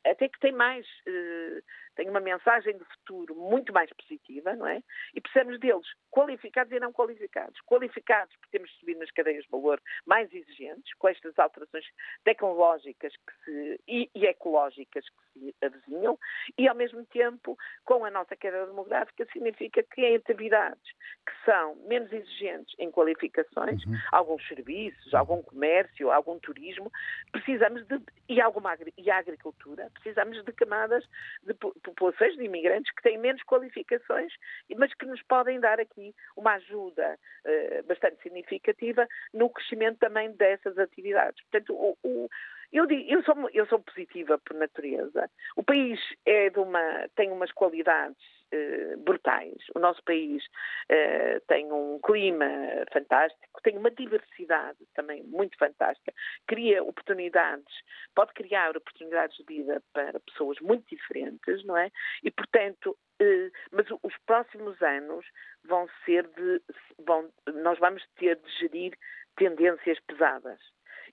até 0.06 0.28
que 0.28 0.40
tem 0.40 0.52
mais, 0.52 0.86
eh, 1.08 1.62
tem 1.98 2.08
uma 2.10 2.20
mensagem 2.20 2.78
de 2.78 2.86
futuro 2.86 3.36
muito 3.36 3.74
mais 3.74 3.92
positiva, 3.92 4.56
não 4.56 4.68
é? 4.68 4.84
E 5.16 5.20
precisamos 5.20 5.60
deles, 5.60 5.88
qualificados 6.12 6.72
e 6.72 6.80
não 6.80 6.94
qualificados. 6.94 7.60
Qualificados 7.62 8.36
porque 8.36 8.52
temos 8.52 8.70
de 8.70 8.78
subir 8.78 8.96
nas 8.98 9.10
cadeias 9.12 9.44
de 9.44 9.50
valor 9.50 9.82
mais 10.06 10.32
exigentes, 10.32 10.94
com 11.00 11.10
estas 11.10 11.38
alterações 11.40 11.86
tecnológicas 12.24 13.12
se, 13.44 13.82
e, 13.88 14.10
e 14.14 14.26
ecológicas 14.26 15.06
que 15.10 15.40
se 15.40 15.56
avizinham, 15.66 16.20
e 16.56 16.68
ao 16.68 16.76
mesmo 16.76 17.04
tempo, 17.08 17.58
com 17.84 18.06
a 18.06 18.12
nossa 18.12 18.36
queda 18.36 18.68
demográfica, 18.68 19.28
significa 19.34 19.82
que 19.82 20.02
em 20.02 20.16
atividades 20.16 20.92
que 21.26 21.34
são 21.46 21.76
menos 21.88 22.14
exigentes 22.14 22.76
em 22.78 22.92
qualificações, 22.92 23.84
uhum. 23.86 23.98
alguns 24.12 24.48
serviços, 24.48 25.16
algum 25.16 25.42
comércio, 25.42 26.12
algum 26.12 26.38
turismo, 26.38 26.92
precisamos 27.32 27.84
de, 27.88 28.00
e, 28.30 28.40
alguma, 28.40 28.78
e 28.96 29.10
a 29.10 29.18
agricultura, 29.18 29.90
precisamos 29.96 30.44
de 30.44 30.52
camadas 30.54 31.04
de 31.44 31.56
populações 31.88 32.36
de 32.36 32.44
imigrantes 32.44 32.92
que 32.94 33.02
têm 33.02 33.18
menos 33.18 33.42
qualificações, 33.44 34.32
mas 34.76 34.94
que 34.94 35.06
nos 35.06 35.22
podem 35.24 35.60
dar 35.60 35.80
aqui 35.80 36.14
uma 36.36 36.54
ajuda 36.54 37.18
uh, 37.46 37.84
bastante 37.88 38.22
significativa 38.22 39.08
no 39.34 39.50
crescimento 39.50 39.98
também 40.00 40.32
dessas 40.34 40.78
atividades. 40.78 41.42
Portanto, 41.46 41.74
o, 41.74 41.98
o 42.04 42.30
eu, 42.72 42.86
digo, 42.86 43.10
eu, 43.10 43.24
sou, 43.24 43.50
eu 43.54 43.66
sou 43.68 43.80
positiva 43.80 44.38
por 44.40 44.56
natureza. 44.56 45.30
O 45.56 45.64
país 45.64 46.00
é 46.26 46.52
uma, 46.56 47.08
tem 47.16 47.32
umas 47.32 47.52
qualidades 47.52 48.18
eh, 48.52 48.96
brutais. 48.98 49.58
O 49.76 49.80
nosso 49.80 50.02
país 50.04 50.44
eh, 50.88 51.42
tem 51.48 51.72
um 51.72 52.00
clima 52.00 52.46
fantástico, 52.94 53.62
tem 53.62 53.78
uma 53.78 53.92
diversidade 53.92 54.78
também 54.94 55.22
muito 55.24 55.58
fantástica, 55.58 56.14
cria 56.48 56.82
oportunidades, 56.84 57.74
pode 58.16 58.34
criar 58.34 58.78
oportunidades 58.78 59.36
de 59.38 59.44
vida 59.44 59.84
para 59.92 60.20
pessoas 60.22 60.58
muito 60.62 60.86
diferentes, 60.88 61.66
não 61.66 61.76
é? 61.76 61.92
E, 62.24 62.32
portanto, 62.32 62.98
eh, 63.20 63.50
mas 63.72 63.86
os 63.92 64.18
próximos 64.26 64.82
anos 64.82 65.26
vão 65.66 65.90
ser 66.06 66.28
de. 66.28 66.62
Vão, 67.00 67.30
nós 67.54 67.78
vamos 67.80 68.02
ter 68.16 68.38
de 68.38 68.50
gerir 68.60 68.98
tendências 69.36 70.00
pesadas. 70.08 70.60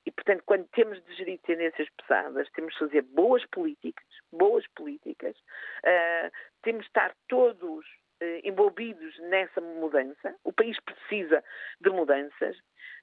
E, 0.07 0.11
portanto, 0.11 0.43
quando 0.45 0.67
temos 0.69 1.03
de 1.05 1.15
gerir 1.15 1.39
tendências 1.41 1.89
pesadas, 1.91 2.51
temos 2.51 2.73
de 2.75 2.79
fazer 2.79 3.03
boas 3.03 3.45
políticas, 3.47 4.07
boas 4.31 4.67
políticas, 4.75 5.37
uh, 5.37 6.31
temos 6.63 6.83
de 6.83 6.89
estar 6.89 7.15
todos 7.29 7.87
uh, 7.87 8.41
envolvidos 8.43 9.19
nessa 9.31 9.61
mudança. 9.61 10.35
O 10.45 10.53
país 10.53 10.79
precisa 10.81 11.43
de 11.81 11.91
mudanças. 11.91 12.57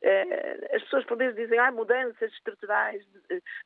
Uh, 0.03 0.75
as 0.75 0.83
pessoas 0.83 1.05
por 1.05 1.17
vezes 1.17 1.35
dizem, 1.35 1.57
ah, 1.57 1.71
mudanças 1.71 2.31
estruturais, 2.33 3.03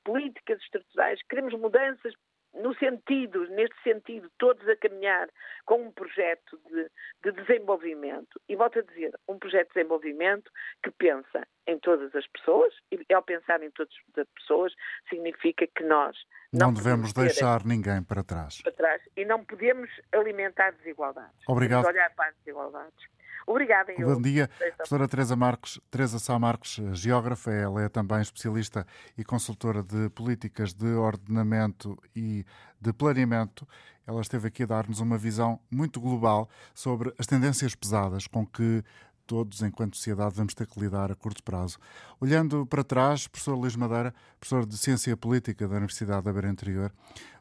políticas 0.04 0.62
estruturais, 0.62 1.22
queremos 1.30 1.54
mudanças 1.54 2.14
no 2.56 2.74
sentido, 2.76 3.48
neste 3.50 3.76
sentido, 3.84 4.30
todos 4.38 4.68
a 4.68 4.76
caminhar 4.76 5.30
com 5.66 5.82
um 5.88 5.92
projeto 5.92 6.60
de, 6.70 6.90
de, 7.24 7.44
desenvolvimento. 7.44 8.40
E 8.48 8.56
volto 8.56 8.80
a 8.80 8.82
dizer, 8.82 9.18
um 9.28 9.38
projeto 9.38 9.68
de 9.70 9.74
desenvolvimento 9.76 10.52
que 10.84 10.92
pensa 10.92 11.48
em 11.68 11.80
todas 11.80 12.16
as 12.16 12.28
pessoas, 12.28 12.74
e 12.92 13.14
ao 13.14 13.24
pensar 13.24 13.62
em 13.64 13.72
todas 13.72 13.94
as 14.18 14.28
pessoas, 14.30 14.74
significa 15.10 15.68
que 15.68 15.84
nós 15.84 16.16
não, 16.54 16.68
não 16.68 16.74
devemos 16.74 17.12
deixar 17.12 17.66
ninguém 17.66 18.02
para 18.02 18.24
trás. 18.24 18.62
para 18.62 18.72
trás. 18.72 19.02
E 19.18 19.26
não 19.26 19.44
podemos 19.44 19.90
alimentar 20.14 20.72
desigualdades. 20.72 21.36
Obrigado. 21.48 21.84
Podemos 21.84 22.02
olhar 22.02 22.16
para 22.16 22.30
as 22.30 22.36
desigualdades. 22.38 23.15
Obrigada. 23.48 23.92
Eu. 23.92 24.16
Bom 24.16 24.22
dia, 24.22 24.50
professora 24.76 25.08
Teresa 25.08 25.36
Marques, 25.36 25.80
Teresa 25.92 26.18
Sá 26.18 26.38
Marques, 26.40 26.80
geógrafa, 26.94 27.52
ela 27.52 27.84
é 27.84 27.90
também 27.90 28.20
especialista 28.20 28.88
e 29.16 29.24
consultora 29.24 29.84
de 29.84 30.10
políticas 30.10 30.74
de 30.74 30.88
ordenamento 30.94 31.98
e 32.16 32.44
de 32.82 32.92
planeamento. 32.92 33.68
Ela 34.08 34.22
esteve 34.22 34.48
aqui 34.48 34.64
a 34.64 34.66
dar-nos 34.66 35.00
uma 35.00 35.18
visão 35.18 35.60
muito 35.70 36.02
global 36.02 36.50
sobre 36.74 37.14
as 37.20 37.28
tendências 37.28 37.76
pesadas 37.76 38.26
com 38.26 38.46
que 38.46 38.84
todos, 39.28 39.62
enquanto 39.62 39.98
sociedade, 39.98 40.36
vamos 40.36 40.54
ter 40.54 40.68
que 40.68 40.80
lidar 40.80 41.12
a 41.12 41.16
curto 41.16 41.44
prazo. 41.44 41.78
Olhando 42.20 42.66
para 42.66 42.84
trás, 42.84 43.28
professor 43.28 43.56
Luís 43.56 43.76
Madeira, 43.76 44.14
professor 44.40 44.66
de 44.66 44.78
Ciência 44.78 45.16
Política 45.18 45.68
da 45.68 45.76
Universidade 45.76 46.24
da 46.24 46.34
Beira 46.34 46.50
Interior, 46.50 46.92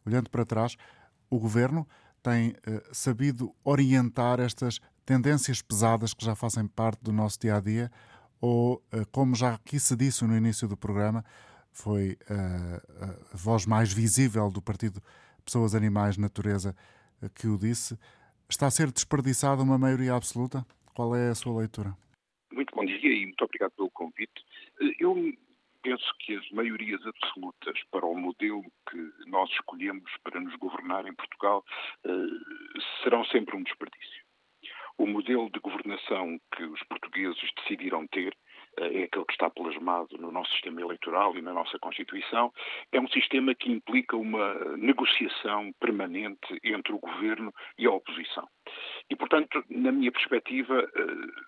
olhando 0.05 0.31
para 0.31 0.45
trás, 0.45 0.77
o 1.31 1.39
governo 1.39 1.87
tem 2.23 2.55
eh, 2.67 2.83
sabido 2.91 3.55
orientar 3.63 4.41
estas 4.41 4.81
tendências 5.05 5.61
pesadas 5.63 6.15
que 6.15 6.25
já 6.25 6.35
fazem 6.35 6.67
parte 6.67 7.03
do 7.03 7.13
nosso 7.13 7.39
dia 7.41 7.57
a 7.57 7.61
dia, 7.61 7.91
ou, 8.41 8.83
eh, 8.93 9.05
como 9.11 9.35
já 9.35 9.55
aqui 9.55 9.79
se 9.81 9.97
disse 9.97 10.25
no 10.25 10.37
início 10.37 10.69
do 10.69 10.77
programa, 10.77 11.25
foi 11.73 12.17
uh, 12.31 13.33
a 13.33 13.37
voz 13.37 13.67
mais 13.67 13.93
visível 13.93 14.51
do 14.51 14.63
Partido 14.63 15.03
Pessoas, 15.45 15.75
Animais, 15.75 16.17
Natureza 16.17 16.75
que 17.35 17.47
o 17.47 17.59
disse, 17.59 17.99
está 18.49 18.67
a 18.67 18.71
ser 18.71 18.91
desperdiçada 18.93 19.63
uma 19.63 19.79
maioria 19.79 20.15
absoluta? 20.15 20.65
Qual 20.95 21.15
é 21.17 21.31
a 21.31 21.35
sua 21.35 21.59
leitura? 21.59 21.97
Muito 22.53 22.75
bom 22.75 22.85
dia 22.85 23.13
e 23.13 23.27
muito 23.27 23.45
obrigado 23.45 23.73
pelo 23.73 23.91
convite. 23.91 24.45
Eu 25.01 25.15
penso 25.83 26.15
que 26.21 26.37
as 26.37 26.51
maiorias 26.51 27.01
absolutas 27.07 27.79
para 27.91 28.07
o 28.07 28.15
modelo 28.15 28.65
que 28.91 29.13
nós 29.27 29.51
escolhemos 29.51 30.11
para 30.23 30.41
nos 30.41 30.55
governar 30.57 31.07
em 31.07 31.15
Portugal 31.15 31.65
serão 33.03 33.25
sempre 33.27 33.57
um 33.57 33.63
desperdício. 33.63 34.24
O 34.97 35.07
modelo 35.07 35.51
de 35.51 35.59
governação 35.61 36.39
que 36.55 36.63
os 36.65 36.83
portugueses 36.85 37.51
decidiram 37.57 38.07
ter 38.09 38.37
é 38.77 39.05
aquele 39.05 39.25
que 39.25 39.33
está 39.33 39.49
plasmado 39.51 40.17
no 40.19 40.31
nosso 40.33 40.51
sistema 40.53 40.81
eleitoral 40.81 41.37
e 41.37 41.43
na 41.43 41.53
nossa 41.53 41.79
Constituição, 41.79 42.53
é 42.93 43.01
um 43.01 43.09
sistema 43.09 43.55
que 43.55 43.71
implica 43.71 44.17
uma 44.17 44.55
negociação 44.77 45.73
permanente 45.81 46.59
entre 46.63 46.93
o 46.93 46.99
governo 46.99 47.53
e 47.79 47.87
a 47.87 47.93
oposição. 47.93 48.49
E, 49.09 49.17
portanto, 49.17 49.63
na 49.69 49.93
minha 49.93 50.11
perspectiva, 50.11 50.81
eh, 50.81 51.43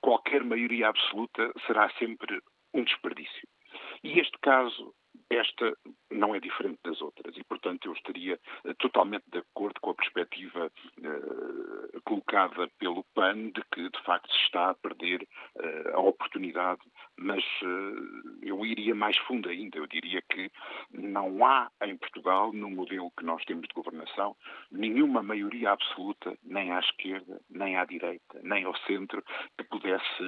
qualquer 0.00 0.44
maioria 0.44 0.88
absoluta 0.88 1.52
será 1.66 1.90
sempre 1.98 2.40
um 2.72 2.84
desperdício. 2.84 3.48
E 4.04 4.20
este 4.20 4.38
caso 4.40 4.94
esta 5.30 5.76
não 6.10 6.34
é 6.34 6.40
diferente 6.40 6.78
das 6.84 7.00
outras 7.00 7.36
e, 7.36 7.44
portanto, 7.44 7.86
eu 7.86 7.92
estaria 7.92 8.38
uh, 8.64 8.74
totalmente 8.74 9.24
de 9.30 9.38
acordo 9.38 9.80
com 9.80 9.90
a 9.90 9.94
perspectiva 9.94 10.70
uh, 10.98 12.00
colocada 12.02 12.68
pelo 12.78 13.04
PAN 13.14 13.50
de 13.50 13.62
que, 13.72 13.88
de 13.88 14.02
facto, 14.04 14.30
se 14.32 14.38
está 14.44 14.70
a 14.70 14.74
perder 14.74 15.26
uh, 15.56 15.96
a 15.96 16.00
oportunidade, 16.00 16.80
mas 17.18 17.42
eu 18.42 18.64
iria 18.64 18.94
mais 18.94 19.16
fundo 19.18 19.48
ainda. 19.48 19.78
Eu 19.78 19.86
diria 19.86 20.22
que 20.30 20.50
não 20.92 21.44
há 21.44 21.70
em 21.82 21.96
Portugal, 21.96 22.52
no 22.52 22.70
modelo 22.70 23.10
que 23.16 23.24
nós 23.24 23.42
temos 23.46 23.66
de 23.66 23.74
governação, 23.74 24.36
nenhuma 24.70 25.22
maioria 25.22 25.70
absoluta, 25.70 26.36
nem 26.44 26.72
à 26.72 26.78
esquerda, 26.78 27.40
nem 27.48 27.76
à 27.76 27.84
direita, 27.84 28.40
nem 28.42 28.64
ao 28.64 28.76
centro, 28.80 29.24
que 29.56 29.64
pudesse, 29.64 30.22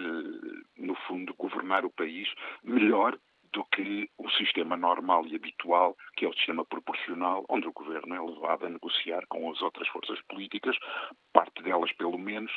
no 0.78 0.94
fundo, 1.06 1.34
governar 1.34 1.84
o 1.84 1.90
país 1.90 2.28
melhor 2.64 3.18
do 3.52 3.64
que 3.66 4.08
o 4.18 4.28
sistema 4.30 4.76
normal 4.76 5.26
e 5.26 5.36
habitual, 5.36 5.96
que 6.16 6.24
é 6.24 6.28
o 6.28 6.34
sistema 6.34 6.64
proporcional, 6.64 7.44
onde 7.48 7.66
o 7.66 7.72
governo 7.72 8.14
é 8.14 8.20
levado 8.20 8.66
a 8.66 8.68
negociar 8.68 9.24
com 9.28 9.50
as 9.50 9.60
outras 9.62 9.88
forças 9.88 10.20
políticas, 10.22 10.76
parte 11.32 11.62
delas, 11.62 11.92
pelo 11.92 12.18
menos, 12.18 12.52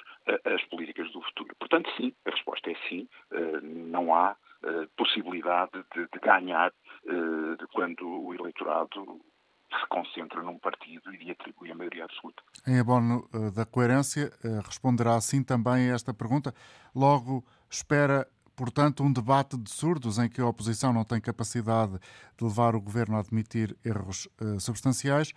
as 0.45 0.63
políticas 0.65 1.11
do 1.11 1.21
futuro. 1.21 1.55
Portanto, 1.59 1.89
sim, 1.97 2.13
a 2.25 2.31
resposta 2.31 2.71
é 2.71 2.75
sim, 2.89 3.07
eh, 3.31 3.61
não 3.61 4.13
há 4.13 4.35
eh, 4.63 4.87
possibilidade 4.97 5.71
de, 5.95 6.07
ganhar 6.21 6.71
eh, 7.05 7.65
quando 7.73 8.07
o 8.07 8.33
eleitorado 8.33 9.21
se 9.69 9.87
concentra 9.87 10.41
num 10.41 10.59
partido 10.59 11.13
e 11.13 11.17
lhe 11.17 11.31
atribui 11.31 11.71
a 11.71 11.75
maioria 11.75 12.03
absoluta. 12.03 12.43
Em 12.67 12.77
abono 12.77 13.25
da 13.55 13.65
coerência, 13.65 14.29
responderá 14.65 15.19
sim 15.21 15.41
também 15.41 15.89
a 15.89 15.95
esta 15.95 16.13
pergunta. 16.13 16.53
Logo, 16.93 17.41
espera 17.69 18.27
portanto, 18.61 19.01
um 19.01 19.11
debate 19.11 19.57
de 19.57 19.71
surdos 19.71 20.19
em 20.19 20.29
que 20.29 20.39
a 20.39 20.45
oposição 20.45 20.93
não 20.93 21.03
tem 21.03 21.19
capacidade 21.19 21.93
de 22.37 22.43
levar 22.43 22.75
o 22.75 22.79
governo 22.79 23.15
a 23.17 23.19
admitir 23.19 23.75
erros 23.83 24.27
uh, 24.39 24.59
substanciais 24.59 25.33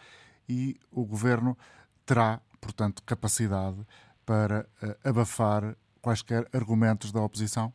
e 0.47 0.77
o 0.93 1.07
governo 1.07 1.57
terá, 2.05 2.43
portanto, 2.61 3.03
capacidade 3.03 3.81
para 4.27 4.67
uh, 4.83 5.09
abafar 5.09 5.75
quaisquer 6.03 6.47
argumentos 6.53 7.11
da 7.13 7.23
oposição? 7.23 7.73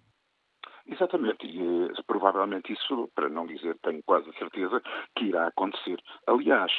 Exatamente, 0.85 1.47
e 1.47 1.59
uh, 1.59 2.03
provavelmente 2.05 2.71
isso, 2.71 3.09
para 3.15 3.27
não 3.27 3.47
dizer 3.47 3.75
tenho 3.81 4.03
quase 4.03 4.29
a 4.29 4.33
certeza, 4.33 4.79
que 5.15 5.25
irá 5.25 5.47
acontecer. 5.47 5.99
Aliás, 6.27 6.71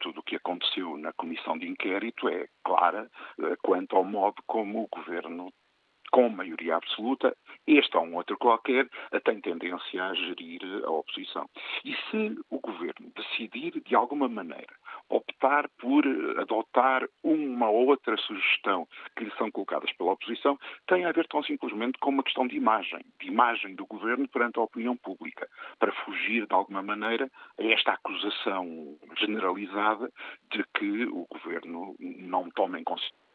tudo 0.00 0.20
o 0.20 0.22
que 0.22 0.36
aconteceu 0.36 0.96
na 0.96 1.12
comissão 1.12 1.58
de 1.58 1.68
inquérito 1.68 2.26
é 2.26 2.48
clara 2.64 3.10
quanto 3.62 3.96
ao 3.96 4.04
modo 4.04 4.36
como 4.46 4.84
o 4.84 4.88
governo 4.90 5.52
com 6.10 6.28
maioria 6.28 6.76
absoluta, 6.76 7.36
este 7.66 7.96
ou 7.96 8.04
um 8.04 8.16
outro 8.16 8.36
qualquer 8.38 8.88
tem 9.24 9.40
tendência 9.40 10.04
a 10.04 10.14
gerir 10.14 10.60
a 10.84 10.90
oposição. 10.90 11.48
E 11.84 11.94
se 11.94 12.38
o 12.50 12.58
governo 12.60 13.10
decidir, 13.14 13.80
de 13.84 13.94
alguma 13.94 14.28
maneira, 14.28 14.74
optar 15.08 15.68
por 15.78 16.04
adotar 16.38 17.06
uma 17.22 17.68
ou 17.68 17.88
outra 17.88 18.16
sugestão 18.16 18.86
que 19.16 19.24
lhe 19.24 19.32
são 19.36 19.50
colocadas 19.50 19.92
pela 19.92 20.12
oposição, 20.12 20.58
tem 20.86 21.04
a 21.04 21.12
ver 21.12 21.26
tão 21.28 21.42
simplesmente 21.42 21.98
com 21.98 22.10
uma 22.10 22.22
questão 22.22 22.46
de 22.46 22.56
imagem, 22.56 23.00
de 23.20 23.28
imagem 23.28 23.74
do 23.74 23.86
governo 23.86 24.28
perante 24.28 24.58
a 24.58 24.62
opinião 24.62 24.96
pública, 24.96 25.48
para 25.78 25.92
fugir, 26.04 26.46
de 26.46 26.54
alguma 26.54 26.82
maneira, 26.82 27.30
a 27.58 27.62
esta 27.62 27.92
acusação 27.92 28.96
generalizada 29.18 30.10
de 30.50 30.64
que 30.74 31.04
o 31.06 31.26
governo 31.30 31.94
não 31.98 32.50
toma 32.50 32.78
em 32.78 32.84
consideração 32.84 33.27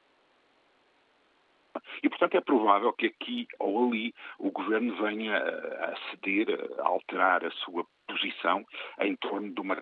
e, 2.01 2.09
portanto, 2.09 2.36
é 2.36 2.41
provável 2.41 2.93
que 2.93 3.07
aqui 3.07 3.47
ou 3.59 3.88
ali 3.88 4.13
o 4.39 4.51
governo 4.51 4.95
venha 5.01 5.38
a 5.38 5.95
ceder, 6.09 6.47
a 6.80 6.88
alterar 6.88 7.45
a 7.45 7.51
sua 7.51 7.86
posição 8.07 8.65
em 8.99 9.15
torno 9.15 9.53
de 9.53 9.61
uma 9.61 9.78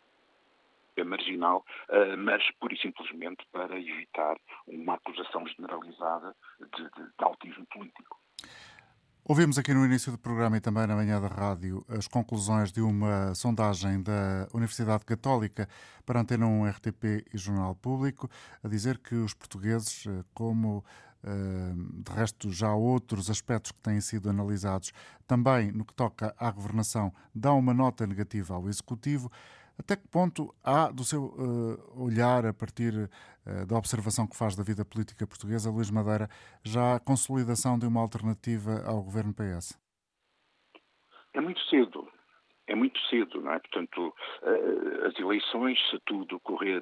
marginal, 1.04 1.66
eh, 1.90 2.16
mas 2.16 2.44
pura 2.60 2.74
e 2.74 2.78
simplesmente 2.78 3.44
para 3.52 3.80
evitar 3.80 4.38
uma 4.68 4.96
acusação 4.96 5.48
generalizada 5.48 6.36
de, 6.60 6.84
de, 6.84 7.04
de 7.18 7.24
autismo 7.24 7.66
político. 7.68 8.20
Ouvimos 9.24 9.60
aqui 9.60 9.72
no 9.74 9.86
início 9.86 10.12
do 10.12 10.18
programa 10.18 10.58
e 10.58 10.60
também 10.60 10.88
na 10.88 10.96
manhã 10.96 11.22
da 11.22 11.28
rádio 11.28 11.86
as 11.88 12.08
conclusões 12.08 12.72
de 12.72 12.82
uma 12.82 13.36
sondagem 13.36 14.02
da 14.02 14.48
Universidade 14.54 15.06
Católica 15.06 15.70
para 16.06 16.20
Antena 16.20 16.48
1 16.48 16.70
RTP 16.70 17.26
e 17.32 17.38
Jornal 17.38 17.76
Público, 17.76 18.28
a 18.64 18.68
dizer 18.68 18.98
que 18.98 19.14
os 19.14 19.34
portugueses, 19.34 20.08
eh, 20.08 20.24
como 20.34 20.84
de 21.24 22.12
resto, 22.12 22.52
já 22.52 22.74
outros 22.74 23.30
aspectos 23.30 23.72
que 23.72 23.80
têm 23.80 24.02
sido 24.02 24.30
analisados 24.30 24.92
também 25.28 25.72
no 25.72 25.86
que 25.86 25.94
toca 25.94 26.34
à 26.38 26.50
governação, 26.52 27.14
dão 27.34 27.60
uma 27.60 27.74
nota 27.74 28.08
negativa 28.08 28.56
ao 28.56 28.68
Executivo. 28.68 29.32
Até 29.78 29.96
que 29.96 30.08
ponto 30.08 30.54
há, 30.64 30.92
do 30.92 31.04
seu 31.04 31.26
uh, 31.26 32.04
olhar, 32.04 32.46
a 32.46 32.54
partir 32.54 32.94
uh, 32.94 33.66
da 33.66 33.78
observação 33.78 34.28
que 34.28 34.36
faz 34.36 34.56
da 34.56 34.64
vida 34.64 34.86
política 34.86 35.26
portuguesa, 35.26 35.72
Luís 35.72 35.90
Madeira, 35.90 36.30
já 36.64 36.96
a 36.96 37.00
consolidação 37.00 37.80
de 37.80 37.88
uma 37.88 38.02
alternativa 38.02 38.84
ao 38.86 39.02
governo 39.02 39.34
PS? 39.34 39.80
É 41.34 41.42
muito 41.42 41.60
cedo 41.70 42.08
é 42.72 42.76
muito 42.76 43.00
cedo, 43.08 43.42
não 43.42 43.52
é? 43.52 43.60
Portanto, 43.60 44.16
eh, 44.44 45.08
as 45.08 45.20
eleições, 45.20 45.78
se 45.90 46.00
tudo 46.06 46.40
correr 46.40 46.82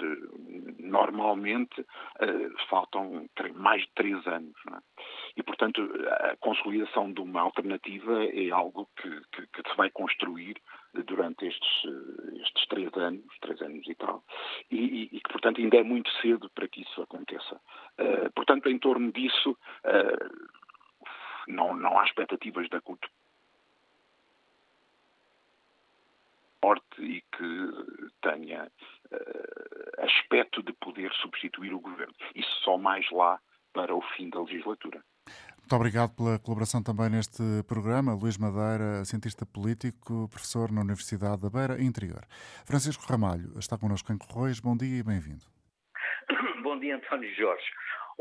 normalmente, 0.78 1.84
eh, 2.20 2.50
faltam 2.70 3.28
mais 3.56 3.82
de 3.82 3.92
três 3.96 4.28
anos, 4.28 4.54
não 4.66 4.78
é? 4.78 4.82
E, 5.36 5.42
portanto, 5.42 5.82
a 6.08 6.38
consolidação 6.38 7.12
de 7.12 7.22
uma 7.22 7.42
alternativa 7.42 8.24
é 8.24 8.52
algo 8.52 8.88
que, 8.98 9.10
que, 9.32 9.48
que 9.48 9.70
se 9.70 9.76
vai 9.78 9.90
construir 9.90 10.58
durante 11.06 11.48
estes, 11.48 11.84
estes 12.42 12.68
três 12.68 12.94
anos, 12.94 13.26
três 13.42 13.60
anos 13.62 13.88
e 13.88 13.96
tal, 13.96 14.24
e, 14.70 15.10
e, 15.12 15.20
que, 15.20 15.32
portanto, 15.32 15.60
ainda 15.60 15.78
é 15.78 15.84
muito 15.84 16.10
cedo 16.22 16.50
para 16.54 16.68
que 16.68 16.82
isso 16.82 17.02
aconteça. 17.02 17.56
Uh, 18.00 18.32
portanto, 18.36 18.70
em 18.70 18.78
torno 18.80 19.12
disso, 19.12 19.52
uh, 19.52 20.50
não, 21.48 21.76
não 21.76 22.00
há 22.00 22.06
expectativas 22.06 22.68
da 22.70 22.82
curto 22.82 23.08
forte 26.62 27.02
e 27.02 27.22
que 27.36 27.72
tenha 28.22 28.66
uh, 28.66 30.06
aspecto 30.06 30.62
de 30.64 30.74
poder 30.74 31.12
substituir 31.14 31.74
o 31.74 31.80
governo. 31.80 32.14
Isso 32.36 32.52
só 32.64 32.78
mais 32.78 33.10
lá 33.12 33.40
para 33.74 33.96
o 33.96 34.02
fim 34.16 34.30
da 34.30 34.42
legislatura. 34.42 35.04
Muito 35.70 35.76
obrigado 35.76 36.16
pela 36.16 36.40
colaboração 36.40 36.82
também 36.82 37.10
neste 37.10 37.44
programa. 37.68 38.16
Luís 38.16 38.40
Madeira, 38.40 39.06
cientista 39.06 39.46
político, 39.46 40.28
professor 40.30 40.72
na 40.72 40.82
Universidade 40.82 41.44
da 41.44 41.50
Beira 41.50 41.80
Interior. 41.80 42.26
Francisco 42.66 43.06
Ramalho 43.08 43.58
está 43.60 43.78
connosco 43.78 44.12
em 44.12 44.18
Correios. 44.18 44.60
Bom 44.60 44.76
dia 44.76 44.98
e 44.98 45.04
bem-vindo. 45.04 45.46
Bom 46.64 46.80
dia, 46.80 46.96
António 46.96 47.30
Jorge. 47.36 47.66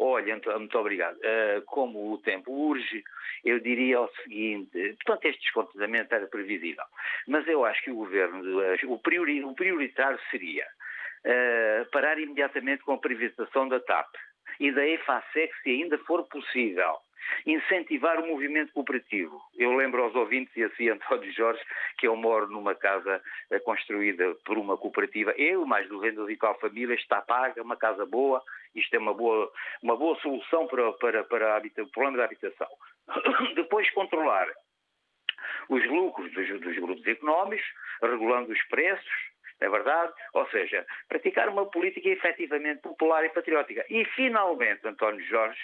Olha, 0.00 0.40
muito 0.56 0.78
obrigado. 0.78 1.16
Uh, 1.16 1.60
como 1.66 2.12
o 2.12 2.18
tempo 2.18 2.52
urge, 2.52 3.02
eu 3.44 3.58
diria 3.58 4.00
o 4.00 4.08
seguinte: 4.22 4.96
portanto, 5.04 5.24
este 5.24 5.40
descontentamento 5.40 6.14
era 6.14 6.26
previsível, 6.28 6.84
mas 7.26 7.46
eu 7.48 7.64
acho 7.64 7.82
que 7.82 7.90
o 7.90 7.96
governo, 7.96 8.40
o, 8.86 8.98
priori, 9.00 9.42
o 9.42 9.54
prioritário 9.54 10.18
seria 10.30 10.64
uh, 11.24 11.90
parar 11.90 12.16
imediatamente 12.16 12.84
com 12.84 12.92
a 12.92 12.98
privatização 12.98 13.68
da 13.68 13.80
TAP 13.80 14.08
e 14.60 14.70
da 14.70 14.86
EFASEC, 14.86 15.52
se 15.62 15.70
ainda 15.70 15.98
for 15.98 16.24
possível 16.28 16.96
incentivar 17.46 18.20
o 18.20 18.26
movimento 18.26 18.72
cooperativo. 18.72 19.40
Eu 19.56 19.74
lembro 19.74 20.02
aos 20.02 20.14
ouvintes 20.14 20.54
e 20.56 20.64
assim 20.64 20.88
António 20.88 21.32
Jorge 21.32 21.60
que 21.98 22.06
eu 22.06 22.16
moro 22.16 22.48
numa 22.48 22.74
casa 22.74 23.22
eh, 23.50 23.58
construída 23.60 24.34
por 24.44 24.58
uma 24.58 24.76
cooperativa. 24.76 25.32
Eu, 25.36 25.66
mais 25.66 25.88
200 25.88 26.28
e 26.30 26.36
tal 26.36 26.58
famílias, 26.58 27.00
está 27.00 27.20
paga, 27.20 27.62
uma 27.62 27.76
casa 27.76 28.04
boa. 28.06 28.42
Isto 28.74 28.94
é 28.94 28.98
uma 28.98 29.14
boa, 29.14 29.50
uma 29.82 29.96
boa 29.96 30.18
solução 30.20 30.66
para, 30.66 30.92
para, 30.94 31.24
para 31.24 31.56
habita, 31.56 31.82
o 31.82 31.90
problema 31.90 32.18
da 32.18 32.24
habitação. 32.24 32.68
Depois 33.54 33.90
controlar 33.90 34.48
os 35.68 35.86
lucros 35.86 36.32
dos, 36.32 36.60
dos 36.60 36.76
grupos 36.76 37.06
económicos, 37.06 37.64
regulando 38.02 38.52
os 38.52 38.62
preços, 38.68 39.28
é 39.60 39.68
verdade? 39.68 40.12
Ou 40.34 40.46
seja, 40.48 40.86
praticar 41.08 41.48
uma 41.48 41.66
política 41.66 42.08
efetivamente 42.08 42.80
popular 42.80 43.24
e 43.24 43.30
patriótica. 43.30 43.84
E, 43.90 44.04
finalmente, 44.04 44.86
António 44.86 45.24
Jorge, 45.26 45.60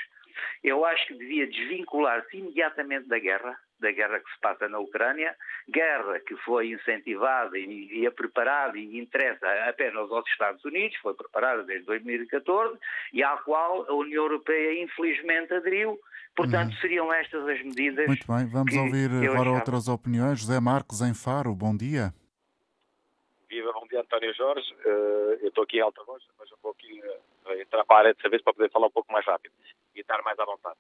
eu 0.62 0.84
acho 0.84 1.06
que 1.06 1.14
devia 1.14 1.46
desvincular-se 1.46 2.36
imediatamente 2.36 3.08
da 3.08 3.18
guerra, 3.18 3.58
da 3.80 3.92
guerra 3.92 4.18
que 4.20 4.30
se 4.32 4.40
passa 4.40 4.68
na 4.68 4.78
Ucrânia, 4.78 5.34
guerra 5.68 6.20
que 6.20 6.36
foi 6.38 6.70
incentivada 6.70 7.58
e, 7.58 8.00
e 8.00 8.06
é 8.06 8.10
preparada 8.10 8.78
e 8.78 8.98
interessa 8.98 9.46
apenas 9.68 10.10
aos 10.10 10.26
Estados 10.28 10.64
Unidos, 10.64 10.96
foi 10.98 11.14
preparada 11.14 11.62
desde 11.64 11.86
2014 11.86 12.78
e 13.12 13.22
à 13.22 13.36
qual 13.38 13.86
a 13.88 13.94
União 13.94 14.24
Europeia 14.24 14.82
infelizmente 14.82 15.52
aderiu. 15.52 15.98
Portanto, 16.36 16.72
uhum. 16.72 16.80
seriam 16.80 17.12
estas 17.12 17.46
as 17.48 17.62
medidas. 17.62 18.06
Muito 18.06 18.26
bem, 18.26 18.46
vamos 18.46 18.74
ouvir 18.74 19.10
agora 19.30 19.50
outras 19.50 19.86
opiniões. 19.86 20.40
José 20.40 20.58
Marcos 20.58 21.00
em 21.00 21.14
Faro, 21.14 21.54
bom 21.54 21.76
dia. 21.76 22.12
Viva, 23.48 23.72
bom 23.72 23.86
dia 23.86 24.00
António 24.00 24.34
Jorge. 24.34 24.74
Uh, 24.84 25.38
eu 25.42 25.48
estou 25.48 25.62
aqui 25.62 25.76
em 25.76 25.80
alta 25.80 26.02
voz, 26.02 26.24
mas 26.36 26.48
vou 26.60 26.72
aqui 26.72 27.00
uh, 27.00 27.52
entrar 27.60 27.84
para 27.84 27.96
a 27.96 27.98
área 28.00 28.14
dessa 28.14 28.28
vez 28.28 28.42
para 28.42 28.52
poder 28.52 28.70
falar 28.70 28.88
um 28.88 28.90
pouco 28.90 29.12
mais 29.12 29.24
rápido 29.24 29.52
estar 30.14 30.22
mais 30.22 30.38
à 30.38 30.44
vontade. 30.44 30.76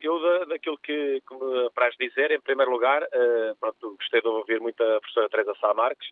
Eu, 0.00 0.20
da, 0.20 0.44
daquilo 0.46 0.78
que, 0.78 1.22
que 1.26 1.34
me 1.34 1.66
apraz 1.66 1.94
dizer, 1.96 2.32
em 2.32 2.40
primeiro 2.40 2.70
lugar, 2.70 3.02
uh, 3.02 3.56
pronto, 3.60 3.96
gostei 3.96 4.20
de 4.20 4.28
ouvir 4.28 4.60
muito 4.60 4.82
a 4.82 5.00
professora 5.00 5.28
Teresa 5.28 5.54
Sá 5.60 5.72
Marques, 5.72 6.08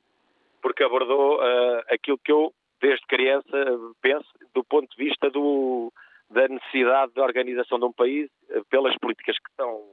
porque 0.62 0.84
abordou 0.84 1.38
uh, 1.38 1.82
aquilo 1.88 2.18
que 2.18 2.30
eu, 2.30 2.52
desde 2.80 3.04
criança, 3.06 3.56
penso 4.00 4.28
do 4.54 4.62
ponto 4.62 4.88
de 4.96 5.04
vista 5.04 5.30
do, 5.30 5.92
da 6.30 6.46
necessidade 6.46 7.12
de 7.12 7.20
organização 7.20 7.78
de 7.78 7.86
um 7.86 7.92
país 7.92 8.30
uh, 8.50 8.64
pelas 8.66 8.96
políticas 8.98 9.36
que 9.36 9.52
são, 9.56 9.92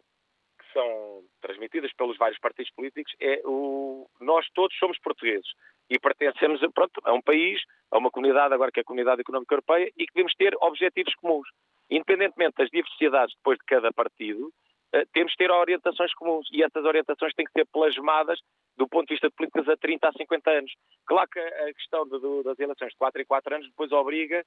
que 0.59 0.74
são 0.74 1.24
transmitidas 1.41 1.91
pelos 1.93 2.18
vários 2.18 2.39
partidos 2.39 2.72
políticos. 2.74 3.11
É 3.20 3.41
o, 3.43 4.07
nós 4.22 4.45
todos 4.53 4.78
somos 4.78 4.99
portugueses 4.99 5.49
e 5.89 5.97
pertencemos 5.97 6.61
pronto, 6.76 7.01
a 7.05 7.14
um 7.14 7.22
país, 7.22 7.59
a 7.89 7.97
uma 7.97 8.11
comunidade, 8.11 8.53
agora 8.53 8.72
que 8.72 8.80
é 8.80 8.84
a 8.84 8.86
Comunidade 8.86 9.22
Económica 9.22 9.55
Europeia, 9.55 9.91
e 9.97 10.05
que 10.05 10.14
devemos 10.14 10.34
ter 10.36 10.55
objetivos 10.61 11.16
comuns 11.16 11.47
independentemente 11.89 12.55
das 12.57 12.69
diversidades 12.69 13.36
depois 13.36 13.57
de 13.57 13.65
cada 13.65 13.91
partido, 13.91 14.51
eh, 14.93 15.05
temos 15.13 15.31
de 15.31 15.38
ter 15.38 15.51
orientações 15.51 16.13
comuns 16.13 16.47
e 16.51 16.63
essas 16.63 16.86
orientações 16.86 17.34
têm 17.34 17.45
que 17.45 17.51
ser 17.51 17.65
plasmadas 17.71 18.39
do 18.77 18.88
ponto 18.88 19.07
de 19.07 19.13
vista 19.13 19.29
de 19.29 19.36
políticas 19.36 19.67
a 19.69 19.77
30 19.77 20.07
a 20.07 20.13
50 20.13 20.51
anos. 20.51 20.71
Claro 21.05 21.29
que 21.29 21.39
a 21.39 21.73
questão 21.73 22.05
de, 22.05 22.19
de, 22.19 22.43
das 22.43 22.59
eleições 22.59 22.89
de 22.89 22.97
4 22.97 23.21
em 23.21 23.25
4 23.25 23.55
anos 23.55 23.67
depois 23.67 23.91
obriga, 23.91 24.43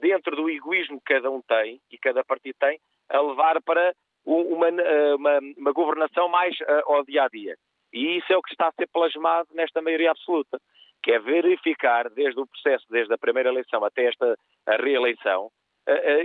dentro 0.00 0.36
do 0.36 0.48
egoísmo 0.48 0.98
que 1.00 1.14
cada 1.14 1.30
um 1.30 1.40
tem 1.42 1.80
e 1.90 1.98
cada 1.98 2.24
partido 2.24 2.56
tem, 2.58 2.78
a 3.08 3.20
levar 3.20 3.60
para 3.62 3.94
uma, 4.24 4.68
eh, 4.68 5.14
uma, 5.14 5.38
uma 5.56 5.72
governação 5.72 6.28
mais 6.28 6.58
uh, 6.60 6.92
ao 6.92 7.04
dia 7.04 7.24
a 7.24 7.28
dia. 7.28 7.56
E 7.92 8.18
isso 8.18 8.32
é 8.32 8.36
o 8.36 8.42
que 8.42 8.52
está 8.52 8.68
a 8.68 8.72
ser 8.72 8.88
plasmado 8.92 9.48
nesta 9.52 9.82
maioria 9.82 10.10
absoluta, 10.10 10.58
que 11.02 11.12
é 11.12 11.18
verificar 11.18 12.08
desde 12.10 12.40
o 12.40 12.46
processo, 12.46 12.84
desde 12.88 13.12
a 13.12 13.18
primeira 13.18 13.50
eleição 13.50 13.84
até 13.84 14.06
esta 14.06 14.36
reeleição, 14.66 15.50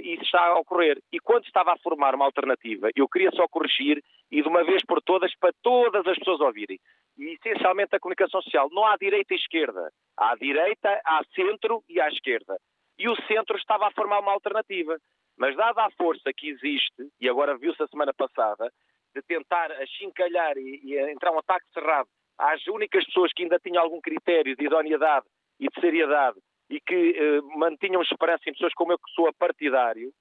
isso 0.04 0.24
está 0.24 0.46
a 0.48 0.60
ocorrer. 0.60 1.02
E 1.12 1.20
quando 1.20 1.46
estava 1.46 1.74
a 1.74 1.78
formar 1.80 2.16
uma 2.16 2.26
alternativa, 2.26 2.90
eu 2.96 3.08
queria 3.08 3.32
só 3.32 3.48
corrigir 3.48 4.02
e 4.32 4.42
de 4.42 4.48
uma 4.48 4.64
vez 4.64 4.84
por 4.86 5.02
todas 5.02 5.36
para 5.38 5.52
todas 5.62 6.06
as 6.08 6.18
pessoas 6.18 6.40
ouvirem. 6.40 6.80
E 7.18 7.34
essencialmente 7.34 7.96
a 7.96 8.00
comunicação 8.00 8.42
social. 8.42 8.70
Não 8.72 8.86
há 8.86 8.96
direita 8.96 9.34
e 9.34 9.38
esquerda. 9.38 9.92
Há 10.18 10.36
direita, 10.36 11.02
há 11.06 11.22
centro 11.36 11.84
e 11.90 12.00
há 12.00 12.08
esquerda. 12.08 12.58
E 12.98 13.10
o 13.10 13.16
centro 13.28 13.58
estava 13.58 13.88
a 13.88 13.92
formar 13.92 14.20
uma 14.20 14.32
alternativa. 14.32 14.98
Mas 15.38 15.56
dada 15.56 15.86
a 15.86 15.92
força 15.92 16.32
que 16.36 16.50
existe, 16.50 17.10
e 17.20 17.30
agora 17.30 17.58
viu-se 17.58 17.82
a 17.82 17.88
semana 17.88 18.14
passada, 18.14 18.72
de 19.16 19.22
tentar 19.22 19.72
achincalhar 19.72 20.58
e, 20.58 20.82
e 20.84 21.12
entrar 21.12 21.32
um 21.32 21.40
ataque 21.40 21.66
cerrado 21.74 22.08
às 22.38 22.66
únicas 22.68 23.06
pessoas 23.06 23.32
que 23.34 23.44
ainda 23.44 23.60
tinham 23.60 23.84
algum 23.84 24.00
critério 24.00 24.56
de 24.56 24.66
idoneidade 24.66 25.26
e 25.60 25.68
de 25.68 25.82
seriedade 25.82 26.38
e 26.70 26.80
que 26.80 27.16
eh, 27.18 27.42
mantinham 27.58 28.02
esperança 28.02 28.44
em 28.48 28.54
pessoas 28.54 28.74
como 28.74 28.92
eu, 28.92 29.00
que 29.00 29.12
sou 29.12 29.32
partidário, 29.34 30.12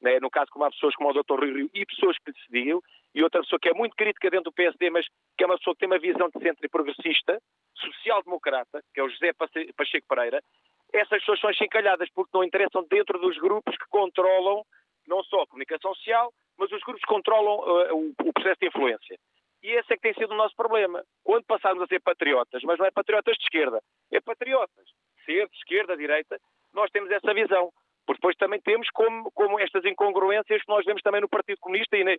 né, 0.00 0.20
no 0.20 0.30
caso 0.30 0.50
como 0.50 0.64
há 0.64 0.70
pessoas 0.70 0.94
como 0.94 1.10
o 1.10 1.12
Dr. 1.12 1.40
Rui 1.40 1.52
Rio 1.52 1.70
e 1.74 1.84
pessoas 1.84 2.16
que 2.18 2.30
lhe 2.30 2.38
seguiam, 2.46 2.82
e 3.14 3.22
outra 3.22 3.40
pessoa 3.40 3.58
que 3.58 3.68
é 3.68 3.74
muito 3.74 3.96
crítica 3.96 4.30
dentro 4.30 4.50
do 4.50 4.52
PSD, 4.52 4.90
mas 4.90 5.06
que 5.36 5.42
é 5.42 5.46
uma 5.46 5.58
pessoa 5.58 5.74
que 5.74 5.80
tem 5.80 5.88
uma 5.88 5.98
visão 5.98 6.28
de 6.28 6.38
centro 6.38 6.64
e 6.64 6.68
progressista, 6.68 7.40
social-democrata, 7.74 8.82
que 8.94 9.00
é 9.00 9.02
o 9.02 9.08
José 9.08 9.32
Pacheco 9.32 10.06
Pereira, 10.08 10.42
essas 10.92 11.18
pessoas 11.20 11.40
são 11.40 11.50
achincalhadas 11.50 12.08
porque 12.14 12.30
não 12.32 12.44
interessam 12.44 12.86
dentro 12.88 13.18
dos 13.18 13.36
grupos 13.38 13.76
que 13.76 13.88
controlam 13.88 14.62
não 15.08 15.22
só 15.24 15.42
a 15.42 15.46
comunicação 15.46 15.94
social, 15.94 16.32
mas 16.58 16.70
os 16.70 16.82
grupos 16.82 17.02
que 17.02 17.08
controlam 17.08 17.58
uh, 17.58 17.96
o, 17.96 18.28
o 18.28 18.32
processo 18.32 18.58
de 18.60 18.68
influência. 18.68 19.18
E 19.62 19.70
esse 19.70 19.92
é 19.92 19.96
que 19.96 20.02
tem 20.02 20.14
sido 20.14 20.32
o 20.32 20.36
nosso 20.36 20.54
problema. 20.54 21.02
Quando 21.24 21.44
passarmos 21.44 21.82
a 21.82 21.86
ser 21.86 22.00
patriotas, 22.00 22.62
mas 22.64 22.78
não 22.78 22.86
é 22.86 22.90
patriotas 22.90 23.36
de 23.36 23.44
esquerda, 23.44 23.80
é 24.12 24.20
patriotas 24.20 24.86
centro, 25.26 25.54
esquerda, 25.56 25.96
direita, 25.96 26.38
nós 26.72 26.90
temos 26.90 27.10
essa 27.10 27.34
visão. 27.34 27.70
Porque 28.06 28.20
depois 28.20 28.36
também 28.36 28.60
temos 28.60 28.88
como, 28.90 29.30
como 29.32 29.58
estas 29.58 29.84
incongruências 29.84 30.62
que 30.62 30.68
nós 30.68 30.84
vemos 30.84 31.02
também 31.02 31.20
no 31.20 31.28
Partido 31.28 31.58
Comunista 31.60 31.96
e 31.96 32.04
na, 32.04 32.16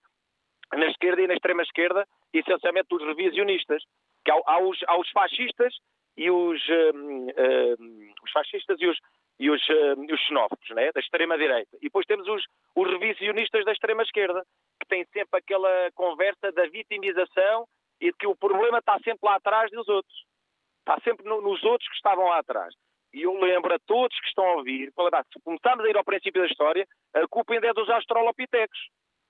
na 0.73 0.85
esquerda 0.87 1.21
e 1.21 1.27
na 1.27 1.33
extrema-esquerda, 1.33 2.05
essencialmente 2.33 2.89
dos 2.89 3.01
revisionistas. 3.03 3.81
Que 4.25 4.31
há, 4.31 4.35
há, 4.45 4.59
os, 4.59 4.77
há 4.85 4.99
os 4.99 5.09
fascistas 5.11 5.73
e 6.17 6.29
os, 6.29 6.61
um, 6.93 7.27
um, 7.29 8.13
os 8.21 8.31
fascistas 8.31 8.77
e 8.81 8.87
os, 8.87 8.97
e 9.39 9.49
os, 9.49 9.61
um, 9.69 10.13
os 10.13 10.19
xenófobos, 10.21 10.69
né? 10.71 10.91
da 10.91 10.99
extrema-direita. 10.99 11.77
E 11.77 11.85
depois 11.85 12.05
temos 12.05 12.27
os, 12.27 12.43
os 12.75 12.89
revisionistas 12.89 13.63
da 13.63 13.71
extrema-esquerda, 13.71 14.43
que 14.81 14.87
têm 14.87 15.05
sempre 15.13 15.39
aquela 15.39 15.91
conversa 15.93 16.51
da 16.51 16.67
vitimização 16.67 17.65
e 18.01 18.11
de 18.11 18.17
que 18.17 18.27
o 18.27 18.35
problema 18.35 18.79
está 18.79 18.97
sempre 18.99 19.19
lá 19.23 19.35
atrás 19.35 19.71
dos 19.71 19.87
outros. 19.87 20.25
Está 20.79 20.99
sempre 21.01 21.25
no, 21.25 21.41
nos 21.41 21.63
outros 21.63 21.87
que 21.89 21.95
estavam 21.95 22.25
lá 22.25 22.39
atrás. 22.39 22.73
E 23.13 23.23
eu 23.23 23.33
lembro 23.39 23.73
a 23.73 23.79
todos 23.79 24.19
que 24.19 24.27
estão 24.27 24.45
a 24.45 24.55
ouvir, 24.55 24.91
se 24.91 25.39
começarmos 25.43 25.85
a 25.85 25.89
ir 25.89 25.97
ao 25.97 26.03
princípio 26.03 26.41
da 26.41 26.47
história, 26.47 26.87
a 27.13 27.27
culpa 27.27 27.53
ainda 27.53 27.67
é 27.67 27.73
dos 27.73 27.89
australopitecos. 27.89 28.79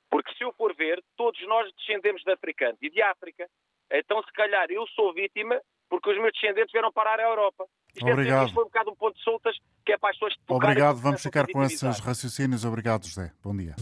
Porque 0.09 0.33
se 0.35 0.43
eu 0.43 0.53
for 0.53 0.73
ver, 0.75 1.03
todos 1.15 1.39
nós 1.47 1.71
descendemos 1.75 2.23
de 2.23 2.31
africanos 2.31 2.77
e 2.81 2.89
de 2.89 3.01
África. 3.01 3.47
Então, 3.91 4.21
se 4.23 4.31
calhar, 4.33 4.67
eu 4.69 4.85
sou 4.87 5.13
vítima 5.13 5.61
porque 5.89 6.09
os 6.09 6.17
meus 6.17 6.33
descendentes 6.33 6.71
vieram 6.71 6.91
parar 6.91 7.19
à 7.19 7.23
Europa. 7.23 7.65
Isto 7.95 8.07
é 8.07 8.13
Obrigado. 8.13 8.49
É, 8.49 8.53
foi 8.53 8.63
um 8.63 8.67
bocado 8.67 8.91
um 8.91 8.95
ponto 8.95 9.15
de 9.15 9.23
soltas 9.23 9.55
que 9.85 9.93
é 9.93 9.97
para 9.97 10.09
as 10.09 10.15
pessoas 10.17 10.35
Obrigado, 10.47 10.97
vamos 10.97 11.21
ficar 11.21 11.47
com 11.47 11.63
esses 11.63 11.99
raciocínios. 11.99 12.65
Obrigado, 12.65 13.05
José. 13.05 13.31
Bom 13.43 13.55
dia. 13.55 13.75